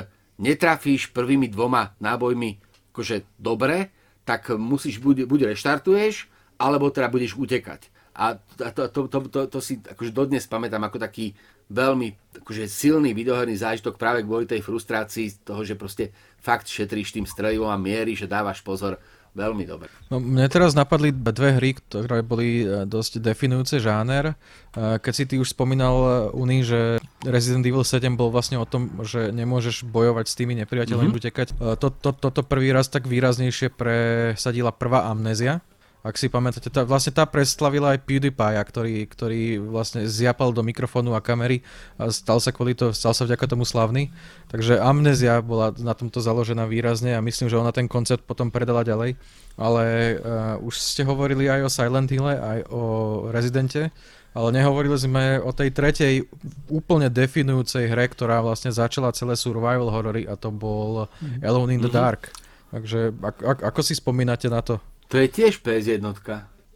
netrafíš 0.42 1.10
prvými 1.14 1.50
dvoma 1.50 1.98
nábojmi 1.98 2.58
akože 2.94 3.38
dobre, 3.38 3.94
tak 4.26 4.52
musíš, 4.58 5.00
buď, 5.00 5.30
buď 5.30 5.54
reštartuješ, 5.54 6.28
alebo 6.58 6.90
teda 6.90 7.08
budeš 7.08 7.38
utekať. 7.38 7.94
A 8.18 8.34
to, 8.34 8.90
to, 8.90 9.06
to, 9.06 9.20
to, 9.30 9.42
to 9.46 9.60
si 9.62 9.78
akože 9.78 10.10
dodnes 10.10 10.50
pamätám 10.50 10.82
ako 10.90 10.98
taký 10.98 11.38
veľmi 11.70 12.42
akože 12.42 12.66
silný 12.66 13.14
videoherný 13.14 13.54
zážitok 13.62 13.94
práve 13.94 14.26
kvôli 14.26 14.50
tej 14.50 14.66
frustrácii 14.66 15.30
z 15.30 15.38
toho, 15.46 15.62
že 15.62 15.78
proste 15.78 16.10
fakt 16.42 16.66
šetríš 16.66 17.14
tým 17.14 17.30
strelivom 17.30 17.70
a 17.70 17.78
mieríš, 17.78 18.26
že 18.26 18.34
dávaš 18.34 18.66
pozor 18.66 18.98
veľmi 19.36 19.64
dobre. 19.68 19.88
No, 20.08 20.22
mne 20.22 20.48
teraz 20.48 20.78
napadli 20.78 21.12
dve 21.12 21.58
hry, 21.58 21.76
ktoré 21.76 22.24
boli 22.24 22.64
e, 22.64 22.86
dosť 22.88 23.20
definujúce 23.20 23.82
žáner. 23.82 24.34
E, 24.34 25.02
Keď 25.02 25.14
si 25.14 25.24
ty 25.28 25.36
už 25.42 25.52
spomínal, 25.52 25.96
e, 25.96 26.08
Uni, 26.38 26.64
že 26.64 27.02
Resident 27.26 27.66
Evil 27.66 27.84
7 27.84 28.16
bol 28.16 28.30
vlastne 28.30 28.62
o 28.62 28.66
tom, 28.66 29.04
že 29.04 29.34
nemôžeš 29.34 29.84
bojovať 29.88 30.26
s 30.30 30.38
tými 30.38 30.54
nepriateľmi, 30.64 31.10
mm-hmm. 31.12 31.20
utekať. 31.20 31.48
To, 31.82 31.88
to, 31.90 32.10
toto 32.14 32.42
prvý 32.46 32.70
raz 32.72 32.88
tak 32.88 33.10
výraznejšie 33.10 33.74
presadila 33.74 34.70
prvá 34.70 35.10
amnézia. 35.10 35.66
Ak 36.08 36.16
si 36.16 36.32
pamätáte, 36.32 36.72
tá, 36.72 36.88
vlastne 36.88 37.12
tá 37.12 37.28
preslavila 37.28 37.92
aj 37.92 38.08
PewDiePie, 38.08 38.64
ktorý, 38.64 38.96
ktorý 39.12 39.42
vlastne 39.60 40.08
zjapal 40.08 40.56
do 40.56 40.64
mikrofónu 40.64 41.12
a 41.12 41.20
kamery 41.20 41.68
a 42.00 42.08
stal 42.16 42.40
sa 42.40 42.56
kvôli 42.56 42.80
to, 42.80 42.96
stal 42.96 43.12
sa 43.12 43.28
vďaka 43.28 43.44
tomu 43.44 43.68
slavný. 43.68 44.08
Takže 44.48 44.80
Amnézia 44.80 45.44
bola 45.44 45.76
na 45.76 45.92
tomto 45.92 46.24
založená 46.24 46.64
výrazne 46.64 47.12
a 47.12 47.20
myslím, 47.20 47.52
že 47.52 47.60
ona 47.60 47.76
ten 47.76 47.92
koncept 47.92 48.24
potom 48.24 48.48
predala 48.48 48.88
ďalej. 48.88 49.20
Ale 49.60 49.84
uh, 50.16 50.56
už 50.64 50.80
ste 50.80 51.04
hovorili 51.04 51.52
aj 51.52 51.68
o 51.68 51.74
Silent 51.76 52.08
Hill, 52.08 52.24
aj 52.24 52.60
o 52.72 52.82
Residente, 53.28 53.92
ale 54.32 54.48
nehovorili 54.56 54.96
sme 54.96 55.44
o 55.44 55.52
tej 55.52 55.76
tretej 55.76 56.24
úplne 56.72 57.12
definujúcej 57.12 57.90
hre, 57.90 58.08
ktorá 58.08 58.40
vlastne 58.40 58.72
začala 58.72 59.12
celé 59.12 59.36
survival 59.36 59.92
horory 59.92 60.24
a 60.24 60.40
to 60.40 60.56
bol 60.56 61.12
Alone 61.44 61.76
in 61.76 61.82
the 61.84 61.92
Dark. 61.92 62.32
Takže 62.72 63.12
ak, 63.18 63.36
ak, 63.44 63.60
ako 63.76 63.82
si 63.82 63.98
spomínate 63.98 64.48
na 64.48 64.62
to? 64.62 64.78
To 65.08 65.16
je 65.16 65.28
tiež 65.32 65.64
PS1. 65.64 66.04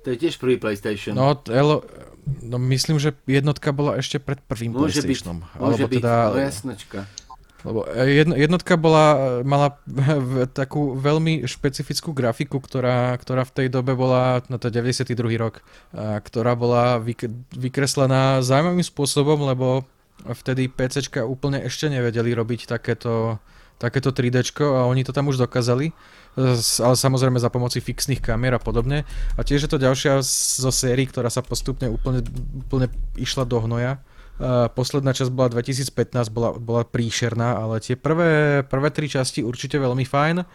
To 0.01 0.07
je 0.09 0.17
tiež 0.17 0.41
prvý 0.41 0.57
PlayStation. 0.57 1.13
No, 1.13 1.37
Elo, 1.51 1.85
no 2.41 2.57
myslím, 2.57 2.97
že 2.97 3.13
jednotka 3.29 3.69
bola 3.69 4.01
ešte 4.01 4.17
pred 4.17 4.41
prvým 4.41 4.73
môže 4.73 5.03
byť, 5.03 5.05
PlayStationom. 5.05 5.37
môže 5.61 5.85
byť, 5.85 6.01
teda, 6.01 6.15
no 6.31 6.39
jasnočka. 6.41 6.99
lebo 7.61 7.79
jedno, 7.93 8.33
jednotka 8.33 8.73
bola, 8.81 9.05
mala 9.45 9.77
takú 10.59 10.97
veľmi 10.97 11.45
špecifickú 11.45 12.17
grafiku, 12.17 12.57
ktorá, 12.57 13.13
ktorá 13.21 13.45
v 13.45 13.53
tej 13.61 13.67
dobe 13.69 13.93
bola, 13.93 14.41
no 14.49 14.57
to 14.57 14.73
je 14.73 14.81
92. 14.81 15.13
rok, 15.37 15.61
ktorá 16.25 16.57
bola 16.57 16.97
vyk, 16.97 17.29
vykreslená 17.53 18.41
zaujímavým 18.41 18.85
spôsobom, 18.85 19.45
lebo 19.45 19.85
vtedy 20.25 20.69
PCčka 20.69 21.25
úplne 21.25 21.61
ešte 21.61 21.89
nevedeli 21.89 22.33
robiť 22.33 22.69
takéto 22.69 23.37
takéto 23.81 24.13
3D 24.13 24.45
a 24.61 24.85
oni 24.85 25.01
to 25.01 25.09
tam 25.09 25.33
už 25.33 25.41
dokázali, 25.41 25.89
ale 26.37 26.95
samozrejme 26.95 27.41
za 27.41 27.49
pomoci 27.49 27.81
fixných 27.81 28.21
kamier 28.21 28.53
a 28.53 28.61
podobne. 28.61 29.09
A 29.33 29.41
tiež 29.41 29.65
je 29.65 29.71
to 29.73 29.81
ďalšia 29.81 30.21
zo 30.61 30.69
sérií, 30.69 31.09
ktorá 31.09 31.33
sa 31.33 31.41
postupne 31.41 31.89
úplne, 31.89 32.21
úplne 32.61 32.93
išla 33.17 33.49
do 33.49 33.57
hnoja. 33.57 33.97
Posledná 34.73 35.13
časť 35.13 35.29
bola 35.29 35.53
2015, 35.53 36.33
bola, 36.33 36.57
bola 36.57 36.81
príšerná, 36.81 37.61
ale 37.61 37.77
tie 37.77 37.93
prvé, 37.93 38.61
prvé 38.65 38.89
tri 38.89 39.05
časti 39.05 39.45
určite 39.45 39.77
veľmi 39.77 40.01
fajn. 40.01 40.45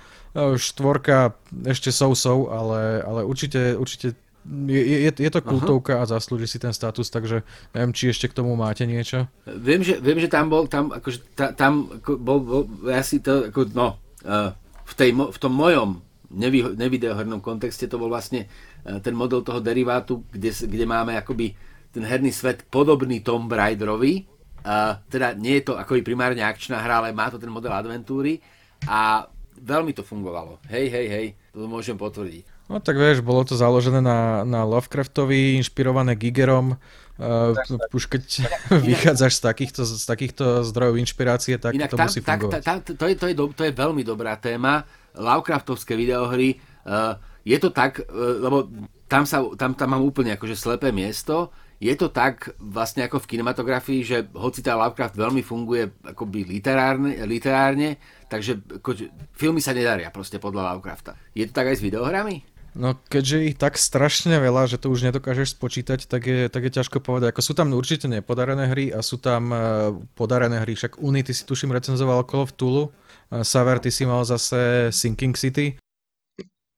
Štvorka 0.59 1.39
ešte 1.71 1.95
sou-sou, 1.95 2.51
ale, 2.51 3.03
ale 3.07 3.21
určite, 3.23 3.79
určite 3.79 4.19
je, 4.47 5.11
je, 5.11 5.11
je 5.11 5.31
to 5.31 5.43
kultovka 5.43 5.99
Aha. 5.99 6.07
a 6.07 6.11
zaslúži 6.19 6.47
si 6.47 6.59
ten 6.63 6.71
status, 6.71 7.11
takže 7.11 7.43
neviem, 7.75 7.93
či 7.93 8.15
ešte 8.15 8.31
k 8.31 8.37
tomu 8.39 8.55
máte 8.55 8.87
niečo. 8.87 9.27
Viem, 9.45 9.83
že, 9.83 9.99
viem, 9.99 10.23
že 10.23 10.31
tam 10.31 10.47
bol, 10.47 10.71
tam, 10.71 10.95
akože, 10.95 11.19
ta, 11.35 11.51
tam 11.51 11.91
ako, 12.01 12.11
bol, 12.17 12.39
bol, 12.41 12.63
ja 12.87 13.03
si 13.03 13.19
to, 13.19 13.51
ako, 13.51 13.71
no, 13.75 13.99
uh, 14.23 14.55
v, 14.87 14.93
tej, 14.95 15.11
v 15.13 15.39
tom 15.39 15.53
mojom 15.53 15.99
nevy, 16.31 16.63
nevideohernom 16.63 17.43
kontexte 17.43 17.91
to 17.91 17.99
bol 17.99 18.07
vlastne 18.07 18.47
uh, 18.47 19.03
ten 19.03 19.19
model 19.19 19.43
toho 19.43 19.59
derivátu, 19.59 20.23
kde, 20.31 20.55
kde 20.55 20.85
máme 20.87 21.19
akoby 21.19 21.53
ten 21.91 22.07
herný 22.07 22.31
svet 22.31 22.63
podobný 22.71 23.27
Tomb 23.27 23.51
Raiderovi, 23.51 24.23
uh, 24.63 25.01
teda 25.11 25.35
nie 25.35 25.59
je 25.59 25.73
to 25.73 25.75
akoby 25.75 26.07
primárne 26.07 26.47
akčná 26.47 26.79
hra, 26.79 27.03
ale 27.03 27.11
má 27.11 27.29
to 27.35 27.43
ten 27.43 27.51
model 27.51 27.75
adventúry 27.75 28.39
a 28.87 29.27
veľmi 29.59 29.91
to 29.97 30.07
fungovalo. 30.07 30.63
Hej, 30.71 30.87
hej, 30.93 31.07
hej, 31.09 31.27
to 31.51 31.67
môžem 31.67 31.97
potvrdiť. 31.99 32.56
No 32.67 32.83
tak 32.83 32.99
vieš, 32.99 33.23
bolo 33.23 33.47
to 33.47 33.55
založené 33.55 34.03
na, 34.03 34.43
na 34.43 34.67
Lovecraftovi, 34.67 35.55
inšpirované 35.63 36.19
Gigerom. 36.19 36.75
Uh, 37.17 37.55
už 37.95 38.11
keď 38.11 38.25
vychádzaš 38.91 39.39
z 39.39 39.43
takýchto, 39.47 39.83
z 39.87 40.05
takýchto 40.05 40.45
zdrojov 40.67 40.99
inšpirácie, 40.99 41.57
tak 41.63 41.79
Inak 41.79 41.95
to 41.95 41.97
tam, 41.97 42.07
musí 42.11 42.21
fungovať. 42.21 42.63
Tak, 42.67 42.79
to, 42.99 43.07
je, 43.07 43.15
to, 43.15 43.27
je, 43.31 43.35
to 43.35 43.63
je 43.65 43.73
veľmi 43.73 44.03
dobrá 44.03 44.35
téma. 44.37 44.83
Lovecraftovské 45.17 45.97
videohry, 45.97 46.59
uh, 46.85 47.17
je 47.47 47.57
to 47.57 47.71
tak, 47.71 48.03
uh, 48.03 48.43
lebo 48.43 48.69
tam, 49.07 49.23
sa, 49.25 49.47
tam, 49.55 49.79
tam 49.79 49.89
mám 49.95 50.03
úplne 50.03 50.35
akože 50.35 50.59
slepé 50.59 50.91
miesto, 50.91 51.55
je 51.77 51.93
to 51.93 52.09
tak 52.09 52.57
vlastne 52.57 53.05
ako 53.05 53.21
v 53.21 53.37
kinematografii, 53.37 54.01
že 54.01 54.17
hoci 54.33 54.65
tá 54.65 54.75
Lovecraft 54.81 55.13
veľmi 55.13 55.45
funguje 55.45 55.93
akoby 56.09 56.49
literárne, 56.49 57.21
literárne 57.29 58.01
takže 58.33 58.65
ako, 58.81 58.97
filmy 59.37 59.61
sa 59.61 59.77
nedaria 59.77 60.09
proste 60.09 60.41
podľa 60.41 60.73
Lovecrafta. 60.73 61.15
Je 61.37 61.45
to 61.45 61.53
tak 61.53 61.69
aj 61.71 61.77
s 61.79 61.85
videohrami? 61.85 62.56
No 62.77 62.93
keďže 63.09 63.49
ich 63.49 63.57
tak 63.57 63.81
strašne 63.81 64.37
veľa, 64.37 64.69
že 64.69 64.77
to 64.77 64.93
už 64.93 65.09
nedokážeš 65.09 65.57
spočítať, 65.57 66.05
tak 66.05 66.29
je, 66.29 66.53
tak 66.53 66.69
je 66.69 66.77
ťažko 66.77 67.01
povedať. 67.01 67.33
Ako 67.33 67.41
sú 67.41 67.53
tam 67.57 67.73
určite 67.73 68.05
nepodarené 68.05 68.69
hry 68.69 68.93
a 68.93 69.01
sú 69.01 69.17
tam 69.17 69.49
uh, 69.49 69.97
podarené 70.13 70.61
hry. 70.61 70.77
Však 70.77 71.01
Uni, 71.01 71.25
ty 71.25 71.33
si 71.33 71.49
tuším 71.49 71.73
recenzoval 71.73 72.29
Call 72.29 72.45
of 72.45 72.53
Tulu. 72.53 72.93
Uh, 73.33 73.41
Saver, 73.41 73.81
ty 73.81 73.89
si 73.89 74.05
mal 74.05 74.29
zase 74.29 74.93
Sinking 74.93 75.33
City. 75.33 75.81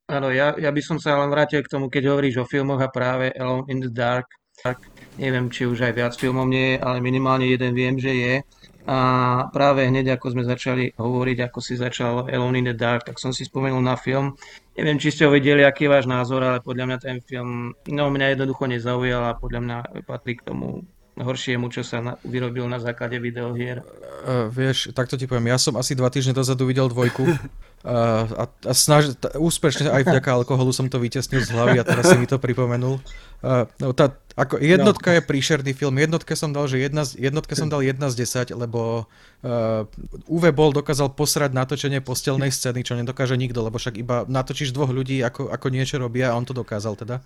Áno, 0.07 0.31
ja, 0.31 0.55
ja 0.55 0.71
by 0.71 0.81
som 0.81 1.03
sa 1.03 1.19
len 1.19 1.35
vrátil 1.35 1.67
k 1.67 1.69
tomu, 1.69 1.91
keď 1.91 2.15
hovoríš 2.15 2.41
o 2.41 2.49
filmoch 2.49 2.81
a 2.81 2.89
práve 2.89 3.35
Alone 3.35 3.67
in 3.67 3.83
the 3.83 3.91
Dark. 3.91 4.31
Tak 4.63 4.79
neviem, 5.19 5.51
či 5.51 5.67
už 5.67 5.83
aj 5.83 5.93
viac 5.99 6.15
filmov 6.15 6.47
nie 6.47 6.75
je, 6.75 6.77
ale 6.79 7.03
minimálne 7.03 7.45
jeden 7.51 7.75
viem, 7.75 7.99
že 7.99 8.15
je. 8.15 8.35
A 8.89 8.99
práve 9.53 9.85
hneď 9.85 10.17
ako 10.17 10.33
sme 10.33 10.49
začali 10.49 10.97
hovoriť, 10.97 11.39
ako 11.45 11.59
si 11.61 11.77
začal 11.77 12.25
Alone 12.25 12.63
in 12.63 12.67
the 12.71 12.77
Dark, 12.79 13.05
tak 13.05 13.21
som 13.21 13.37
si 13.37 13.45
spomenul 13.45 13.85
na 13.85 14.01
film. 14.01 14.33
Neviem, 14.79 15.03
či 15.03 15.11
ste 15.11 15.27
ho 15.27 15.35
videli, 15.35 15.67
aký 15.67 15.91
je 15.91 15.95
váš 15.99 16.07
názor, 16.07 16.39
ale 16.47 16.63
podľa 16.63 16.87
mňa 16.87 16.99
ten 17.03 17.19
film, 17.19 17.75
no 17.91 18.03
mňa 18.15 18.39
jednoducho 18.39 18.71
nezaujal 18.71 19.27
a 19.27 19.35
podľa 19.35 19.61
mňa 19.67 19.77
patrí 20.07 20.39
k 20.39 20.47
tomu 20.47 20.87
horšiemu, 21.19 21.67
čo 21.67 21.83
sa 21.83 21.99
na, 21.99 22.15
vyrobil 22.23 22.63
na 22.71 22.79
základe 22.79 23.19
videohier. 23.19 23.83
Uh, 24.23 24.47
vieš, 24.47 24.95
takto 24.95 25.19
ti 25.19 25.27
poviem, 25.27 25.51
ja 25.51 25.59
som 25.59 25.75
asi 25.75 25.99
dva 25.99 26.15
týždne 26.15 26.31
dozadu 26.31 26.63
videl 26.63 26.87
dvojku 26.87 27.27
a, 27.87 28.45
a 28.51 28.73
snaž, 28.75 29.15
t- 29.15 29.31
úspešne 29.39 29.87
aj 29.87 30.03
vďaka 30.03 30.31
alkoholu 30.43 30.75
som 30.75 30.91
to 30.91 30.99
vytesnil 30.99 31.47
z 31.47 31.55
hlavy 31.55 31.79
a 31.79 31.87
teraz 31.87 32.11
si 32.11 32.19
mi 32.19 32.27
to 32.27 32.43
pripomenul. 32.43 32.99
Uh, 33.39 33.71
no, 33.79 33.95
tá, 33.95 34.19
ako 34.35 34.59
jednotka 34.59 35.15
no. 35.15 35.15
je 35.15 35.23
príšerný 35.23 35.71
film. 35.79 35.95
Jednotke 35.95 36.35
som 36.35 36.51
dal, 36.51 36.67
že 36.67 36.83
jedna, 36.83 37.07
jednotke 37.07 37.55
som 37.55 37.71
dal 37.71 37.87
1 37.87 37.95
z 38.11 38.51
10, 38.51 38.59
lebo 38.59 39.07
uh, 39.07 39.87
Uwe 40.27 40.51
Boll 40.51 40.75
dokázal 40.75 41.15
posrať 41.15 41.55
natočenie 41.55 42.03
postelnej 42.03 42.51
scény, 42.51 42.83
čo 42.83 42.99
nedokáže 42.99 43.39
nikto, 43.39 43.63
lebo 43.63 43.79
však 43.79 43.95
iba 43.95 44.27
natočíš 44.27 44.75
dvoch 44.75 44.91
ľudí, 44.91 45.23
ako, 45.23 45.55
ako 45.55 45.67
niečo 45.71 46.03
robia 46.03 46.35
a 46.35 46.37
on 46.39 46.43
to 46.43 46.51
dokázal 46.51 46.99
teda. 46.99 47.23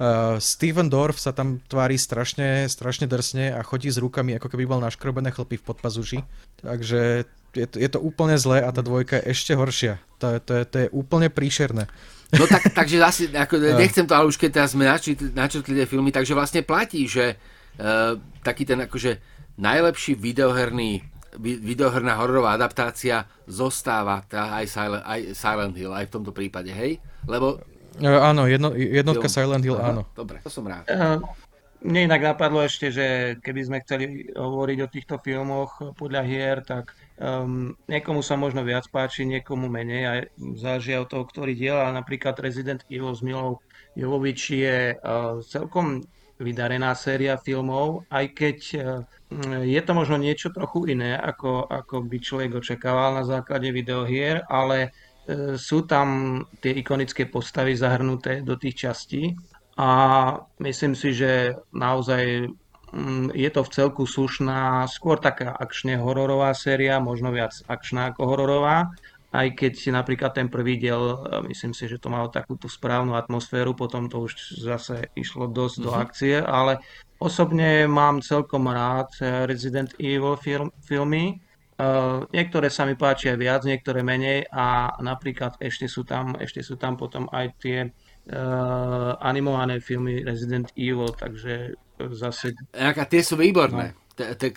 Uh, 0.00 0.40
Steven 0.40 0.88
Dorf 0.88 1.20
sa 1.20 1.36
tam 1.36 1.60
tvári 1.68 2.00
strašne, 2.00 2.64
strašne 2.72 3.04
drsne 3.04 3.52
a 3.52 3.60
chodí 3.60 3.92
s 3.92 4.00
rukami, 4.00 4.40
ako 4.40 4.48
keby 4.48 4.64
mal 4.64 4.80
naškrobené 4.80 5.28
chlpy 5.28 5.60
v 5.60 5.64
podpazuši. 5.68 6.18
Takže 6.64 7.28
je 7.54 7.66
to, 7.66 7.76
je 7.82 7.88
to 7.90 7.98
úplne 7.98 8.36
zlé 8.38 8.62
a 8.62 8.70
tá 8.70 8.82
dvojka 8.82 9.18
je 9.20 9.34
ešte 9.34 9.52
horšia. 9.58 9.98
To, 10.22 10.38
to, 10.38 10.52
je, 10.60 10.64
to 10.68 10.76
je 10.84 10.88
úplne 10.94 11.26
príšerné. 11.32 11.90
No 12.30 12.46
tak, 12.46 12.70
takže 12.78 12.96
asi, 13.02 13.24
ako, 13.30 13.58
nechcem 13.82 14.06
to, 14.06 14.14
ale 14.14 14.30
už 14.30 14.38
keď 14.38 14.50
teraz 14.62 14.70
sme 14.74 14.86
načrtli, 14.86 15.34
načrtli 15.34 15.72
tie 15.74 15.86
filmy, 15.86 16.14
takže 16.14 16.36
vlastne 16.36 16.62
platí, 16.62 17.10
že 17.10 17.34
uh, 17.34 18.14
taký 18.46 18.62
ten 18.62 18.86
akože 18.86 19.18
najlepší 19.58 20.14
videoherný 20.16 21.04
videoherná 21.38 22.18
hororová 22.18 22.58
adaptácia 22.58 23.22
zostáva 23.46 24.18
tá 24.26 24.50
aj 24.58 24.66
Silent, 24.66 25.04
aj 25.06 25.20
Silent 25.38 25.74
Hill, 25.78 25.94
aj 25.94 26.10
v 26.10 26.14
tomto 26.18 26.34
prípade, 26.34 26.74
hej? 26.74 26.98
Lebo... 27.22 27.62
Uh, 28.02 28.18
áno, 28.18 28.50
jedno, 28.50 28.74
jednotka 28.74 29.30
film. 29.30 29.54
Silent 29.54 29.62
Hill, 29.62 29.78
Aha, 29.78 29.94
áno. 29.94 30.02
Dobre, 30.10 30.42
to 30.42 30.50
som 30.50 30.66
rád. 30.66 30.90
Uh, 30.90 31.22
mne 31.86 32.10
inak 32.10 32.34
napadlo 32.34 32.66
ešte, 32.66 32.90
že 32.90 33.06
keby 33.40 33.60
sme 33.62 33.78
chceli 33.86 34.26
hovoriť 34.34 34.78
o 34.82 34.88
týchto 34.90 35.14
filmoch 35.22 35.78
podľa 35.94 36.22
hier, 36.26 36.56
tak 36.66 36.92
Um, 37.20 37.76
niekomu 37.84 38.24
sa 38.24 38.32
možno 38.40 38.64
viac 38.64 38.88
páči, 38.88 39.28
niekomu 39.28 39.68
menej 39.68 40.02
a 40.08 40.12
záleží 40.56 40.96
od 40.96 41.04
toho, 41.04 41.28
ktorý 41.28 41.52
diel, 41.52 41.76
ale 41.76 42.00
napríklad 42.00 42.32
Resident 42.40 42.80
Evil 42.88 43.12
s 43.12 43.20
Milou 43.20 43.60
Jovovič 43.92 44.40
je 44.56 44.96
uh, 44.96 45.36
celkom 45.44 46.00
vydarená 46.40 46.96
séria 46.96 47.36
filmov, 47.36 48.08
aj 48.08 48.24
keď 48.32 48.58
uh, 48.80 49.04
je 49.60 49.80
to 49.84 49.92
možno 49.92 50.16
niečo 50.16 50.48
trochu 50.48 50.96
iné, 50.96 51.12
ako, 51.20 51.68
ako 51.68 52.08
by 52.08 52.16
človek 52.24 52.56
očakával 52.56 53.20
na 53.20 53.24
základe 53.28 53.68
videohier, 53.68 54.40
ale 54.48 54.88
uh, 54.88 55.60
sú 55.60 55.84
tam 55.84 56.40
tie 56.64 56.72
ikonické 56.72 57.28
postavy 57.28 57.76
zahrnuté 57.76 58.40
do 58.40 58.56
tých 58.56 58.88
častí 58.88 59.36
a 59.76 59.88
myslím 60.56 60.96
si, 60.96 61.12
že 61.12 61.52
naozaj 61.68 62.48
je 63.34 63.50
to 63.50 63.62
v 63.62 63.72
celku 63.72 64.02
slušná, 64.02 64.86
skôr 64.90 65.22
taká 65.22 65.54
akčne 65.54 65.94
hororová 65.94 66.50
séria, 66.58 66.98
možno 66.98 67.30
viac 67.30 67.54
akčná 67.70 68.10
ako 68.10 68.22
hororová. 68.26 68.90
Aj 69.30 69.46
keď 69.46 69.94
napríklad 69.94 70.34
ten 70.34 70.50
prvý 70.50 70.74
diel, 70.74 70.98
e, 70.98 71.54
myslím 71.54 71.70
si, 71.70 71.86
že 71.86 72.02
to 72.02 72.10
malo 72.10 72.26
takúto 72.26 72.66
správnu 72.66 73.14
atmosféru, 73.14 73.78
potom 73.78 74.10
to 74.10 74.26
už 74.26 74.58
zase 74.58 75.06
išlo 75.14 75.46
dosť 75.46 75.76
mm-hmm. 75.78 75.86
do 75.86 75.90
mhm. 75.94 76.00
akcie, 76.02 76.36
ale 76.42 76.72
osobne 77.22 77.86
mám 77.86 78.18
celkom 78.26 78.66
rád 78.66 79.14
e, 79.22 79.46
Resident 79.46 79.94
Evil 80.02 80.34
film, 80.34 80.74
filmy. 80.82 81.38
Uh, 81.80 82.28
niektoré 82.28 82.68
sa 82.68 82.84
mi 82.84 82.92
páčia 82.92 83.40
viac, 83.40 83.64
niektoré 83.64 84.04
menej 84.04 84.44
a 84.52 85.00
napríklad 85.00 85.56
ešte 85.64 85.88
sú 85.88 86.04
tam, 86.04 86.36
ešte 86.36 86.60
sú 86.60 86.76
tam 86.76 86.92
potom 86.92 87.24
aj 87.32 87.56
tie 87.56 87.88
uh, 87.88 89.16
animované 89.16 89.80
filmy 89.80 90.20
Resident 90.20 90.68
Evil, 90.76 91.08
takže 91.16 91.72
zase... 92.16 92.56
A 92.72 93.04
tie 93.04 93.20
sú 93.20 93.36
výborné. 93.36 93.92
No. 93.92 93.98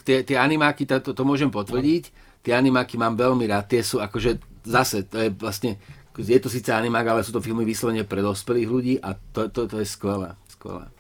Tie 0.04 0.36
animáky, 0.36 0.84
to, 0.84 1.00
to 1.00 1.24
môžem 1.24 1.48
potvrdiť, 1.48 2.04
tie 2.44 2.54
animáky 2.54 3.00
mám 3.00 3.16
veľmi 3.16 3.48
rád, 3.48 3.72
tie 3.72 3.80
sú 3.80 4.04
akože 4.04 4.44
zase, 4.68 5.08
to 5.08 5.18
je 5.24 5.30
vlastne, 5.32 5.80
je 6.20 6.40
to 6.40 6.52
síce 6.52 6.68
animák, 6.68 7.08
ale 7.08 7.24
sú 7.24 7.32
to 7.32 7.40
filmy 7.40 7.64
vyslovene 7.64 8.04
pre 8.04 8.20
dospelých 8.20 8.70
ľudí 8.70 8.94
a 9.00 9.16
to, 9.16 9.48
to, 9.48 9.72
to 9.72 9.80
je 9.80 9.88
skvelé, 9.88 10.36
skvelé. 10.52 10.92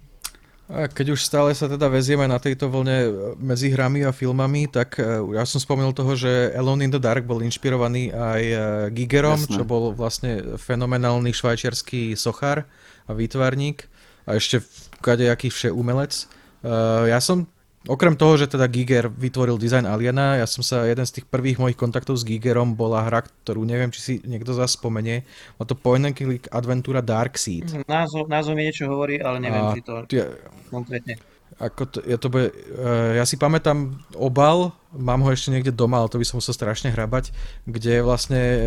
A 0.72 0.88
keď 0.88 1.14
už 1.14 1.28
stále 1.28 1.52
sa 1.52 1.68
teda 1.68 1.92
vezieme 1.92 2.24
na 2.24 2.40
tejto 2.40 2.72
vlne 2.72 2.98
e, 3.04 3.10
medzi 3.36 3.68
hrami 3.68 4.08
a 4.08 4.16
filmami, 4.16 4.72
tak 4.72 4.96
e, 4.96 5.20
ja 5.36 5.44
som 5.44 5.60
spomenul 5.60 5.92
toho, 5.92 6.16
že 6.16 6.56
Alone 6.56 6.88
in 6.88 6.92
the 6.96 7.04
Dark 7.04 7.28
bol 7.28 7.44
inšpirovaný 7.44 8.16
aj 8.16 8.42
e, 8.42 8.58
Gigerom, 8.96 9.44
Jasne. 9.44 9.60
čo 9.60 9.64
bol 9.68 9.92
vlastne 9.92 10.56
fenomenálny 10.56 11.36
švajčiarsky 11.36 12.16
sochár 12.16 12.64
a 13.06 13.12
výtvarník 13.12 13.92
a 14.24 14.36
ešte 14.40 14.64
kadejaký 15.04 15.52
vše 15.52 15.70
umelec. 15.72 16.28
Uh, 16.64 17.12
ja 17.12 17.20
som, 17.20 17.44
okrem 17.88 18.16
toho, 18.16 18.40
že 18.40 18.48
teda 18.48 18.72
Giger 18.72 19.12
vytvoril 19.12 19.60
design 19.60 19.84
Aliena, 19.84 20.40
ja 20.40 20.48
som 20.48 20.64
sa, 20.64 20.88
jeden 20.88 21.04
z 21.04 21.20
tých 21.20 21.26
prvých 21.28 21.60
mojich 21.60 21.76
kontaktov 21.76 22.16
s 22.16 22.24
Gigerom 22.24 22.80
bola 22.80 23.04
hra, 23.04 23.28
ktorú 23.44 23.68
neviem, 23.68 23.92
či 23.92 24.00
si 24.00 24.14
niekto 24.24 24.56
z 24.56 24.64
vás 24.64 24.80
spomenie, 24.80 25.28
má 25.60 25.68
to 25.68 25.76
point 25.76 26.08
and 26.08 26.16
click 26.16 26.48
adventúra 26.56 27.04
Darkseid. 27.04 27.84
Názov, 27.84 28.32
názov 28.32 28.56
mi 28.56 28.64
niečo 28.64 28.88
hovorí, 28.88 29.20
ale 29.20 29.44
neviem, 29.44 29.64
a, 29.68 29.72
či 29.76 29.82
to 29.84 29.94
tie, 30.08 30.24
konkrétne. 30.72 31.20
Ako 31.62 31.86
to, 31.86 32.00
ja, 32.06 32.18
to 32.18 32.34
bude, 32.34 32.50
uh, 32.50 33.18
ja 33.18 33.26
si 33.28 33.38
pamätám 33.38 33.94
obal, 34.18 34.74
mám 34.94 35.22
ho 35.22 35.30
ešte 35.30 35.54
niekde 35.54 35.74
doma, 35.74 36.02
ale 36.02 36.10
to 36.10 36.18
by 36.18 36.26
som 36.26 36.42
musel 36.42 36.54
strašne 36.54 36.90
hrabať, 36.90 37.30
kde 37.70 38.00
je 38.00 38.02
vlastne 38.06 38.42
uh, 38.42 38.66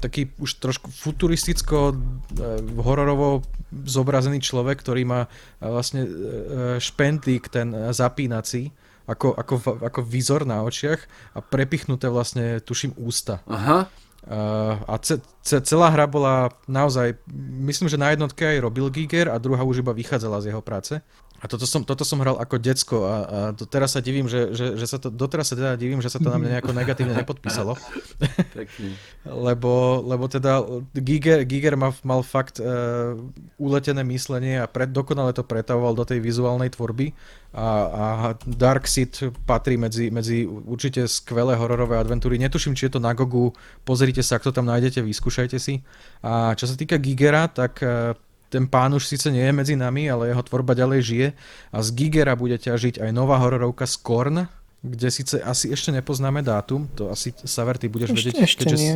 taký 0.00 0.32
už 0.40 0.60
trošku 0.60 0.88
futuristicko, 0.92 1.92
uh, 1.92 1.96
hororovo 2.80 3.44
zobrazený 3.84 4.40
človek, 4.40 4.80
ktorý 4.80 5.02
má 5.04 5.20
uh, 5.26 5.68
vlastne 5.68 6.04
uh, 6.04 6.10
špentík, 6.80 7.52
ten 7.52 7.72
uh, 7.72 7.92
zapínací 7.92 8.72
ako, 9.06 9.38
ako, 9.38 9.54
ako 9.86 10.00
výzor 10.02 10.42
na 10.42 10.66
očiach 10.66 10.98
a 11.32 11.38
prepichnuté 11.38 12.10
vlastne, 12.10 12.58
tuším, 12.58 12.98
ústa. 12.98 13.40
Aha. 13.46 13.86
Uh, 14.26 14.82
a 14.90 14.98
ce, 14.98 15.22
ce, 15.46 15.62
celá 15.62 15.86
hra 15.94 16.10
bola 16.10 16.50
naozaj, 16.66 17.14
myslím, 17.62 17.86
že 17.86 17.94
na 17.94 18.10
jednotke 18.10 18.42
aj 18.42 18.58
robil 18.58 18.90
Giger 18.90 19.30
a 19.30 19.38
druhá 19.38 19.62
už 19.62 19.86
iba 19.86 19.94
vychádzala 19.94 20.42
z 20.42 20.50
jeho 20.50 20.58
práce. 20.58 20.98
A 21.40 21.44
toto 21.44 21.68
som, 21.68 21.84
toto 21.84 22.00
som 22.02 22.16
hral 22.24 22.40
ako 22.40 22.56
decko 22.56 23.04
a, 23.04 23.14
a 23.26 23.38
teraz 23.68 23.92
sa 23.92 24.00
divím, 24.00 24.24
že, 24.24 24.56
že, 24.56 24.72
že 24.80 24.86
sa 24.88 24.96
to, 24.96 25.12
doteraz 25.12 25.52
sa 25.52 25.56
teda 25.56 25.76
divím, 25.76 26.00
že 26.00 26.08
sa 26.08 26.16
to 26.16 26.32
na 26.32 26.40
mňa 26.40 26.58
nejako 26.58 26.72
negatívne 26.72 27.12
nepodpísalo. 27.12 27.76
lebo, 29.46 30.00
lebo 30.00 30.24
teda 30.32 30.64
Giger, 30.96 31.44
Giger 31.44 31.76
mal, 31.76 31.92
mal 32.00 32.24
fakt 32.24 32.56
uh, 32.58 33.12
uletené 33.60 34.00
myslenie 34.08 34.64
a 34.64 34.66
pred, 34.66 34.88
dokonale 34.88 35.36
to 35.36 35.44
pretavoval 35.44 35.92
do 35.92 36.08
tej 36.08 36.24
vizuálnej 36.24 36.72
tvorby 36.72 37.12
a, 37.56 37.68
a 37.88 38.06
Dark 38.44 38.84
Seed 38.88 39.32
patrí 39.48 39.76
medzi, 39.80 40.12
medzi 40.12 40.44
určite 40.44 41.08
skvelé 41.08 41.56
hororové 41.56 41.96
adventúry. 41.96 42.36
Netuším, 42.36 42.76
či 42.76 42.88
je 42.88 42.96
to 42.96 43.00
na 43.00 43.16
Gogu, 43.16 43.52
pozrite 43.84 44.20
sa, 44.20 44.36
ak 44.36 44.44
to 44.44 44.52
tam 44.52 44.68
nájdete, 44.68 45.04
vyskúšajte 45.04 45.56
si. 45.60 45.80
A 46.20 46.52
čo 46.56 46.68
sa 46.68 46.76
týka 46.76 47.00
Gigera, 47.00 47.48
tak 47.48 47.80
uh, 47.80 48.12
ten 48.48 48.64
pán 48.70 48.94
už 48.94 49.06
síce 49.06 49.26
nie 49.30 49.42
je 49.42 49.54
medzi 49.54 49.74
nami, 49.74 50.06
ale 50.06 50.30
jeho 50.30 50.42
tvorba 50.46 50.78
ďalej 50.78 51.00
žije 51.02 51.28
a 51.74 51.78
z 51.82 51.88
Gigera 51.94 52.38
bude 52.38 52.56
ťažiť 52.56 53.02
aj 53.02 53.10
nová 53.10 53.42
hororovka 53.42 53.84
Skorn, 53.84 54.46
kde 54.86 55.08
síce 55.10 55.42
asi 55.42 55.74
ešte 55.74 55.90
nepoznáme 55.90 56.46
dátum, 56.46 56.86
to 56.94 57.10
asi 57.10 57.34
Saver, 57.42 57.76
ty 57.80 57.90
budeš 57.90 58.14
ešte, 58.14 58.18
vedieť. 58.18 58.34
Ešte 58.42 58.62
keďže... 58.64 58.76
nie. 58.78 58.94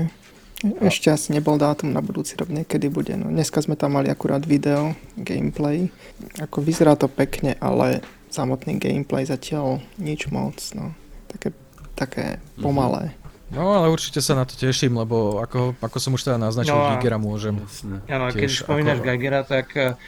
Ešte 0.61 1.09
asi 1.09 1.33
nebol 1.33 1.57
dátum 1.57 1.89
na 1.89 2.05
budúci 2.05 2.37
rok, 2.37 2.53
niekedy 2.53 2.93
bude. 2.93 3.17
No, 3.17 3.33
dneska 3.33 3.65
sme 3.65 3.81
tam 3.81 3.97
mali 3.97 4.13
akurát 4.13 4.45
video, 4.45 4.93
gameplay. 5.17 5.89
Ako 6.37 6.61
vyzerá 6.61 7.01
to 7.01 7.09
pekne, 7.09 7.57
ale 7.65 8.05
samotný 8.29 8.77
gameplay 8.77 9.25
zatiaľ 9.25 9.81
nič 9.97 10.29
moc. 10.29 10.61
No. 10.77 10.93
Také, 11.33 11.57
také 11.97 12.25
mhm. 12.37 12.61
pomalé. 12.61 13.17
No 13.51 13.75
ale 13.75 13.91
určite 13.91 14.23
sa 14.23 14.39
na 14.39 14.47
to 14.47 14.55
teším, 14.55 14.95
lebo 14.95 15.43
ako, 15.43 15.75
ako 15.83 15.99
som 15.99 16.15
už 16.15 16.23
teda 16.23 16.39
naznačil, 16.39 16.71
no 16.71 16.95
Gigera 16.95 17.19
môžem. 17.19 17.59
Áno, 18.07 18.31
keď 18.31 18.51
spomínaš 18.63 19.03
ako... 19.03 19.07
Gigera, 19.11 19.41
tak 19.43 19.75
uh, 19.75 19.99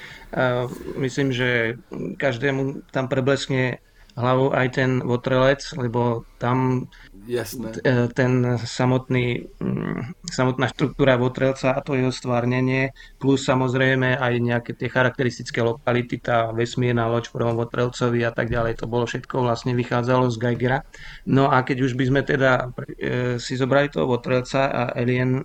myslím, 1.03 1.35
že 1.35 1.75
každému 2.23 2.87
tam 2.95 3.11
prebleskne 3.11 3.83
hlavou 4.17 4.53
aj 4.53 4.67
ten 4.77 5.01
votrelec, 5.01 5.63
lebo 5.77 6.29
tam 6.37 6.89
Jasné. 7.23 7.71
E, 7.87 8.11
ten 8.11 8.59
samotný, 8.59 9.47
mm, 9.63 10.27
samotná 10.27 10.67
štruktúra 10.75 11.15
Votrelca 11.15 11.71
a 11.71 11.79
to 11.79 11.95
jeho 11.95 12.11
stvárnenie, 12.11 12.91
plus 13.23 13.47
samozrejme 13.47 14.19
aj 14.19 14.35
nejaké 14.43 14.75
tie 14.75 14.91
charakteristické 14.91 15.63
lokality, 15.63 16.19
tá 16.19 16.51
vesmírna 16.51 17.07
loď 17.07 17.31
v 17.31 17.35
prvom 17.39 17.55
Votrelcovi 17.55 18.27
a 18.27 18.35
tak 18.35 18.51
ďalej, 18.51 18.83
to 18.83 18.91
bolo 18.91 19.07
všetko 19.07 19.47
vlastne 19.47 19.71
vychádzalo 19.79 20.35
z 20.35 20.37
Geigera. 20.43 20.83
No 21.31 21.47
a 21.47 21.63
keď 21.63 21.87
už 21.87 21.95
by 21.95 22.05
sme 22.11 22.21
teda 22.27 22.75
e, 22.99 23.39
si 23.39 23.55
zobrali 23.55 23.87
toho 23.87 24.11
Votrelca 24.11 24.67
a 24.67 24.83
Alien 24.91 25.39
e, 25.39 25.45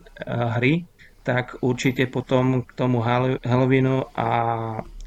hry, 0.57 0.74
tak 1.22 1.61
určite 1.61 2.09
potom 2.09 2.65
k 2.65 2.72
tomu 2.74 3.03
Halloweenu 3.43 4.07
a 4.15 4.30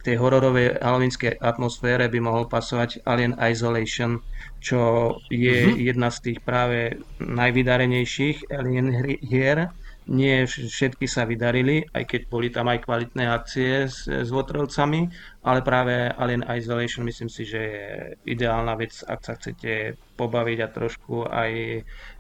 tej 0.05 0.17
hororovej 0.17 0.81
halloweenskej 0.81 1.41
atmosfére 1.41 2.09
by 2.09 2.19
mohol 2.25 2.45
pasovať 2.49 3.05
Alien 3.05 3.37
Isolation, 3.37 4.25
čo 4.61 5.15
je 5.29 5.69
mm-hmm. 5.69 5.81
jedna 5.81 6.09
z 6.09 6.19
tých 6.31 6.39
práve 6.41 7.01
najvydarenejších 7.21 8.49
Alien 8.53 8.89
hier. 9.21 9.73
Nie 10.11 10.43
všetky 10.49 11.07
sa 11.07 11.23
vydarili, 11.23 11.87
aj 11.95 12.03
keď 12.03 12.21
boli 12.27 12.51
tam 12.51 12.67
aj 12.67 12.83
kvalitné 12.83 13.31
akcie 13.31 13.87
s, 13.87 14.11
s 14.11 14.29
votrelcami, 14.33 15.07
ale 15.47 15.63
práve 15.63 16.11
Alien 16.11 16.43
Isolation 16.51 17.07
myslím 17.07 17.31
si, 17.31 17.47
že 17.47 17.61
je 17.63 17.87
ideálna 18.27 18.75
vec, 18.75 19.07
ak 19.07 19.21
sa 19.23 19.39
chcete 19.39 19.95
pobaviť 20.19 20.59
a 20.67 20.73
trošku 20.73 21.31
aj 21.31 21.53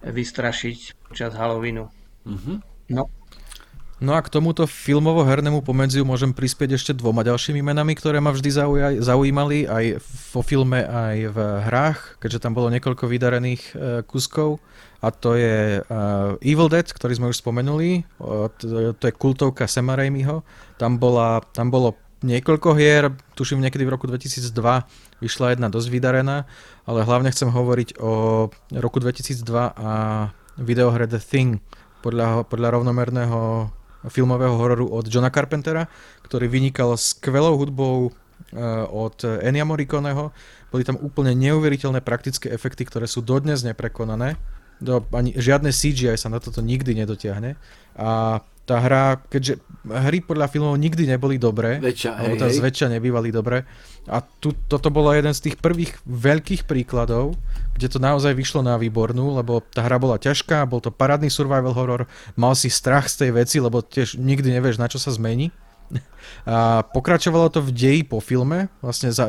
vystrašiť 0.06 0.78
počas 1.10 1.34
Halloweenu. 1.34 1.90
Mm-hmm. 2.28 2.56
No. 2.94 3.10
No 4.00 4.16
a 4.16 4.24
k 4.24 4.32
tomuto 4.32 4.64
filmovo-hernému 4.64 5.60
pomedziu 5.60 6.08
môžem 6.08 6.32
prispieť 6.32 6.80
ešte 6.80 6.92
dvoma 6.96 7.20
ďalšími 7.20 7.60
menami, 7.60 7.92
ktoré 7.92 8.16
ma 8.16 8.32
vždy 8.32 8.48
zaujímali 9.04 9.68
aj 9.68 10.00
vo 10.32 10.40
filme, 10.40 10.80
aj 10.80 11.16
v 11.28 11.38
hrách, 11.68 12.00
keďže 12.16 12.40
tam 12.40 12.56
bolo 12.56 12.72
niekoľko 12.72 13.04
vydarených 13.04 13.62
uh, 13.76 14.00
kuskov. 14.08 14.56
A 15.04 15.12
to 15.12 15.36
je 15.36 15.84
uh, 15.84 16.40
Evil 16.40 16.72
Dead, 16.72 16.88
ktorý 16.88 17.12
sme 17.20 17.28
už 17.28 17.44
spomenuli, 17.44 18.08
to 18.96 19.04
je 19.04 19.12
kultovka 19.12 19.68
Sema 19.68 20.00
Raimiho. 20.00 20.48
Tam, 20.80 20.96
bola, 20.96 21.44
tam 21.52 21.68
bolo 21.68 22.00
niekoľko 22.24 22.72
hier, 22.80 23.12
tuším 23.36 23.60
niekedy 23.60 23.84
v 23.84 23.92
roku 24.00 24.08
2002 24.08 24.48
vyšla 25.20 25.56
jedna 25.56 25.68
dosť 25.68 25.88
vydarená, 25.92 26.48
ale 26.88 27.04
hlavne 27.04 27.28
chcem 27.32 27.52
hovoriť 27.52 28.00
o 28.00 28.48
roku 28.80 28.96
2002 28.96 29.44
a 29.76 29.92
videohre 30.56 31.04
The 31.04 31.20
Thing 31.20 31.60
podľa, 32.00 32.48
podľa 32.48 32.80
rovnomerného 32.80 33.72
filmového 34.08 34.56
hororu 34.56 34.88
od 34.88 35.04
Johna 35.10 35.28
Carpentera, 35.28 35.90
ktorý 36.24 36.48
vynikal 36.48 36.96
skvelou 36.96 37.60
hudbou 37.60 38.08
eh, 38.08 38.60
od 38.88 39.20
Ennio 39.44 39.68
Morriconeho. 39.68 40.32
Boli 40.70 40.86
tam 40.86 40.96
úplne 41.02 41.34
neuveriteľné 41.34 42.00
praktické 42.00 42.48
efekty, 42.54 42.86
ktoré 42.86 43.10
sú 43.10 43.20
dodnes 43.20 43.66
neprekonané. 43.66 44.38
Do, 44.80 45.04
ani, 45.12 45.36
žiadne 45.36 45.74
CGI 45.74 46.16
sa 46.16 46.32
na 46.32 46.40
toto 46.40 46.64
nikdy 46.64 46.96
nedotiahne. 46.96 47.60
A 48.00 48.40
tá 48.70 48.78
hra, 48.78 49.18
keďže 49.26 49.58
hry 49.82 50.22
podľa 50.22 50.46
filmov 50.46 50.78
nikdy 50.78 51.10
neboli 51.10 51.42
dobré, 51.42 51.82
väčšia, 51.82 52.14
alebo 52.14 52.38
tá 52.38 52.46
zväčša 52.46 52.86
nebývali 52.94 53.34
dobré, 53.34 53.66
a 54.06 54.22
tu, 54.22 54.54
toto 54.70 54.94
bolo 54.94 55.10
jeden 55.10 55.34
z 55.34 55.50
tých 55.50 55.56
prvých 55.58 55.98
veľkých 56.06 56.70
príkladov, 56.70 57.34
kde 57.74 57.90
to 57.90 57.98
naozaj 57.98 58.30
vyšlo 58.30 58.62
na 58.62 58.78
výbornú, 58.78 59.34
lebo 59.34 59.58
tá 59.74 59.82
hra 59.82 59.98
bola 59.98 60.22
ťažká, 60.22 60.62
bol 60.70 60.78
to 60.78 60.94
parádny 60.94 61.26
survival 61.26 61.74
horror, 61.74 62.06
mal 62.38 62.54
si 62.54 62.70
strach 62.70 63.10
z 63.10 63.26
tej 63.26 63.30
veci, 63.34 63.56
lebo 63.58 63.82
tiež 63.82 64.14
nikdy 64.14 64.54
nevieš, 64.54 64.78
na 64.78 64.86
čo 64.86 65.02
sa 65.02 65.10
zmení. 65.10 65.50
A 66.46 66.86
pokračovalo 66.86 67.50
to 67.50 67.58
v 67.58 67.74
deji 67.74 68.02
po 68.06 68.22
filme, 68.22 68.70
vlastne 68.78 69.10
za, 69.10 69.26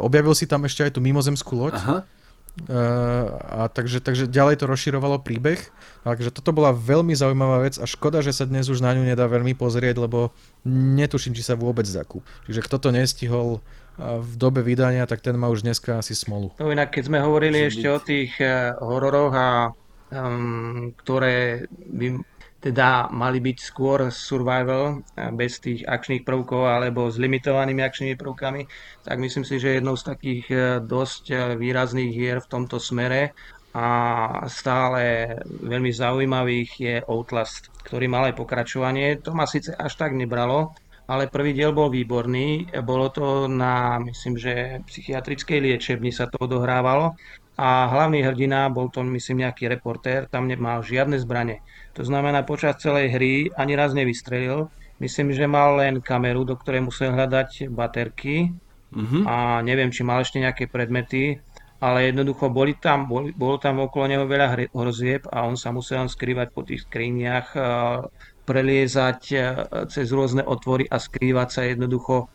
objavil 0.00 0.32
si 0.32 0.48
tam 0.48 0.64
ešte 0.64 0.88
aj 0.88 0.96
tú 0.96 1.04
mimozemskú 1.04 1.52
loď. 1.52 1.76
Aha 1.76 2.08
Uh, 2.52 3.32
a 3.64 3.72
takže, 3.72 4.04
takže 4.04 4.28
ďalej 4.28 4.60
to 4.60 4.68
rozširovalo 4.68 5.24
príbeh. 5.24 5.56
Takže 6.04 6.28
toto 6.28 6.52
bola 6.52 6.76
veľmi 6.76 7.16
zaujímavá 7.16 7.64
vec 7.64 7.80
a 7.80 7.88
škoda, 7.88 8.20
že 8.20 8.36
sa 8.36 8.44
dnes 8.44 8.68
už 8.68 8.84
na 8.84 8.92
ňu 8.92 9.08
nedá 9.08 9.24
veľmi 9.24 9.56
pozrieť, 9.56 10.04
lebo 10.04 10.36
netuším, 10.68 11.32
či 11.32 11.40
sa 11.40 11.56
vôbec 11.56 11.88
zakú. 11.88 12.20
Čiže 12.44 12.60
kto 12.60 12.76
to 12.76 12.88
nestihol 12.92 13.64
v 14.00 14.32
dobe 14.36 14.60
vydania, 14.60 15.08
tak 15.08 15.24
ten 15.24 15.36
má 15.36 15.48
už 15.48 15.64
dneska 15.64 15.96
asi 15.96 16.12
smolu. 16.12 16.52
No 16.60 16.68
inak, 16.68 16.92
keď 16.92 17.08
sme 17.08 17.18
hovorili 17.24 17.72
ešte 17.72 17.88
o 17.88 17.96
tých 18.00 18.36
uh, 18.40 18.76
hororoch, 18.84 19.32
a, 19.32 19.50
um, 20.12 20.92
ktoré 21.00 21.68
by 21.72 22.20
teda 22.62 23.10
mali 23.10 23.42
byť 23.42 23.58
skôr 23.58 24.06
survival 24.14 25.02
bez 25.34 25.58
tých 25.58 25.82
akčných 25.82 26.22
prvkov 26.22 26.70
alebo 26.70 27.10
s 27.10 27.18
limitovanými 27.18 27.82
akčnými 27.82 28.14
prvkami, 28.14 28.62
tak 29.02 29.18
myslím 29.18 29.42
si, 29.42 29.58
že 29.58 29.82
jednou 29.82 29.98
z 29.98 30.06
takých 30.06 30.44
e, 30.48 30.56
dosť 30.78 31.24
e, 31.34 31.36
výrazných 31.58 32.14
hier 32.14 32.38
v 32.38 32.50
tomto 32.54 32.78
smere 32.78 33.34
a 33.74 33.88
stále 34.46 35.34
veľmi 35.42 35.90
zaujímavých 35.90 36.70
je 36.78 36.94
Outlast, 37.02 37.72
ktorý 37.82 38.06
mal 38.06 38.30
aj 38.30 38.38
pokračovanie. 38.38 39.18
To 39.26 39.34
ma 39.34 39.48
síce 39.48 39.74
až 39.74 39.96
tak 39.96 40.12
nebralo, 40.14 40.76
ale 41.08 41.32
prvý 41.32 41.56
diel 41.56 41.72
bol 41.72 41.88
výborný. 41.88 42.68
Bolo 42.84 43.08
to 43.10 43.48
na, 43.48 43.96
myslím, 43.98 44.36
že 44.36 44.84
psychiatrickej 44.86 45.58
liečebni 45.58 46.12
sa 46.12 46.28
to 46.28 46.36
odohrávalo 46.44 47.16
a 47.56 47.88
hlavný 47.92 48.24
hrdina, 48.24 48.72
bol 48.72 48.88
to 48.88 49.04
myslím 49.04 49.44
nejaký 49.44 49.68
reportér, 49.68 50.24
tam 50.26 50.48
nemal 50.48 50.80
žiadne 50.80 51.20
zbranie. 51.20 51.60
To 51.94 52.02
znamená, 52.02 52.48
počas 52.48 52.80
celej 52.80 53.12
hry 53.12 53.32
ani 53.52 53.76
raz 53.76 53.92
nevystrelil. 53.92 54.72
Myslím, 55.02 55.36
že 55.36 55.50
mal 55.50 55.76
len 55.76 56.00
kameru, 56.00 56.46
do 56.46 56.56
ktorej 56.56 56.88
musel 56.88 57.12
hľadať 57.12 57.68
baterky 57.68 58.54
uh-huh. 58.94 59.22
a 59.26 59.36
neviem, 59.60 59.90
či 59.92 60.06
mal 60.06 60.22
ešte 60.22 60.38
nejaké 60.38 60.70
predmety, 60.70 61.42
ale 61.82 62.14
jednoducho 62.14 62.46
boli 62.54 62.78
tam, 62.78 63.10
boli, 63.10 63.34
bolo 63.34 63.58
tam 63.58 63.82
okolo 63.82 64.06
neho 64.06 64.24
veľa 64.30 64.70
hrozieb 64.70 65.26
a 65.26 65.42
on 65.42 65.58
sa 65.58 65.74
musel 65.74 66.06
skrývať 66.06 66.54
po 66.54 66.62
tých 66.62 66.86
skriniach, 66.86 67.58
preliezať 68.46 69.20
cez 69.90 70.06
rôzne 70.14 70.46
otvory 70.46 70.86
a 70.86 71.02
skrývať 71.02 71.48
sa 71.50 71.62
jednoducho. 71.66 72.30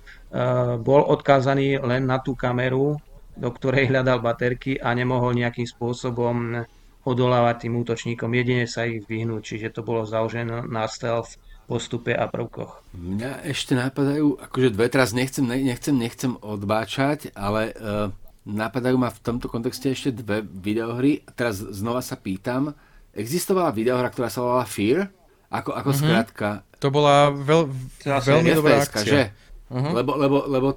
Bol 0.84 1.02
odkázaný 1.08 1.80
len 1.80 2.04
na 2.04 2.20
tú 2.20 2.36
kameru, 2.36 3.00
do 3.38 3.50
ktorej 3.54 3.94
hľadal 3.94 4.20
baterky 4.20 4.82
a 4.82 4.92
nemohol 4.98 5.38
nejakým 5.38 5.70
spôsobom 5.70 6.66
odolávať 7.08 7.70
tým 7.70 7.80
útočníkom, 7.80 8.28
jedine 8.36 8.68
sa 8.68 8.84
ich 8.84 9.06
vyhnúť, 9.08 9.42
čiže 9.46 9.80
to 9.80 9.82
bolo 9.86 10.04
založené 10.04 10.68
na 10.68 10.84
stealth 10.92 11.40
postupe 11.64 12.12
a 12.12 12.28
prvkoch. 12.28 12.84
Mňa 12.96 13.48
ešte 13.48 13.76
napadajú, 13.76 14.40
akože 14.40 14.76
dve, 14.76 14.88
teraz 14.92 15.16
nechcem, 15.16 15.44
nechcem, 15.48 15.96
nechcem 15.96 16.36
odbáčať, 16.40 17.32
ale 17.36 17.72
uh, 17.76 18.12
napadajú 18.48 18.96
ma 19.00 19.12
v 19.12 19.20
tomto 19.24 19.52
kontexte 19.52 19.92
ešte 19.92 20.16
dve 20.16 20.44
videohry. 20.44 21.24
Teraz 21.36 21.60
znova 21.60 22.00
sa 22.00 22.16
pýtam, 22.16 22.76
existovala 23.16 23.76
videohra, 23.76 24.08
ktorá 24.12 24.32
sa 24.32 24.44
volala 24.44 24.68
Fear? 24.68 25.12
Ako, 25.48 25.72
ako 25.76 25.90
mm-hmm. 25.92 26.04
skrátka? 26.04 26.48
To 26.84 26.92
bola 26.92 27.32
veľ, 27.32 27.72
veľmi 28.04 28.52
dobrá 28.52 28.84
akcia. 28.84 29.08
Že? 29.08 29.24
Uh-huh. 29.68 29.92
Lebo, 29.96 30.12
lebo, 30.20 30.38
lebo 30.48 30.68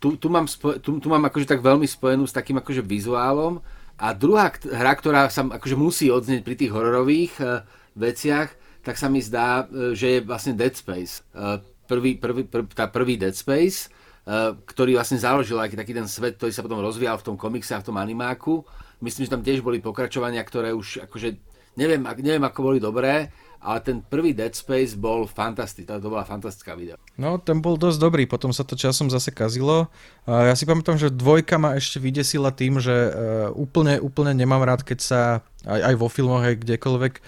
tu, 0.00 0.16
tu, 0.16 0.32
mám, 0.32 0.48
spo, 0.48 0.80
tu, 0.80 0.96
tu 0.96 1.06
mám 1.12 1.22
akože 1.28 1.44
tak 1.44 1.60
veľmi 1.60 1.84
spojenú 1.84 2.24
s 2.24 2.32
takým 2.32 2.56
akože 2.58 2.80
vizuálom 2.80 3.60
a 4.00 4.16
druhá 4.16 4.48
hra, 4.56 4.92
ktorá 4.96 5.28
sa 5.28 5.44
akože 5.44 5.76
musí 5.76 6.08
odznieť 6.08 6.40
pri 6.40 6.54
tých 6.56 6.72
hororových 6.72 7.32
uh, 7.38 7.62
veciach, 7.92 8.48
tak 8.80 8.96
sa 8.96 9.12
mi 9.12 9.20
zdá, 9.20 9.68
uh, 9.68 9.92
že 9.92 10.18
je 10.18 10.18
vlastne 10.24 10.56
Dead 10.56 10.72
Space. 10.72 11.20
Uh, 11.36 11.60
prvý, 11.84 12.16
prvý, 12.16 12.48
prv, 12.48 12.64
tá 12.72 12.88
prvý 12.88 13.20
Dead 13.20 13.36
Space, 13.36 13.92
uh, 14.24 14.56
ktorý 14.64 14.96
vlastne 14.96 15.20
založil 15.20 15.60
aký 15.60 15.76
taký 15.76 15.92
ten 15.92 16.08
svet, 16.08 16.40
ktorý 16.40 16.48
sa 16.48 16.64
potom 16.64 16.80
rozvíjal 16.80 17.20
v 17.20 17.26
tom 17.28 17.36
komikse 17.36 17.76
a 17.76 17.84
v 17.84 17.92
tom 17.92 18.00
animáku. 18.00 18.64
Myslím, 19.04 19.28
že 19.28 19.32
tam 19.36 19.44
tiež 19.44 19.60
boli 19.60 19.84
pokračovania, 19.84 20.40
ktoré 20.48 20.72
už 20.72 21.04
akože 21.04 21.36
neviem, 21.76 22.00
neviem 22.24 22.44
ako 22.44 22.72
boli 22.72 22.78
dobré, 22.80 23.28
ale 23.60 23.78
ten 23.84 24.00
prvý 24.00 24.32
Dead 24.32 24.52
Space 24.56 24.96
bol 24.96 25.28
fantastický, 25.28 25.84
to 25.84 26.08
bola 26.08 26.24
fantastická 26.24 26.72
video. 26.72 26.96
No, 27.20 27.36
ten 27.36 27.60
bol 27.60 27.76
dosť 27.76 28.00
dobrý, 28.00 28.24
potom 28.24 28.56
sa 28.56 28.64
to 28.64 28.72
časom 28.72 29.12
zase 29.12 29.28
kazilo. 29.30 29.92
Ja 30.24 30.56
si 30.56 30.64
pamätám, 30.64 30.96
že 30.96 31.12
dvojka 31.12 31.60
ma 31.60 31.76
ešte 31.76 32.00
vydesila 32.00 32.56
tým, 32.56 32.80
že 32.80 32.92
e, 32.92 33.12
úplne, 33.52 34.00
úplne 34.00 34.32
nemám 34.32 34.64
rád, 34.64 34.80
keď 34.80 34.98
sa 35.04 35.20
aj, 35.68 35.80
aj 35.92 35.94
vo 36.00 36.08
filmoch, 36.08 36.40
aj 36.40 36.56
kdekoľvek 36.64 37.14
e, 37.16 37.20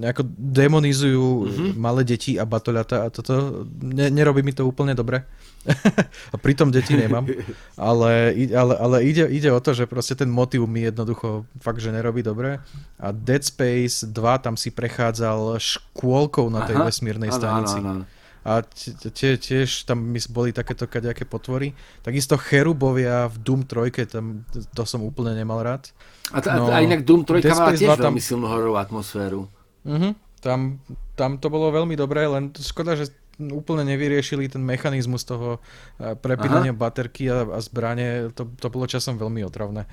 nejako 0.00 0.22
demonizujú 0.36 1.28
mm-hmm. 1.44 1.70
malé 1.76 2.00
deti 2.08 2.40
a 2.40 2.48
batoľata 2.48 3.04
a 3.04 3.12
toto, 3.12 3.64
ne, 3.84 4.08
nerobí 4.08 4.40
mi 4.40 4.56
to 4.56 4.64
úplne 4.64 4.96
dobre. 4.96 5.28
a 6.34 6.36
pritom 6.40 6.72
deti 6.72 6.96
nemám. 6.96 7.28
Ale, 7.76 8.32
ale, 8.56 8.74
ale 8.80 8.96
ide, 9.04 9.28
ide 9.28 9.52
o 9.52 9.60
to, 9.60 9.76
že 9.76 9.84
proste 9.84 10.16
ten 10.16 10.32
motiv 10.32 10.64
mi 10.64 10.88
jednoducho 10.88 11.44
fakt, 11.60 11.84
že 11.84 11.92
nerobí 11.92 12.24
dobre. 12.24 12.64
A 12.96 13.12
Dead 13.12 13.44
Space 13.44 14.08
2 14.08 14.44
tam 14.44 14.56
si 14.56 14.72
prechádzal 14.72 15.60
škôlkou 15.60 16.48
na 16.48 16.64
tej 16.64 16.80
Aha, 16.80 16.88
vesmírnej 16.88 17.28
stanici. 17.28 17.76
Áno, 17.84 18.04
áno, 18.04 18.06
áno. 18.08 18.17
A 18.48 18.64
tie, 19.12 19.36
tiež 19.36 19.84
tam 19.84 20.16
boli 20.32 20.56
takéto 20.56 20.88
kaďaké 20.88 21.28
potvory. 21.28 21.76
Takisto 22.00 22.40
Cherubovia 22.40 23.28
v 23.28 23.36
Doom 23.44 23.60
3, 23.68 24.08
tam, 24.08 24.48
to 24.72 24.88
som 24.88 25.04
úplne 25.04 25.36
nemal 25.36 25.60
rád. 25.60 25.92
A, 26.32 26.40
t- 26.40 26.48
no, 26.48 26.72
a 26.72 26.80
inak 26.80 27.04
Doom 27.04 27.28
3 27.28 27.44
mala 27.44 27.76
tiež 27.76 28.00
tam... 28.00 28.08
veľmi 28.08 28.22
silnú 28.24 28.48
horovú 28.48 28.80
atmosféru. 28.80 29.52
Uh-huh, 29.84 30.16
tam, 30.40 30.80
tam 31.12 31.36
to 31.36 31.52
bolo 31.52 31.68
veľmi 31.68 31.92
dobré, 31.92 32.24
len 32.24 32.48
škoda, 32.56 32.96
že 32.96 33.12
úplne 33.38 33.86
nevyriešili 33.86 34.50
ten 34.50 34.64
mechanizmus 34.64 35.22
toho 35.22 35.62
eh, 36.00 36.16
prepínania 36.18 36.74
Aha. 36.74 36.80
baterky 36.80 37.30
a, 37.30 37.46
a 37.46 37.60
zbranie, 37.62 38.34
to, 38.34 38.50
to 38.58 38.66
bolo 38.72 38.88
časom 38.88 39.20
veľmi 39.20 39.44
otravné. 39.44 39.84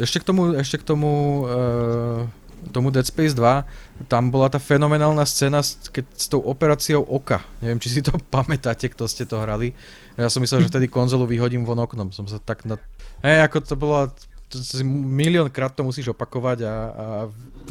Ešte 0.00 0.24
k 0.24 0.24
tomu, 0.32 0.56
ešte 0.56 0.82
k 0.82 0.84
tomu, 0.88 1.44
uh, 1.44 2.24
tomu 2.70 2.90
Dead 2.90 3.06
Space 3.06 3.34
2, 3.34 4.08
tam 4.10 4.30
bola 4.30 4.52
tá 4.52 4.60
fenomenálna 4.60 5.24
scéna 5.24 5.62
keď, 5.64 6.04
s 6.14 6.26
tou 6.30 6.42
operáciou 6.44 7.02
oka. 7.02 7.42
Neviem, 7.62 7.80
či 7.80 7.88
si 7.88 8.00
to 8.04 8.14
pamätáte, 8.34 8.90
kto 8.90 9.08
ste 9.08 9.24
to 9.24 9.40
hrali. 9.40 9.72
Ja 10.18 10.30
som 10.30 10.42
myslel, 10.42 10.66
že 10.66 10.70
vtedy 10.74 10.86
konzolu 10.90 11.26
vyhodím 11.26 11.62
von 11.62 11.78
oknom. 11.78 12.10
Som 12.10 12.26
sa 12.26 12.42
tak 12.42 12.66
na... 12.66 12.78
Hej, 13.22 13.46
ako 13.46 13.56
to 13.62 13.74
bola 13.78 14.10
to, 14.48 14.56
to, 14.58 14.84
miliónkrát 14.88 15.72
to 15.76 15.84
musíš 15.84 16.10
opakovať 16.16 16.64
a, 16.64 16.74
a 16.74 17.06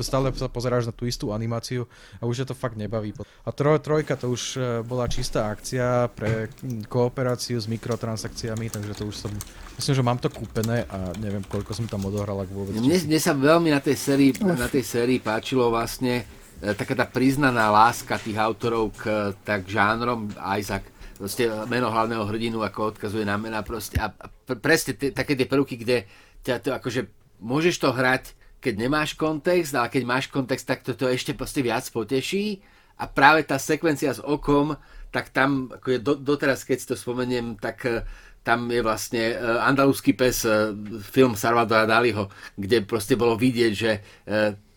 stále 0.03 0.29
sa 0.37 0.45
pozeráš 0.45 0.85
na 0.85 0.93
tú 0.93 1.09
istú 1.09 1.33
animáciu 1.33 1.89
a 2.21 2.29
už 2.29 2.45
je 2.45 2.47
to 2.47 2.55
fakt 2.55 2.77
nebaví. 2.77 3.17
A 3.45 3.49
troj, 3.49 3.81
trojka 3.81 4.13
to 4.13 4.29
už 4.29 4.43
e, 4.55 4.59
bola 4.85 5.09
čistá 5.09 5.49
akcia 5.49 6.13
pre 6.13 6.53
kooperáciu 6.85 7.57
s 7.57 7.65
mikrotransakciami, 7.65 8.69
takže 8.69 8.93
to 8.93 9.03
už 9.09 9.15
som, 9.17 9.33
myslím, 9.81 9.93
že 9.97 10.05
mám 10.05 10.21
to 10.21 10.29
kúpené 10.29 10.85
a 10.85 11.11
neviem, 11.17 11.41
koľko 11.41 11.73
som 11.73 11.89
tam 11.89 12.05
odohral, 12.05 12.45
ak 12.45 12.49
vôbec. 12.53 12.77
Mne, 12.77 13.09
mne 13.09 13.19
sa 13.19 13.33
veľmi 13.33 13.73
na 13.73 13.81
tej 13.81 13.97
sérii, 13.97 14.31
na 14.37 14.69
tej 14.69 14.85
sérii 14.85 15.17
páčilo 15.17 15.73
vlastne 15.73 16.29
e, 16.61 16.77
taká 16.77 16.93
tá 16.93 17.09
priznaná 17.09 17.73
láska 17.73 18.21
tých 18.21 18.37
autorov 18.37 18.93
k 18.93 19.33
tak 19.41 19.65
žánrom 19.65 20.29
Isaac 20.61 20.93
proste 21.17 21.49
meno 21.65 21.89
hlavného 21.89 22.29
hrdinu 22.29 22.61
ako 22.61 22.93
odkazuje 22.93 23.25
na 23.25 23.41
mena 23.41 23.65
proste 23.65 23.97
a, 23.97 24.13
presne 24.61 24.93
t- 24.93 25.09
také 25.09 25.33
tie 25.33 25.49
prvky, 25.49 25.81
kde 25.81 26.05
ťa 26.43 26.61
to 26.61 26.69
akože, 26.75 27.01
môžeš 27.39 27.75
to 27.81 27.89
hrať, 27.93 28.37
keď 28.57 28.73
nemáš 28.77 29.13
kontext, 29.13 29.73
ale 29.77 29.93
keď 29.93 30.03
máš 30.03 30.25
kontext, 30.27 30.65
tak 30.65 30.81
to, 30.81 30.97
to 30.97 31.07
ešte 31.07 31.37
proste 31.37 31.61
viac 31.61 31.85
poteší. 31.87 32.59
A 32.97 33.05
práve 33.05 33.45
tá 33.45 33.61
sekvencia 33.61 34.09
s 34.09 34.17
okom, 34.17 34.73
tak 35.13 35.29
tam, 35.29 35.69
ako 35.69 35.87
je 35.93 35.99
do, 36.01 36.13
doteraz, 36.17 36.65
keď 36.65 36.77
si 36.81 36.89
to 36.89 36.95
spomeniem, 36.97 37.55
tak 37.61 37.85
eh, 37.85 38.01
tam 38.41 38.71
je 38.71 38.79
vlastne 38.79 39.35
uh, 39.35 39.59
andalúzsky 39.67 40.15
pes, 40.15 40.47
uh, 40.47 40.71
film 41.03 41.35
Salvadora 41.35 41.83
Daliho, 41.83 42.31
kde 42.55 42.79
proste 42.87 43.19
bolo 43.19 43.35
vidieť, 43.35 43.73
že 43.75 43.91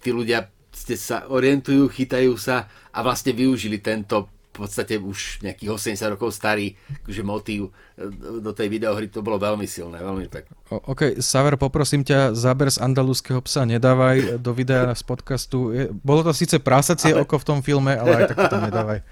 tí 0.03 0.11
ľudia 0.11 0.51
sa 0.75 1.31
orientujú, 1.31 1.87
chytajú 1.87 2.35
sa 2.35 2.67
a 2.91 2.99
vlastne 3.07 3.31
využili 3.31 3.79
tento 3.79 4.39
podstate 4.61 5.01
už 5.01 5.41
nejakých 5.41 5.97
80 5.97 6.15
rokov 6.15 6.37
starý 6.37 6.77
akože 7.03 7.23
motív 7.25 7.73
e, 7.97 8.09
do 8.41 8.53
tej 8.53 8.69
videohry, 8.69 9.09
to 9.09 9.25
bolo 9.25 9.41
veľmi 9.41 9.65
silné, 9.65 9.99
veľmi 10.05 10.29
pekné. 10.29 10.53
OK, 10.69 11.17
Saver, 11.25 11.57
poprosím 11.57 12.05
ťa, 12.05 12.37
záber 12.37 12.69
z 12.69 12.79
andalúzského 12.85 13.41
psa 13.41 13.65
nedávaj 13.65 14.37
do 14.39 14.53
videa 14.53 14.93
z 14.93 15.03
podcastu. 15.03 15.73
Je, 15.73 15.85
bolo 15.91 16.21
to 16.21 16.37
síce 16.37 16.61
prasacie 16.61 17.17
ale... 17.17 17.25
oko 17.25 17.41
v 17.41 17.47
tom 17.49 17.59
filme, 17.65 17.97
ale 17.97 18.25
aj 18.25 18.37
tak 18.37 18.39
to 18.53 18.57
nedávaj. 18.61 19.01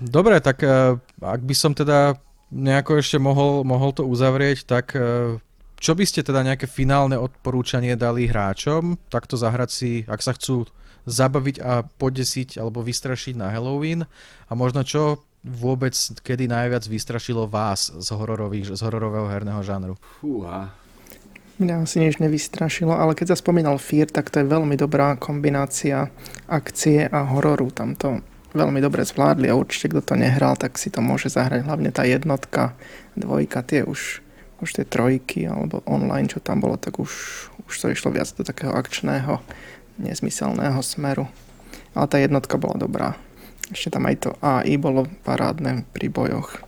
Dobre, 0.00 0.38
tak 0.40 0.62
e, 0.62 0.96
ak 1.20 1.40
by 1.42 1.54
som 1.56 1.72
teda 1.74 2.16
nejako 2.52 3.02
ešte 3.02 3.18
mohol, 3.18 3.66
mohol 3.66 3.90
to 3.90 4.06
uzavrieť, 4.06 4.62
tak 4.68 4.94
e, 4.94 5.36
čo 5.76 5.92
by 5.92 6.04
ste 6.06 6.24
teda 6.24 6.40
nejaké 6.46 6.64
finálne 6.70 7.18
odporúčanie 7.18 7.98
dali 7.98 8.30
hráčom, 8.30 8.96
takto 9.10 9.36
zahrať 9.36 9.70
si, 9.70 9.90
ak 10.06 10.20
sa 10.22 10.32
chcú 10.32 10.64
zabaviť 11.06 11.56
a 11.62 11.86
podesiť 11.86 12.58
alebo 12.58 12.82
vystrašiť 12.82 13.38
na 13.38 13.54
Halloween 13.54 14.04
a 14.50 14.52
možno 14.52 14.82
čo 14.82 15.22
vôbec 15.46 15.94
kedy 16.26 16.50
najviac 16.50 16.82
vystrašilo 16.90 17.46
vás 17.46 17.94
z, 17.94 18.08
hororových, 18.10 18.74
z 18.74 18.80
hororového 18.82 19.30
herného 19.30 19.62
žánru? 19.62 19.94
Fúha. 20.18 20.74
Mňa 21.56 21.88
asi 21.88 22.04
nič 22.04 22.20
nevystrašilo, 22.20 22.92
ale 22.92 23.16
keď 23.16 23.32
sa 23.32 23.40
spomínal 23.40 23.80
Fear, 23.80 24.12
tak 24.12 24.28
to 24.28 24.44
je 24.44 24.50
veľmi 24.50 24.76
dobrá 24.76 25.16
kombinácia 25.16 26.12
akcie 26.50 27.08
a 27.08 27.24
hororu. 27.24 27.72
Tam 27.72 27.96
to 27.96 28.20
veľmi 28.52 28.76
dobre 28.84 29.08
zvládli 29.08 29.48
a 29.48 29.56
určite 29.56 29.88
kto 29.88 30.02
to 30.04 30.14
nehral, 30.20 30.52
tak 30.58 30.76
si 30.76 30.92
to 30.92 31.00
môže 31.00 31.32
zahrať. 31.32 31.64
Hlavne 31.64 31.88
tá 31.96 32.04
jednotka, 32.04 32.76
dvojka, 33.16 33.64
tie 33.64 33.88
už, 33.88 34.20
už 34.60 34.68
tie 34.68 34.84
trojky 34.84 35.48
alebo 35.48 35.80
online, 35.88 36.28
čo 36.28 36.44
tam 36.44 36.60
bolo, 36.60 36.76
tak 36.76 37.00
už, 37.00 37.12
už 37.64 37.72
to 37.72 37.88
išlo 37.88 38.12
viac 38.12 38.28
do 38.36 38.44
takého 38.44 38.76
akčného 38.76 39.40
nezmyselného 39.96 40.80
smeru. 40.80 41.26
Ale 41.96 42.06
tá 42.08 42.16
jednotka 42.20 42.60
bola 42.60 42.76
dobrá. 42.76 43.08
Ešte 43.72 43.98
tam 43.98 44.06
aj 44.06 44.16
to 44.22 44.30
AI 44.44 44.78
bolo 44.78 45.10
parádne 45.26 45.82
pri 45.90 46.06
bojoch. 46.12 46.62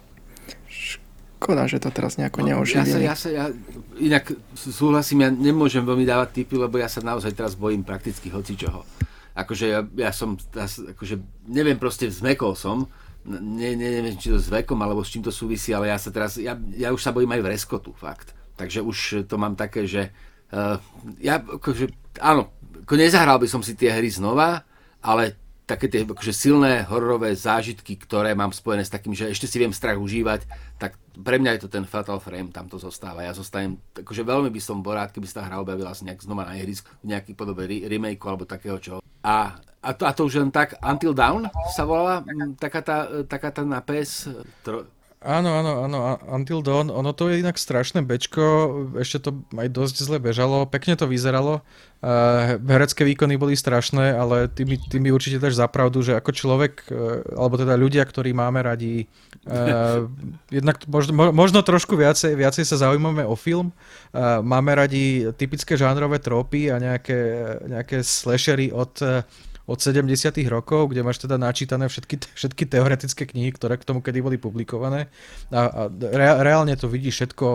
Škoda, 0.67 1.71
že 1.71 1.79
to 1.79 1.95
teraz 1.95 2.19
nejako 2.19 2.43
no, 2.43 2.47
neoživili. 2.51 3.07
Ja 3.07 3.15
sa, 3.15 3.31
ja 3.31 3.47
sa, 3.47 3.53
ja, 3.53 3.55
inak 4.03 4.35
súhlasím, 4.59 5.23
ja 5.23 5.31
nemôžem 5.31 5.87
veľmi 5.87 6.03
dávať 6.03 6.43
tipy, 6.43 6.59
lebo 6.59 6.83
ja 6.83 6.91
sa 6.91 6.99
naozaj 6.99 7.31
teraz 7.39 7.55
bojím 7.55 7.87
prakticky 7.87 8.27
hocičoho. 8.27 8.83
Akože 9.39 9.71
ja, 9.71 9.87
ja 9.87 10.11
som, 10.11 10.35
akože 10.59 11.47
neviem 11.47 11.79
proste, 11.79 12.11
zmekol 12.11 12.59
som, 12.59 12.91
ne, 13.23 13.71
ne, 13.79 13.89
neviem, 14.03 14.19
či 14.19 14.35
to 14.35 14.43
s 14.43 14.51
vekom, 14.51 14.83
alebo 14.83 15.07
s 15.07 15.15
čím 15.15 15.23
to 15.23 15.31
súvisí, 15.31 15.71
ale 15.71 15.95
ja 15.95 15.99
sa 16.01 16.11
teraz, 16.11 16.35
ja, 16.43 16.59
ja 16.75 16.91
už 16.91 16.99
sa 16.99 17.15
bojím 17.15 17.31
aj 17.39 17.43
v 17.47 17.51
reskotu, 17.55 17.95
fakt. 17.95 18.35
Takže 18.59 18.83
už 18.83 19.31
to 19.31 19.39
mám 19.39 19.55
také, 19.55 19.87
že 19.87 20.11
uh, 20.51 20.83
ja, 21.23 21.39
akože, 21.39 22.19
áno, 22.19 22.51
ako 22.89 22.97
nezahral 22.97 23.37
by 23.37 23.45
som 23.45 23.61
si 23.61 23.77
tie 23.77 23.93
hry 23.93 24.09
znova, 24.09 24.65
ale 25.05 25.37
také 25.69 25.93
tie 25.93 26.09
akože 26.09 26.33
silné 26.33 26.89
hororové 26.89 27.37
zážitky, 27.37 28.01
ktoré 28.01 28.33
mám 28.33 28.49
spojené 28.57 28.81
s 28.81 28.89
takým, 28.89 29.13
že 29.13 29.29
ešte 29.29 29.45
si 29.45 29.61
viem 29.61 29.77
strach 29.77 30.01
užívať, 30.01 30.49
tak 30.81 30.97
pre 31.13 31.37
mňa 31.37 31.61
je 31.61 31.61
to 31.61 31.69
ten 31.69 31.85
Fatal 31.85 32.17
Frame, 32.17 32.49
tam 32.49 32.65
to 32.65 32.81
zostáva. 32.81 33.29
Ja 33.29 33.37
zostanem, 33.37 33.77
akože 33.93 34.25
veľmi 34.25 34.49
by 34.49 34.61
som 34.65 34.81
bol 34.81 34.97
rád, 34.97 35.13
keby 35.13 35.29
sa 35.29 35.45
tá 35.45 35.53
hra 35.53 35.61
objavila 35.61 35.93
nejak 35.93 36.25
znova 36.25 36.49
na 36.49 36.57
ihrisku, 36.57 36.89
v 37.05 37.13
nejaký 37.13 37.37
podobe 37.37 37.69
remake 37.69 38.25
alebo 38.25 38.49
takého 38.49 38.81
čo. 38.81 39.05
A, 39.21 39.61
a, 39.85 39.91
to, 39.93 40.09
a 40.09 40.13
to 40.17 40.25
už 40.25 40.41
len 40.41 40.49
tak, 40.49 40.81
Until 40.81 41.13
Down 41.13 41.45
sa 41.77 41.85
volala, 41.85 42.25
taká 42.57 42.81
tá, 42.81 43.05
taká 43.29 43.53
tá 43.53 43.69
na 43.69 43.85
PS, 43.85 44.33
tro, 44.65 44.89
Áno, 45.19 45.51
áno, 45.51 45.83
áno, 45.83 45.99
Until 46.31 46.63
Dawn, 46.63 46.95
ono 46.95 47.11
to 47.11 47.27
je 47.27 47.43
inak 47.43 47.59
strašné 47.59 48.07
bečko, 48.07 48.71
ešte 49.03 49.27
to 49.27 49.43
aj 49.59 49.67
dosť 49.67 50.07
zle 50.07 50.23
bežalo, 50.23 50.63
pekne 50.71 50.95
to 50.95 51.11
vyzeralo, 51.11 51.59
uh, 51.59 52.55
herecké 52.63 53.03
výkony 53.03 53.35
boli 53.35 53.59
strašné, 53.59 54.15
ale 54.15 54.47
ty 54.47 54.63
mi, 54.63 54.79
ty 54.79 55.03
mi 55.03 55.11
určite 55.11 55.43
dáš 55.43 55.59
zapravdu, 55.59 56.07
že 56.07 56.15
ako 56.15 56.31
človek, 56.31 56.73
uh, 56.95 57.27
alebo 57.35 57.59
teda 57.59 57.75
ľudia, 57.75 58.07
ktorí 58.07 58.31
máme 58.31 58.63
radi, 58.63 59.11
uh, 59.51 60.07
jednak 60.55 60.87
možno, 60.87 61.35
možno 61.35 61.67
trošku 61.67 61.99
viacej, 61.99 62.39
viacej 62.39 62.63
sa 62.63 62.87
zaujímame 62.87 63.27
o 63.27 63.35
film, 63.35 63.75
uh, 64.15 64.39
máme 64.39 64.71
radi 64.71 65.35
typické 65.35 65.75
žánrové 65.75 66.23
trópy 66.23 66.71
a 66.71 66.79
nejaké, 66.79 67.19
nejaké 67.67 68.07
slashery 68.07 68.71
od 68.71 68.95
uh, 69.03 69.27
od 69.69 69.79
70 69.79 70.09
rokov, 70.49 70.91
kde 70.91 71.05
máš 71.05 71.21
teda 71.21 71.37
načítané 71.37 71.93
všetky, 71.93 72.33
všetky 72.33 72.65
teoretické 72.65 73.29
knihy, 73.29 73.53
ktoré 73.53 73.77
k 73.77 73.85
tomu 73.85 74.01
kedy 74.01 74.19
boli 74.25 74.37
publikované 74.41 75.13
a, 75.53 75.63
a 75.69 75.81
re, 75.93 76.29
reálne 76.41 76.73
to 76.81 76.89
vidíš 76.89 77.15
všetko 77.21 77.47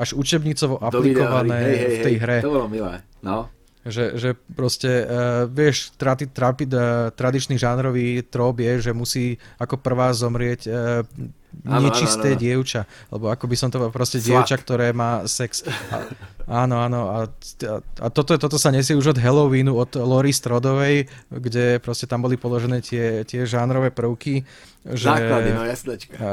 až 0.00 0.16
učebnicovo 0.16 0.80
aplikované 0.80 1.60
hej, 1.60 1.76
hej, 1.76 1.92
v 1.92 1.98
tej 2.00 2.14
hre. 2.24 2.38
To 2.40 2.56
bolo 2.56 2.72
milé, 2.72 3.04
no. 3.20 3.52
Že, 3.88 4.20
že 4.20 4.30
proste, 4.52 5.06
uh, 5.06 5.48
vieš, 5.48 5.96
tra, 5.96 6.12
tra, 6.16 6.52
tra, 6.52 7.08
tradičný 7.14 7.56
žánrový 7.56 8.20
trop 8.26 8.52
je, 8.56 8.90
že 8.90 8.92
musí 8.92 9.40
ako 9.56 9.80
prvá 9.80 10.12
zomrieť 10.12 10.60
uh, 10.68 10.74
nečisté 11.64 12.32
ano, 12.32 12.38
ano. 12.38 12.42
dievča, 12.42 12.80
lebo 13.12 13.24
ako 13.32 13.44
by 13.48 13.56
som 13.56 13.68
to 13.68 13.80
bol 13.80 13.90
proste 13.90 14.20
Slut. 14.20 14.26
dievča, 14.32 14.56
ktoré 14.60 14.92
má 14.92 15.24
sex. 15.28 15.64
A, 15.66 16.04
áno, 16.64 16.80
áno, 16.80 17.00
a, 17.12 17.20
a 18.00 18.06
toto, 18.08 18.36
toto 18.40 18.56
sa 18.56 18.72
nesie 18.72 18.96
už 18.96 19.16
od 19.16 19.18
Halloweenu, 19.20 19.76
od 19.76 19.96
Lori 20.00 20.32
Strodovej, 20.32 21.08
kde 21.28 21.82
proste 21.82 22.08
tam 22.08 22.24
boli 22.24 22.40
položené 22.40 22.80
tie, 22.80 23.24
tie 23.24 23.44
žánrové 23.44 23.92
prvky. 23.92 24.44
Že, 24.88 25.04
Základy, 25.04 25.50
no. 25.52 25.60
A, 25.60 26.28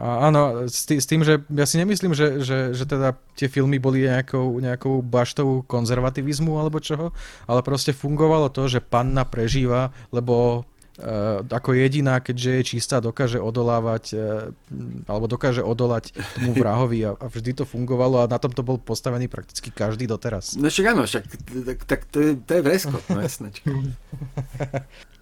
a, 0.00 0.06
áno, 0.30 0.64
s, 0.70 0.88
tý, 0.88 0.96
s 0.96 1.04
tým, 1.04 1.20
že 1.26 1.44
ja 1.52 1.66
si 1.68 1.76
nemyslím, 1.76 2.16
že, 2.16 2.40
že, 2.40 2.58
že 2.72 2.84
teda 2.88 3.18
tie 3.36 3.50
filmy 3.50 3.76
boli 3.76 4.06
nejakou, 4.06 4.62
nejakou 4.62 5.04
baštou 5.04 5.66
konzervativizmu 5.66 6.56
alebo 6.56 6.80
čoho, 6.80 7.12
ale 7.44 7.60
proste 7.60 7.92
fungovalo 7.92 8.48
to, 8.48 8.70
že 8.70 8.80
panna 8.80 9.26
prežíva, 9.28 9.92
lebo 10.14 10.64
ako 11.50 11.74
jediná, 11.74 12.22
keďže 12.22 12.50
je 12.50 12.62
čistá, 12.62 13.02
dokáže 13.02 13.42
odolávať 13.42 14.04
uh, 14.14 14.54
alebo 15.10 15.26
dokáže 15.26 15.58
odolať 15.58 16.14
tomu 16.38 16.54
vrahovi 16.54 17.02
a, 17.02 17.10
a 17.18 17.26
vždy 17.26 17.62
to 17.62 17.64
fungovalo 17.66 18.22
a 18.22 18.30
na 18.30 18.38
tom 18.38 18.54
to 18.54 18.62
bol 18.62 18.78
postavený 18.78 19.26
prakticky 19.26 19.74
každý 19.74 20.06
doteraz. 20.06 20.54
No 20.54 20.70
však 20.70 20.86
áno, 20.94 21.02
však 21.02 21.24
tak, 21.66 21.78
tak 21.82 22.00
to, 22.06 22.18
je, 22.22 22.30
to 22.38 22.50
je 22.54 22.62
vresko, 22.62 22.94
no. 23.10 23.20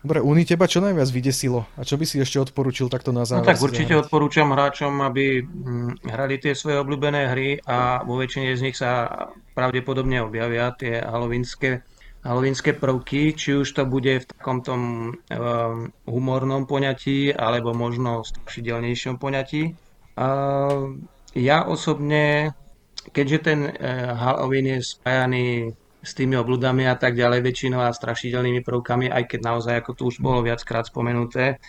Dobre, 0.02 0.18
Uni, 0.18 0.42
teba 0.42 0.66
čo 0.66 0.82
najviac 0.82 1.06
vydesilo? 1.14 1.62
A 1.78 1.86
čo 1.86 1.94
by 1.94 2.02
si 2.02 2.18
ešte 2.18 2.42
odporučil 2.42 2.90
takto 2.90 3.14
na 3.14 3.22
záver? 3.22 3.46
No 3.46 3.50
tak 3.54 3.62
určite 3.62 3.94
odporúčam 3.94 4.50
hráčom, 4.50 4.98
aby 4.98 5.46
hm, 5.46 6.02
hrali 6.10 6.42
tie 6.42 6.58
svoje 6.58 6.82
obľúbené 6.82 7.30
hry 7.30 7.62
a 7.62 8.02
vo 8.02 8.18
väčšine 8.18 8.50
z 8.58 8.64
nich 8.66 8.74
sa 8.74 9.08
pravdepodobne 9.54 10.18
objavia 10.18 10.74
tie 10.74 10.98
halloweenské 10.98 11.86
halloweenské 12.22 12.72
prvky, 12.72 13.34
či 13.34 13.54
už 13.58 13.68
to 13.74 13.82
bude 13.86 14.22
v 14.22 14.28
takom 14.30 14.62
tom 14.62 14.82
um, 15.10 15.90
humornom 16.06 16.66
poňatí, 16.66 17.34
alebo 17.34 17.74
možno 17.74 18.22
strašidelnejšom 18.22 19.18
poňatí. 19.18 19.74
Uh, 20.14 21.02
ja 21.34 21.66
osobne, 21.66 22.54
keďže 23.10 23.38
ten 23.42 23.60
uh, 23.66 24.14
Halloween 24.14 24.78
je 24.78 24.78
spájaný 24.86 25.46
s 26.03 26.18
tými 26.18 26.34
obludami 26.34 26.90
a 26.90 26.98
tak 26.98 27.14
ďalej, 27.14 27.46
väčšinou 27.46 27.78
a 27.78 27.94
strašidelnými 27.94 28.66
prvkami, 28.66 29.07
aj 29.07 29.24
keď 29.30 29.40
naozaj, 29.46 29.74
ako 29.78 29.90
tu 29.94 30.03
už 30.11 30.18
bolo 30.18 30.42
viackrát 30.42 30.82
spomenuté, 30.82 31.62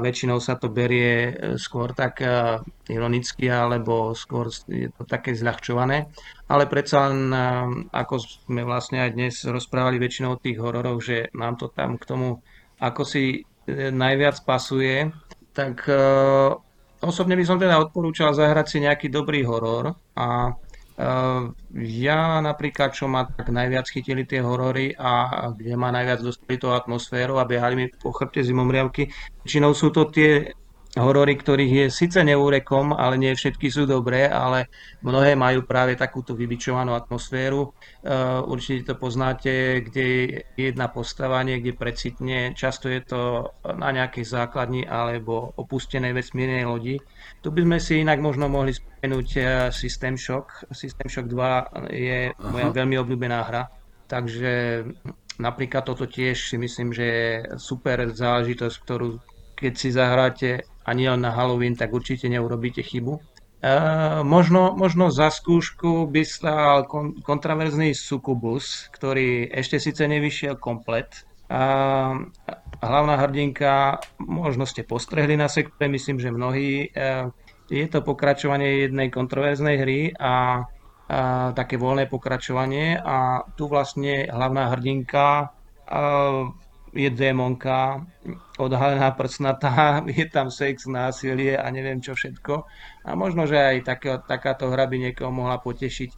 väčšinou 0.00 0.40
sa 0.40 0.56
to 0.56 0.72
berie 0.72 1.12
e, 1.28 1.32
skôr 1.60 1.92
tak 1.92 2.24
e, 2.24 2.64
ironicky, 2.88 3.52
alebo 3.52 4.16
skôr 4.16 4.48
je 4.64 4.88
to 4.96 5.04
také 5.04 5.36
zľahčované. 5.36 6.08
Ale 6.48 6.64
predsa 6.72 7.12
len, 7.12 7.28
e, 7.28 7.38
ako 7.92 8.14
sme 8.48 8.64
vlastne 8.64 9.04
aj 9.04 9.10
dnes 9.12 9.34
rozprávali 9.44 10.00
väčšinou 10.00 10.40
o 10.40 10.40
tých 10.40 10.56
hororoch, 10.56 11.04
že 11.04 11.28
nám 11.36 11.60
to 11.60 11.68
tam 11.68 12.00
k 12.00 12.08
tomu 12.08 12.40
ako 12.80 13.04
si 13.04 13.44
najviac 13.68 14.40
pasuje, 14.48 15.12
tak 15.52 15.84
osobne 17.04 17.36
by 17.36 17.44
som 17.44 17.60
teda 17.60 17.76
odporúčal 17.76 18.32
zahrať 18.32 18.66
si 18.72 18.78
nejaký 18.80 19.12
dobrý 19.12 19.44
horor 19.44 20.00
a 20.16 20.56
ja 21.80 22.20
napríklad, 22.44 22.92
čo 22.92 23.08
ma 23.08 23.24
tak 23.24 23.48
najviac 23.48 23.88
chytili 23.88 24.28
tie 24.28 24.44
horory 24.44 24.92
a 24.92 25.48
kde 25.56 25.72
ma 25.78 25.88
najviac 25.88 26.20
dostali 26.20 26.60
tú 26.60 26.68
atmosféru 26.68 27.40
a 27.40 27.48
behali 27.48 27.74
mi 27.76 27.86
po 27.88 28.12
chrbte 28.12 28.44
zimomriavky, 28.44 29.08
väčšinou 29.40 29.72
sú 29.72 29.88
to 29.88 30.12
tie 30.12 30.52
horory, 30.98 31.38
ktorých 31.38 31.72
je 31.72 31.86
síce 31.86 32.18
neúrekom, 32.18 32.90
ale 32.90 33.14
nie 33.14 33.30
všetky 33.30 33.70
sú 33.70 33.86
dobré, 33.86 34.26
ale 34.26 34.66
mnohé 35.06 35.38
majú 35.38 35.62
práve 35.62 35.94
takúto 35.94 36.34
vybičovanú 36.34 36.98
atmosféru. 36.98 37.70
Uh, 38.02 38.42
určite 38.50 38.90
to 38.90 38.94
poznáte, 38.98 39.86
kde 39.86 40.04
je 40.10 40.26
jedna 40.58 40.90
postava 40.90 41.38
niekde 41.46 41.78
precitne, 41.78 42.58
často 42.58 42.90
je 42.90 43.06
to 43.06 43.54
na 43.62 43.94
nejakej 43.94 44.26
základni 44.26 44.82
alebo 44.82 45.54
opustenej 45.54 46.10
vesmírnej 46.10 46.66
lodi. 46.66 46.98
Tu 47.38 47.54
by 47.54 47.62
sme 47.62 47.78
si 47.78 48.02
inak 48.02 48.18
možno 48.18 48.50
mohli 48.50 48.74
spomenúť 48.74 49.28
uh, 49.38 49.46
System 49.70 50.18
Shock. 50.18 50.66
System 50.74 51.06
Shock 51.06 51.30
2 51.30 51.94
je 51.94 52.34
Aha. 52.34 52.50
moja 52.50 52.68
veľmi 52.74 52.98
obľúbená 52.98 53.46
hra, 53.46 53.70
takže 54.10 54.82
napríklad 55.38 55.86
toto 55.86 56.10
tiež 56.10 56.50
si 56.50 56.58
myslím, 56.58 56.90
že 56.90 57.04
je 57.06 57.30
super 57.62 58.10
záležitosť, 58.10 58.76
ktorú 58.82 59.22
keď 59.60 59.72
si 59.76 59.88
zahráte 59.92 60.64
a 60.90 60.94
nie 60.98 61.06
len 61.06 61.22
na 61.22 61.30
Halloween, 61.30 61.78
tak 61.78 61.94
určite 61.94 62.26
neurobíte 62.26 62.82
chybu. 62.82 63.14
E, 63.14 63.22
možno, 64.26 64.74
možno 64.74 65.14
za 65.14 65.30
skúšku 65.30 66.10
by 66.10 66.22
stal 66.26 66.90
kon, 66.90 67.22
kontraverzný 67.22 67.94
Sukubus, 67.94 68.90
ktorý 68.90 69.46
ešte 69.54 69.78
síce 69.78 70.10
nevyšiel 70.10 70.58
komplet. 70.58 71.22
A 71.50 72.14
hlavná 72.82 73.14
hrdinka, 73.22 74.02
možno 74.18 74.66
ste 74.66 74.86
postrehli 74.86 75.34
na 75.38 75.46
sektore, 75.46 75.86
myslím, 75.90 76.18
že 76.18 76.34
mnohí. 76.34 76.90
E, 76.90 77.30
je 77.70 77.86
to 77.86 78.02
pokračovanie 78.02 78.90
jednej 78.90 79.14
kontroverznej 79.14 79.76
hry 79.78 80.00
a, 80.18 80.26
a 80.26 80.34
také 81.54 81.78
voľné 81.78 82.10
pokračovanie 82.10 82.98
a 82.98 83.46
tu 83.54 83.70
vlastne 83.70 84.26
hlavná 84.26 84.74
hrdinka 84.74 85.54
je 86.90 87.06
démonka, 87.10 88.02
odhalená 88.58 89.14
prsnatá, 89.14 90.02
je 90.18 90.26
tam 90.26 90.50
sex, 90.50 90.90
násilie 90.90 91.54
a 91.54 91.66
neviem 91.70 92.02
čo 92.02 92.18
všetko. 92.18 92.66
A 93.06 93.14
možno, 93.14 93.46
že 93.46 93.56
aj 93.56 93.76
také, 93.86 94.18
takáto 94.26 94.68
hra 94.68 94.90
by 94.90 95.10
niekoho 95.10 95.30
mohla 95.30 95.62
potešiť. 95.62 96.10
E, 96.10 96.16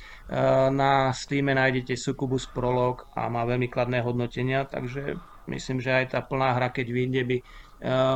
na 0.72 1.12
Steam 1.12 1.52
nájdete 1.52 1.94
Sucubus 1.94 2.48
Prolog 2.48 3.04
a 3.12 3.28
má 3.28 3.44
veľmi 3.44 3.68
kladné 3.68 4.00
hodnotenia, 4.00 4.64
takže 4.64 5.20
myslím, 5.46 5.78
že 5.78 5.92
aj 5.92 6.16
tá 6.16 6.20
plná 6.24 6.56
hra, 6.56 6.72
keď 6.72 6.86
vyjde, 6.88 7.22
by 7.28 7.36
e, 7.38 7.44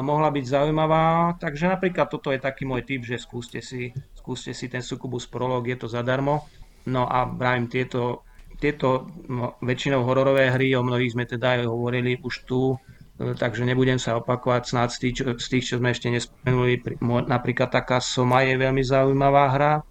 mohla 0.01 0.33
byť 0.33 0.45
zaujímavá. 0.49 1.37
Takže 1.37 1.71
napríklad 1.71 2.09
toto 2.09 2.33
je 2.33 2.41
taký 2.41 2.65
môj 2.65 2.89
tip, 2.89 3.05
že 3.05 3.21
skúste 3.21 3.61
si, 3.61 3.93
skúste 4.17 4.57
si 4.57 4.67
ten 4.73 4.81
Sucubus 4.81 5.29
Prolog, 5.29 5.69
je 5.69 5.77
to 5.77 5.87
zadarmo. 5.93 6.49
No 6.87 7.05
a 7.07 7.27
vravím, 7.27 7.67
tieto 7.67 8.26
tieto 8.57 9.09
no, 9.29 9.57
väčšinou 9.61 10.05
hororové 10.05 10.49
hry, 10.53 10.73
o 10.77 10.83
mnohých 10.83 11.13
sme 11.13 11.25
teda 11.29 11.61
aj 11.61 11.69
hovorili 11.69 12.17
už 12.21 12.49
tu, 12.49 12.75
e, 13.21 13.37
takže 13.37 13.69
nebudem 13.69 14.01
sa 14.01 14.17
opakovať 14.17 14.63
snáď 14.65 14.89
z 14.93 14.99
tých, 14.99 15.15
čo, 15.15 15.25
z 15.37 15.47
tých, 15.53 15.65
čo 15.69 15.75
sme 15.81 15.93
ešte 15.93 16.09
nespomenuli. 16.09 16.81
Napríklad 17.05 17.69
taká 17.69 18.01
Soma 18.01 18.43
je 18.49 18.57
veľmi 18.57 18.81
zaujímavá 18.81 19.45
hra 19.53 19.73
e, 19.77 19.83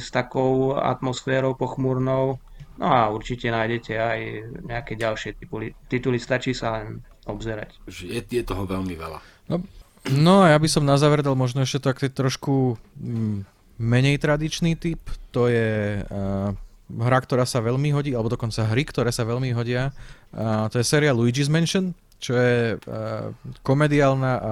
s 0.00 0.08
takou 0.08 0.74
atmosférou 0.76 1.52
pochmúrnou. 1.54 2.40
No 2.80 2.86
a 2.88 3.12
určite 3.12 3.52
nájdete 3.52 3.92
aj 3.92 4.20
nejaké 4.64 4.96
ďalšie 4.96 5.36
tituly, 5.36 5.76
tituly 5.92 6.16
stačí 6.16 6.56
sa 6.56 6.80
len 6.80 7.04
obzerať. 7.28 7.76
Je, 7.84 8.24
je 8.24 8.42
toho 8.42 8.64
veľmi 8.64 8.96
veľa. 8.96 9.20
No, 9.52 9.60
no 10.08 10.48
ja 10.48 10.56
by 10.56 10.68
som 10.68 10.88
na 10.88 10.96
záver 10.96 11.20
dal 11.20 11.36
možno 11.36 11.60
ešte 11.60 11.92
taký 11.92 12.08
trošku 12.08 12.80
mm, 12.96 13.44
menej 13.76 14.16
tradičný 14.16 14.80
typ, 14.80 15.00
to 15.28 15.52
je 15.52 16.00
uh, 16.04 16.56
hra, 16.98 17.18
ktorá 17.22 17.46
sa 17.46 17.62
veľmi 17.62 17.94
hodí, 17.94 18.10
alebo 18.16 18.32
dokonca 18.32 18.66
hry, 18.66 18.82
ktoré 18.82 19.14
sa 19.14 19.22
veľmi 19.22 19.54
hodia. 19.54 19.94
A 20.34 20.66
to 20.72 20.82
je 20.82 20.86
séria 20.86 21.14
Luigi's 21.14 21.46
Mansion, 21.46 21.94
čo 22.20 22.36
je 22.36 22.76
uh, 22.76 23.32
komediálna 23.64 24.32
a 24.36 24.50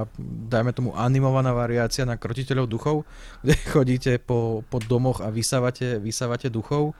dajme 0.49 0.73
tomu 0.73 0.91
animovaná 0.97 1.53
variácia 1.53 2.09
na 2.09 2.17
krotiteľov 2.17 2.67
duchov, 2.67 2.97
kde 3.45 3.55
chodíte 3.69 4.13
po, 4.23 4.65
po 4.67 4.81
domoch 4.81 5.21
a 5.21 5.29
vysávate, 5.29 6.01
vysávate 6.01 6.49
duchov. 6.49 6.97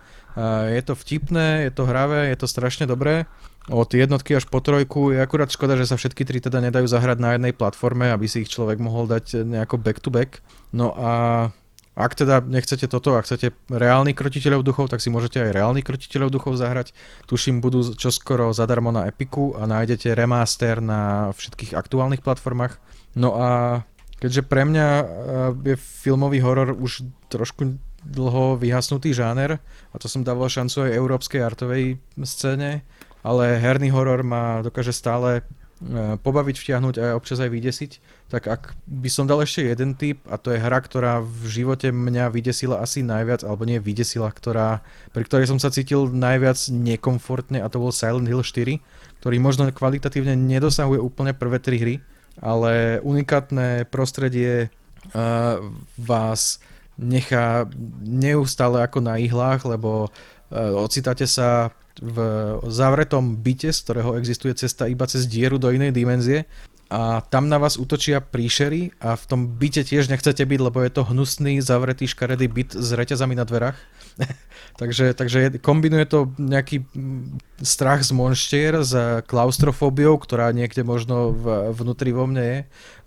Je 0.71 0.79
to 0.87 0.95
vtipné, 0.95 1.67
je 1.67 1.73
to 1.75 1.83
hravé, 1.83 2.31
je 2.31 2.39
to 2.39 2.47
strašne 2.47 2.87
dobré. 2.87 3.27
Od 3.69 3.91
jednotky 3.91 4.39
až 4.39 4.47
po 4.47 4.63
trojku 4.63 5.11
je 5.11 5.19
akurát 5.19 5.51
škoda, 5.51 5.75
že 5.75 5.91
sa 5.91 5.99
všetky 5.99 6.23
tri 6.23 6.39
teda 6.39 6.63
nedajú 6.63 6.87
zahrať 6.87 7.19
na 7.19 7.35
jednej 7.35 7.51
platforme, 7.51 8.09
aby 8.15 8.31
si 8.31 8.47
ich 8.47 8.53
človek 8.53 8.79
mohol 8.79 9.11
dať 9.11 9.43
nejako 9.43 9.83
back 9.83 9.99
to 9.99 10.15
back. 10.15 10.39
No 10.71 10.95
a 10.95 11.11
ak 11.99 12.15
teda 12.15 12.39
nechcete 12.47 12.87
toto, 12.87 13.19
ak 13.19 13.27
chcete 13.27 13.51
reálnych 13.67 14.15
krotiteľov 14.15 14.63
duchov, 14.63 14.87
tak 14.87 15.03
si 15.03 15.11
môžete 15.11 15.43
aj 15.43 15.51
reálnych 15.51 15.83
krotiteľov 15.83 16.31
duchov 16.31 16.55
zahrať. 16.55 16.95
Tuším, 17.27 17.59
budú 17.59 17.83
čoskoro 17.99 18.55
zadarmo 18.55 18.95
na 18.95 19.11
Epiku 19.11 19.59
a 19.59 19.67
nájdete 19.67 20.15
remaster 20.15 20.79
na 20.79 21.35
všetkých 21.35 21.75
aktuálnych 21.75 22.23
platformách. 22.23 22.79
No 23.19 23.35
a 23.35 23.83
keďže 24.23 24.47
pre 24.47 24.63
mňa 24.63 24.87
eh, 24.87 25.05
je 25.75 25.77
filmový 25.77 26.39
horor 26.39 26.79
už 26.79 27.03
trošku 27.35 27.83
dlho 28.07 28.55
vyhasnutý 28.55 29.11
žáner, 29.11 29.59
a 29.91 29.97
to 29.99 30.07
som 30.07 30.23
dával 30.23 30.47
šancu 30.47 30.87
aj 30.87 30.95
európskej 30.95 31.43
artovej 31.43 31.99
scéne, 32.23 32.87
ale 33.27 33.59
herný 33.59 33.91
horor 33.91 34.23
ma 34.23 34.63
dokáže 34.63 34.95
stále 34.95 35.43
E, 35.43 35.58
pobaviť, 36.19 36.57
vtiahnuť 36.59 36.95
a 36.99 37.15
občas 37.15 37.39
aj 37.39 37.55
vydesiť, 37.55 37.93
tak 38.35 38.51
ak 38.51 38.63
by 38.83 39.07
som 39.07 39.31
dal 39.31 39.39
ešte 39.47 39.63
jeden 39.63 39.95
typ 39.95 40.19
a 40.27 40.35
to 40.35 40.51
je 40.51 40.59
hra, 40.59 40.83
ktorá 40.83 41.23
v 41.23 41.45
živote 41.47 41.95
mňa 41.95 42.35
vydesila 42.35 42.83
asi 42.83 43.07
najviac, 43.07 43.47
alebo 43.47 43.63
nie 43.63 43.79
vydesila, 43.79 44.35
ktorá, 44.35 44.83
pri 45.15 45.23
ktorej 45.23 45.47
som 45.47 45.63
sa 45.63 45.71
cítil 45.71 46.11
najviac 46.11 46.59
nekomfortne 46.75 47.63
a 47.63 47.71
to 47.71 47.79
bol 47.79 47.95
Silent 47.95 48.27
Hill 48.27 48.43
4, 48.43 48.83
ktorý 49.23 49.37
možno 49.39 49.71
kvalitatívne 49.71 50.35
nedosahuje 50.35 50.99
úplne 50.99 51.31
prvé 51.31 51.63
tri 51.63 51.77
hry, 51.79 51.95
ale 52.43 52.99
unikátne 53.07 53.87
prostredie 53.87 54.75
uh, 55.15 55.63
vás 55.95 56.59
nechá 56.99 57.71
neustále 58.03 58.83
ako 58.83 58.99
na 58.99 59.23
ihlách, 59.23 59.63
lebo 59.63 60.11
uh, 60.11 60.83
ocitáte 60.83 61.31
sa 61.31 61.71
v 61.99 62.19
zavretom 62.67 63.39
byte, 63.39 63.75
z 63.75 63.81
ktorého 63.85 64.15
existuje 64.17 64.55
cesta 64.55 64.87
iba 64.87 65.07
cez 65.07 65.27
dieru 65.27 65.59
do 65.59 65.71
inej 65.71 65.93
dimenzie 65.93 66.47
a 66.89 67.21
tam 67.21 67.53
na 67.53 67.61
vás 67.61 67.77
útočia 67.77 68.25
príšery 68.25 68.97
a 68.97 69.13
v 69.13 69.25
tom 69.29 69.41
byte 69.61 69.85
tiež 69.85 70.09
nechcete 70.09 70.41
byť, 70.41 70.61
lebo 70.61 70.81
je 70.81 70.91
to 70.93 71.05
hnusný, 71.05 71.61
zavretý, 71.61 72.09
škaredý 72.09 72.49
byt 72.49 72.73
s 72.73 72.97
reťazami 72.97 73.37
na 73.37 73.45
dverách. 73.45 73.77
takže, 74.79 75.13
takže 75.13 75.59
kombinuje 75.59 76.07
to 76.07 76.31
nejaký 76.39 76.87
mm, 76.87 77.43
strach 77.67 78.07
z 78.07 78.15
monštier 78.15 78.79
s 78.87 78.95
klaustrofóbiou, 79.27 80.15
ktorá 80.23 80.55
niekde 80.55 80.87
možno 80.87 81.35
v, 81.35 81.75
vnútri 81.75 82.15
vo 82.15 82.31
mne 82.31 82.45
je. 82.47 82.59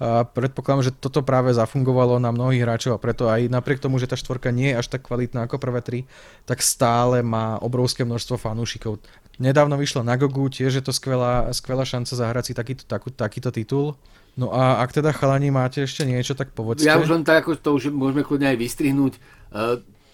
A 0.03 0.28
predpokladám, 0.28 0.91
že 0.91 0.93
toto 0.93 1.24
práve 1.24 1.55
zafungovalo 1.55 2.19
na 2.19 2.36
mnohých 2.36 2.67
hráčov 2.67 2.99
a 2.99 3.01
preto 3.01 3.32
aj 3.32 3.47
napriek 3.47 3.80
tomu, 3.80 3.97
že 4.03 4.11
tá 4.11 4.19
štvorka 4.19 4.51
nie 4.51 4.76
je 4.76 4.84
až 4.84 4.91
tak 4.91 5.07
kvalitná 5.07 5.47
ako 5.47 5.57
prvé 5.63 5.80
tri, 5.80 5.99
tak 6.43 6.59
stále 6.59 7.24
má 7.24 7.55
obrovské 7.63 8.03
množstvo 8.03 8.36
fanúšikov. 8.36 8.99
Nedávno 9.39 9.80
vyšlo 9.80 10.03
na 10.03 10.19
Gogu, 10.19 10.51
tiež 10.51 10.78
je 10.78 10.84
to 10.84 10.91
skvelá, 10.91 11.49
skvelá 11.55 11.88
šanca 11.88 12.13
zahrať 12.13 12.51
si 12.51 12.53
takýto, 12.53 12.84
takú, 12.84 13.09
takýto 13.09 13.49
titul. 13.49 13.95
No 14.36 14.51
a 14.51 14.84
ak 14.84 14.95
teda 14.95 15.15
chalani 15.15 15.51
máte 15.51 15.84
ešte 15.84 16.03
niečo, 16.03 16.36
tak 16.36 16.51
povedzte. 16.51 16.88
Ja 16.88 16.99
už 16.99 17.11
len 17.11 17.24
tak, 17.24 17.47
ako 17.47 17.55
to 17.59 17.72
už 17.76 17.91
môžeme 17.91 18.24
kľudne 18.24 18.51
aj 18.51 18.57
vystrihnúť. 18.59 19.13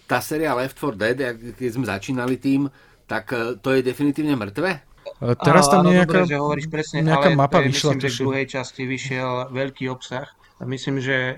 Tá 0.07 0.23
séria 0.23 0.55
Left 0.55 0.79
4 0.79 0.95
Dead, 0.95 1.17
keď 1.59 1.69
sme 1.69 1.85
začínali 1.85 2.39
tým, 2.39 2.71
tak 3.05 3.29
uh, 3.35 3.59
to 3.59 3.75
je 3.75 3.83
definitívne 3.83 4.39
mŕtve? 4.39 4.81
Uh, 5.19 5.35
teraz 5.35 5.67
tam 5.67 5.83
nejaká, 5.83 6.23
dobre, 6.23 6.31
že 6.31 6.37
hovoríš 6.39 6.67
presne, 6.71 7.03
nejaká 7.03 7.35
ale 7.35 7.39
mapa 7.39 7.59
je, 7.59 7.75
vyšla. 7.75 7.91
Myslím, 7.91 7.99
že 7.99 8.09
v 8.09 8.19
druhej 8.23 8.45
časti 8.47 8.81
vyšiel 8.87 9.31
veľký 9.51 9.85
obsah. 9.91 10.27
Myslím, 10.57 10.97
že 10.97 11.37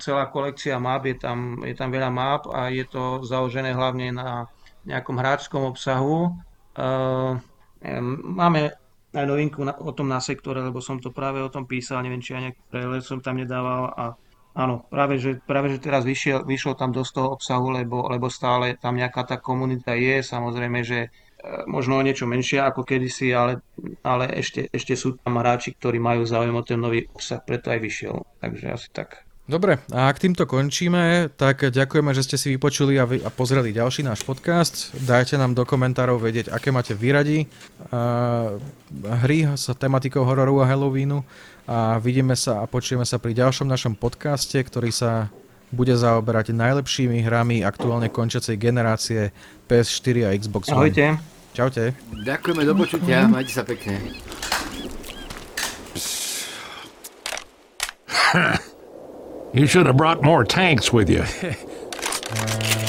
celá 0.00 0.32
kolekcia 0.32 0.80
map, 0.80 1.04
je 1.04 1.20
tam, 1.20 1.60
je 1.60 1.76
tam 1.76 1.92
veľa 1.92 2.08
map 2.08 2.48
a 2.48 2.72
je 2.72 2.88
to 2.88 3.20
založené 3.20 3.76
hlavne 3.76 4.16
na 4.16 4.48
nejakom 4.88 5.12
hráčskom 5.12 5.60
obsahu 5.60 6.32
máme 8.22 8.72
aj 9.16 9.24
novinku 9.24 9.64
o 9.64 9.92
tom 9.96 10.12
na 10.12 10.20
sektore, 10.20 10.60
lebo 10.60 10.84
som 10.84 11.00
to 11.00 11.08
práve 11.08 11.40
o 11.40 11.48
tom 11.48 11.64
písal, 11.64 12.04
neviem, 12.04 12.20
či 12.20 12.36
aj 12.36 12.42
nejaký 12.42 12.62
trailer 12.68 13.00
som 13.00 13.22
tam 13.24 13.40
nedával 13.40 13.88
a 13.96 14.04
áno, 14.56 14.88
práve 14.88 15.20
že, 15.20 15.36
práve, 15.44 15.70
že 15.70 15.78
teraz 15.78 16.02
vyšiel, 16.02 16.48
vyšlo 16.48 16.74
tam 16.74 16.90
dosť 16.90 17.12
toho 17.12 17.28
obsahu, 17.36 17.68
lebo, 17.76 18.08
lebo 18.08 18.32
stále 18.32 18.80
tam 18.80 18.96
nejaká 18.96 19.22
tá 19.28 19.36
komunita 19.36 19.92
je, 19.92 20.24
samozrejme, 20.24 20.80
že 20.80 21.12
uh, 21.12 21.68
možno 21.68 22.00
o 22.00 22.02
niečo 22.02 22.24
menšia 22.24 22.64
ako 22.64 22.82
kedysi, 22.82 23.36
ale, 23.36 23.60
ale 24.00 24.32
ešte, 24.32 24.72
ešte 24.72 24.96
sú 24.96 25.20
tam 25.20 25.36
hráči, 25.36 25.76
ktorí 25.76 26.00
majú 26.00 26.24
záujem 26.24 26.56
o 26.56 26.64
ten 26.64 26.80
nový 26.80 27.04
obsah, 27.12 27.44
preto 27.44 27.68
aj 27.68 27.78
vyšiel, 27.84 28.16
takže 28.40 28.66
asi 28.72 28.88
tak. 28.90 29.26
Dobre, 29.46 29.78
a 29.94 30.10
ak 30.10 30.18
týmto 30.18 30.42
končíme, 30.42 31.30
tak 31.38 31.70
ďakujeme, 31.70 32.10
že 32.10 32.26
ste 32.26 32.34
si 32.34 32.50
vypočuli 32.58 32.98
a, 32.98 33.06
vy, 33.06 33.22
a 33.22 33.30
pozreli 33.30 33.70
ďalší 33.70 34.02
náš 34.02 34.26
podcast. 34.26 34.90
Dajte 34.98 35.38
nám 35.38 35.54
do 35.54 35.62
komentárov 35.62 36.18
vedieť, 36.18 36.50
aké 36.50 36.74
máte 36.74 36.98
vyradi 36.98 37.46
uh, 37.94 38.58
hry 39.22 39.46
s 39.54 39.70
tematikou 39.78 40.26
hororu 40.26 40.66
a 40.66 40.66
Halloweenu 40.66 41.22
a 41.66 41.98
vidíme 41.98 42.38
sa 42.38 42.62
a 42.62 42.70
počujeme 42.70 43.02
sa 43.02 43.18
pri 43.18 43.34
ďalšom 43.34 43.66
našom 43.66 43.98
podcaste, 43.98 44.54
ktorý 44.54 44.94
sa 44.94 45.34
bude 45.74 45.92
zaoberať 45.98 46.54
najlepšími 46.54 47.26
hrami 47.26 47.66
aktuálne 47.66 48.06
končiacej 48.06 48.54
generácie 48.54 49.34
PS4 49.66 50.30
a 50.30 50.34
Xbox 50.38 50.70
One. 50.70 50.78
Ahojte. 50.78 51.18
Čaute. 51.58 51.96
Ďakujeme, 52.22 52.62
do 52.68 52.74
počutia, 52.78 53.26
majte 53.26 53.50
sa 53.50 53.64
pekne. 53.66 53.98
You 59.56 59.66
should 59.66 59.88
have 59.88 59.96
brought 59.96 60.20
more 60.22 60.44
tanks 60.44 60.92
with 60.92 61.08
you. 61.08 61.24
uh... 61.42 62.85